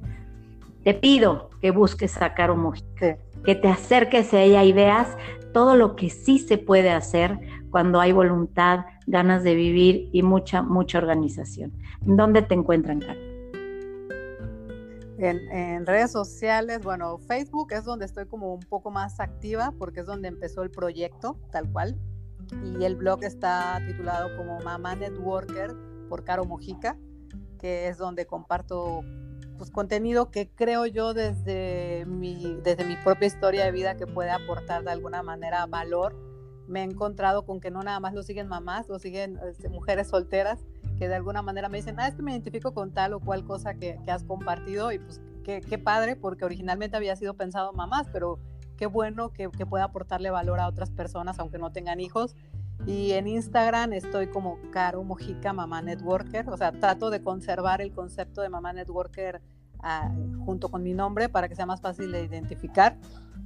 Te 0.85 0.95
pido 0.95 1.51
que 1.61 1.71
busques 1.71 2.21
a 2.23 2.35
Caro 2.35 2.73
que 3.45 3.55
te 3.55 3.69
acerques 3.69 4.33
a 4.33 4.41
ella 4.41 4.65
y 4.65 4.73
veas 4.73 5.17
todo 5.53 5.77
lo 5.77 5.97
que 5.97 6.11
sí 6.11 6.39
se 6.39 6.59
puede 6.59 6.91
hacer 6.91 7.39
cuando 7.71 8.01
hay 8.01 8.13
voluntad, 8.13 8.87
ganas 9.07 9.43
de 9.43 9.55
vivir 9.55 10.09
y 10.13 10.23
mucha, 10.23 10.63
mucha 10.63 10.99
organización. 10.99 11.73
¿Dónde 12.03 12.43
te 12.43 12.55
encuentran, 12.55 13.01
Caro? 13.01 13.29
En, 15.21 15.85
redes 15.85 16.13
sociales, 16.13 16.81
bueno, 16.83 17.19
Facebook 17.19 17.73
es 17.73 17.85
donde 17.85 18.05
estoy 18.05 18.27
como 18.27 18.55
un 18.55 18.61
poco 18.61 18.93
más 18.93 19.19
activa 19.19 19.75
porque 19.77 20.01
es 20.01 20.07
donde 20.07 20.29
empezó 20.29 20.63
el 20.63 20.71
proyecto, 20.71 21.37
tal 21.51 21.71
cual. 21.73 21.99
Y 22.79 22.85
el 22.85 22.95
blog 22.95 23.25
está 23.25 23.81
titulado 23.85 24.37
como 24.37 24.61
Mamá 24.61 24.95
Networker 24.95 25.75
por 26.09 26.23
Caro 26.23 26.45
Mojica, 26.45 26.97
que 27.59 27.89
es 27.89 27.99
donde 27.99 28.27
comparto 28.27 29.03
pues, 29.59 29.73
contenido 29.73 30.31
que 30.31 30.51
creo 30.51 30.87
yo 30.87 31.13
desde 31.15 32.07
mi, 32.07 32.61
desde 32.63 32.85
mi 32.85 32.97
propia 32.97 33.27
historia 33.27 33.65
de 33.65 33.73
vida 33.73 33.97
que 33.97 34.07
puede 34.07 34.31
aportar 34.31 34.85
de 34.85 34.93
alguna 34.93 35.25
manera 35.25 35.67
valor. 35.67 36.28
Me 36.69 36.81
he 36.81 36.85
encontrado 36.85 37.45
con 37.45 37.61
que 37.61 37.71
no 37.71 37.83
nada 37.83 37.99
más 37.99 38.15
lo 38.15 38.23
siguen 38.23 38.47
mamás, 38.47 38.89
lo 38.89 38.99
siguen 38.99 39.39
este, 39.51 39.69
mujeres 39.69 40.09
solteras 40.09 40.61
que 40.99 41.09
de 41.09 41.15
alguna 41.15 41.43
manera 41.43 41.69
me 41.69 41.79
dicen, 41.79 41.99
ah, 41.99 42.09
es 42.09 42.19
me 42.19 42.33
identifico 42.33 42.75
con 42.75 42.91
tal 42.93 43.15
o 43.15 43.21
cual 43.21 43.45
cosa 43.45 43.75
que, 43.75 43.99
has 44.09 44.25
compartido 44.25 44.91
y 44.93 44.99
pues 44.99 45.21
qué, 45.45 45.79
padre, 45.79 46.17
porque 46.17 46.45
originalmente 46.45 46.97
había 46.97 47.17
sido 47.17 47.35
pensado 47.35 47.73
mamás, 47.73 48.09
pero 48.13 48.39
qué 48.77 48.87
bueno 48.87 49.31
que, 49.33 49.49
que, 49.49 49.65
pueda 49.65 49.85
aportarle 49.85 50.31
valor 50.31 50.61
a 50.61 50.67
otras 50.67 50.91
personas 50.91 51.39
aunque 51.39 51.59
no 51.59 51.71
tengan 51.71 52.01
hijos. 52.01 52.35
Y 52.87 53.13
en 53.13 53.27
Instagram 53.27 53.93
estoy 53.93 54.29
como 54.29 54.59
Caro 54.71 55.03
Mojica, 55.03 55.53
mamá 55.53 55.83
networker, 55.83 56.49
o 56.49 56.57
sea, 56.57 56.73
trato 56.73 57.11
de 57.11 57.23
conservar 57.23 57.81
el 57.81 57.93
concepto 57.93 58.43
de 58.43 58.49
mamá 58.49 58.73
networker 58.73 59.41
ah, 59.81 60.13
junto 60.45 60.69
con 60.69 60.83
mi 60.83 60.95
nombre 60.95 61.29
para 61.29 61.49
que 61.49 61.57
sea 61.57 61.67
más 61.67 61.81
fácil 61.81 62.13
de 62.13 62.25
identificar. 62.25 62.97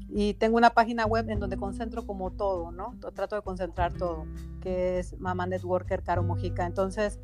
Y 0.09 0.35
tengo 0.35 0.57
una 0.57 0.71
página 0.71 1.07
web 1.07 1.29
en 1.31 1.41
donde 1.41 1.57
concentro 1.57 2.07
como 2.07 2.31
todo, 2.31 2.71
¿no? 2.71 2.95
Trato 3.15 3.37
de 3.37 3.43
concentrar 3.43 3.95
todo, 3.95 4.27
que 4.61 4.99
es 4.99 5.19
Mamá 5.19 5.47
Networker 5.47 6.03
Caro 6.03 6.23
Mojica. 6.23 6.67
Entonces, 6.67 7.19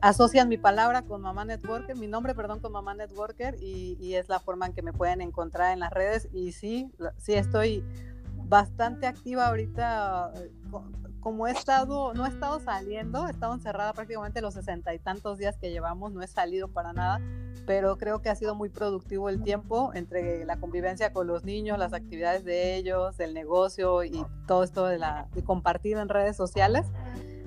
asocian 0.00 0.48
mi 0.48 0.58
palabra 0.58 1.02
con 1.02 1.20
Mamá 1.20 1.44
Networker, 1.44 1.96
mi 1.96 2.06
nombre, 2.06 2.34
perdón, 2.34 2.60
con 2.60 2.72
Mamá 2.72 2.94
Networker 2.94 3.56
y, 3.60 4.14
es 4.14 4.28
la 4.28 4.40
forma 4.40 4.66
en 4.66 4.72
que 4.72 4.82
me 4.82 4.92
pueden 4.92 5.20
encontrar 5.20 5.72
en 5.72 5.80
las 5.80 5.90
redes 5.92 6.28
y 6.32 6.52
sí, 6.52 6.90
sí 7.16 7.34
estoy 7.34 7.84
bastante 8.48 9.06
activa 9.06 9.46
ahorita, 9.46 10.32
como 11.20 11.46
he 11.46 11.50
estado, 11.50 12.14
no 12.14 12.26
he 12.26 12.28
estado 12.28 12.60
saliendo, 12.60 13.26
he 13.26 13.30
estado 13.30 13.54
encerrada 13.54 13.92
prácticamente 13.92 14.40
los 14.40 14.54
sesenta 14.54 14.94
y 14.94 14.98
tantos 14.98 15.38
días 15.38 15.56
que 15.58 15.70
llevamos, 15.70 16.12
no 16.12 16.22
he 16.22 16.26
salido 16.26 16.68
para 16.68 16.92
nada, 16.92 17.20
pero 17.66 17.98
creo 17.98 18.22
que 18.22 18.30
ha 18.30 18.34
sido 18.34 18.54
muy 18.54 18.68
productivo 18.68 19.28
el 19.28 19.42
tiempo 19.42 19.92
entre 19.94 20.44
la 20.44 20.58
convivencia 20.58 21.12
con 21.12 21.26
los 21.26 21.44
niños, 21.44 21.78
las 21.78 21.92
actividades 21.92 22.44
de 22.44 22.76
ellos, 22.76 23.20
el 23.20 23.34
negocio 23.34 24.04
y 24.04 24.24
todo 24.46 24.64
esto 24.64 24.86
de, 24.86 24.98
de 25.32 25.44
compartir 25.44 25.98
en 25.98 26.08
redes 26.08 26.36
sociales 26.36 26.86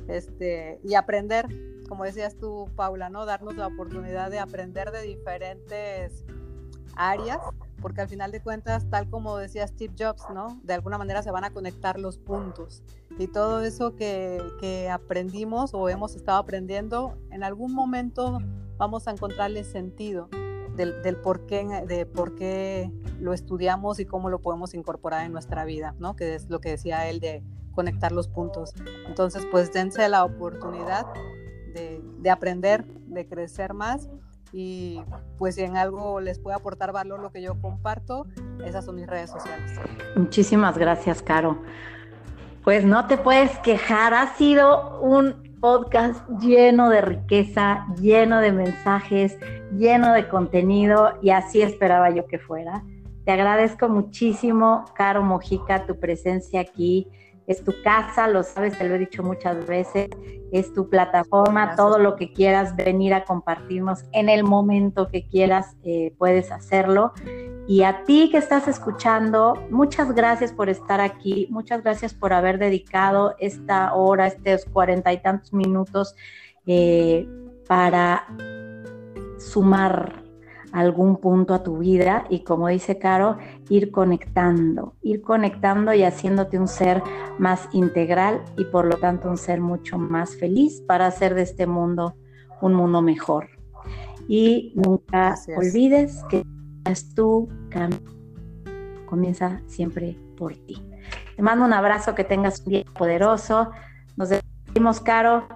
este, 0.07 0.80
y 0.84 0.95
aprender 0.95 1.47
como 1.93 2.05
decías 2.05 2.38
tú, 2.38 2.71
Paula, 2.76 3.09
¿no? 3.09 3.26
Darnos 3.26 3.55
la 3.55 3.67
oportunidad 3.67 4.32
de 4.32 4.39
aprender 4.39 4.91
de 4.91 5.03
diferentes 5.03 6.26
áreas, 6.95 7.39
porque 7.84 8.01
al 8.01 8.07
final 8.07 8.31
de 8.31 8.41
cuentas, 8.41 8.89
tal 8.89 9.09
como 9.09 9.38
decía 9.38 9.67
Steve 9.67 9.93
Jobs, 9.99 10.23
¿no? 10.34 10.59
De 10.63 10.73
alguna 10.73 10.97
manera 10.97 11.21
se 11.21 11.29
van 11.29 11.43
a 11.43 11.51
conectar 11.51 11.99
los 11.99 12.17
puntos. 12.17 12.81
Y 13.19 13.27
todo 13.27 13.61
eso 13.61 13.95
que, 13.95 14.41
que 14.59 14.89
aprendimos 14.89 15.75
o 15.75 15.89
hemos 15.89 16.15
estado 16.15 16.39
aprendiendo, 16.39 17.15
en 17.29 17.43
algún 17.43 17.73
momento 17.73 18.39
vamos 18.77 19.07
a 19.07 19.11
encontrarle 19.11 19.63
sentido 19.65 20.29
del, 20.75 21.01
del, 21.03 21.17
por, 21.17 21.45
qué, 21.45 21.65
de 21.88 22.05
por 22.05 22.36
qué 22.36 22.91
lo 23.19 23.34
estudiamos 23.34 23.99
y 23.99 24.05
cómo 24.05 24.29
lo 24.29 24.39
podemos 24.39 24.73
incorporar 24.73 25.25
en 25.25 25.34
nuestra 25.34 25.65
vida, 25.65 25.93
¿no? 25.99 26.15
Que 26.15 26.36
es 26.36 26.49
lo 26.49 26.59
que 26.59 26.69
decía 26.69 27.07
él 27.09 27.19
de 27.19 27.43
conectar 27.73 28.11
los 28.13 28.27
puntos. 28.27 28.73
Entonces, 29.07 29.45
pues 29.51 29.73
dense 29.73 30.07
la 30.07 30.23
oportunidad 30.23 31.05
de, 31.73 32.29
aprender, 32.29 32.86
de 32.86 33.27
crecer 33.27 33.73
más 33.73 34.09
y 34.54 35.01
pues 35.39 35.56
si 35.56 35.64
en 35.64 35.76
algo 35.76 36.22
les 36.22 36.39
puede 36.39 36.56
aportar 36.56 36.93
valor 36.93 37.20
lo 37.20 37.32
que 37.32 37.41
yo 37.41 37.60
comparto, 37.60 38.28
esas 38.64 38.86
son 38.86 38.95
mis 38.95 39.08
redes 39.08 39.32
sociales. 39.32 39.74
Muchísimas 40.16 40.78
gracias, 40.78 41.24
Caro. 41.24 41.58
Pues 42.64 42.86
no 42.86 43.08
te 43.08 43.18
puedes 43.18 43.58
quejar, 43.60 44.14
ha 44.14 44.36
sido 44.36 45.01
un 45.01 45.58
podcast 45.60 46.26
lleno 46.39 46.89
de 46.89 47.01
riqueza, 47.01 47.86
lleno 47.99 48.39
de 48.39 48.51
mensajes, 48.51 49.38
lleno 49.76 50.14
de 50.14 50.30
contenido 50.30 51.18
y 51.22 51.32
así 51.32 51.62
esperaba 51.62 52.12
yo 52.12 52.28
que 52.28 52.38
fuera. 52.38 52.84
Te 53.26 53.32
agradezco 53.32 53.89
muchísimo, 53.89 54.86
Caro 54.93 55.24
Mojica, 55.24 55.86
tu 55.86 55.99
presencia 55.99 56.62
aquí 56.62 57.08
es 57.47 57.63
tu 57.63 57.73
casa, 57.83 58.27
lo 58.27 58.43
sabes, 58.43 58.77
te 58.77 58.87
lo 58.87 58.95
he 58.95 58.99
dicho 58.99 59.23
muchas 59.23 59.65
veces, 59.67 60.09
es 60.51 60.73
tu 60.73 60.89
plataforma, 60.89 61.75
todo 61.75 61.99
lo 61.99 62.15
que 62.15 62.31
quieras 62.31 62.75
venir 62.75 63.13
a 63.13 63.25
compartirnos 63.25 64.05
en 64.11 64.29
el 64.29 64.43
momento 64.43 65.09
que 65.09 65.27
quieras, 65.27 65.75
eh, 65.83 66.13
puedes 66.17 66.51
hacerlo. 66.51 67.13
Y 67.67 67.83
a 67.83 68.03
ti 68.03 68.29
que 68.29 68.37
estás 68.37 68.67
escuchando, 68.67 69.55
muchas 69.69 70.13
gracias 70.13 70.51
por 70.51 70.69
estar 70.69 71.01
aquí, 71.01 71.47
muchas 71.49 71.81
gracias 71.81 72.13
por 72.13 72.33
haber 72.33 72.59
dedicado 72.59 73.35
esta 73.39 73.93
hora, 73.93 74.27
estos 74.27 74.65
cuarenta 74.65 75.13
y 75.13 75.21
tantos 75.21 75.53
minutos 75.53 76.15
eh, 76.65 77.27
para 77.67 78.27
sumar 79.37 80.22
algún 80.74 81.17
punto 81.17 81.53
a 81.53 81.63
tu 81.63 81.78
vida 81.78 82.26
y 82.30 82.43
como 82.43 82.67
dice 82.67 82.97
Caro, 82.97 83.38
ir 83.69 83.91
conectando, 83.91 84.95
ir 85.03 85.21
conectando 85.21 85.93
y 85.93 86.03
haciéndote 86.03 86.59
un 86.59 86.67
ser 86.67 87.01
más 87.38 87.69
integral 87.71 88.41
y 88.57 88.65
por 88.65 88.86
lo 88.86 88.97
tanto 88.97 89.30
un 89.30 89.38
ser 89.38 89.61
mucho 89.61 89.99
más 89.99 90.36
feliz 90.36 90.82
para 90.82 91.05
hacer 91.05 91.36
de 91.36 91.43
este 91.43 91.67
mundo 91.67 92.15
un 92.59 92.74
mundo 92.74 93.01
mejor. 93.01 93.49
Y 94.28 94.74
nunca 94.76 95.36
olvides 95.55 96.24
que 96.30 96.43
es 96.89 97.13
tu 97.13 97.47
camino. 97.69 98.11
Comienza 99.05 99.61
siempre 99.67 100.17
por 100.38 100.55
ti. 100.55 100.82
Te 101.36 101.41
mando 101.43 101.65
un 101.65 101.74
abrazo, 101.74 102.15
que 102.15 102.24
tengas 102.24 102.61
un 102.61 102.71
día 102.71 102.84
poderoso. 102.97 103.69
Nos 104.17 104.30
despedimos, 104.30 104.99
Caro. 105.01 105.47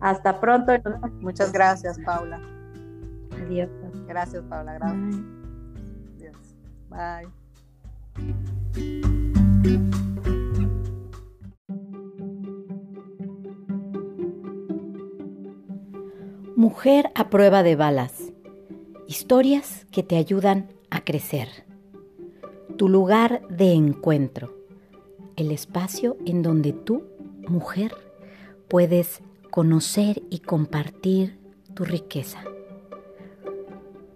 Hasta 0.00 0.38
pronto. 0.40 0.72
Muchas 1.20 1.52
gracias, 1.52 1.98
Paula. 2.04 2.40
Adiós. 3.42 3.70
Gracias, 4.10 4.42
Paula. 4.48 4.72
Gracias. 4.74 5.22
Bye. 6.90 7.28
Mujer 16.56 17.12
a 17.14 17.30
prueba 17.30 17.62
de 17.62 17.76
balas. 17.76 18.32
Historias 19.06 19.86
que 19.92 20.02
te 20.02 20.16
ayudan 20.16 20.72
a 20.90 21.04
crecer. 21.04 21.48
Tu 22.76 22.88
lugar 22.88 23.46
de 23.48 23.74
encuentro. 23.74 24.56
El 25.36 25.52
espacio 25.52 26.16
en 26.26 26.42
donde 26.42 26.72
tú, 26.72 27.04
mujer, 27.46 27.94
puedes 28.66 29.22
conocer 29.50 30.20
y 30.30 30.40
compartir 30.40 31.38
tu 31.74 31.84
riqueza. 31.84 32.42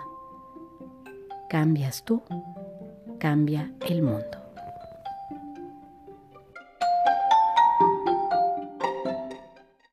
cambias 1.49 2.05
tú, 2.05 2.21
cambia 3.17 3.71
el 3.87 4.03
mundo. 4.03 4.46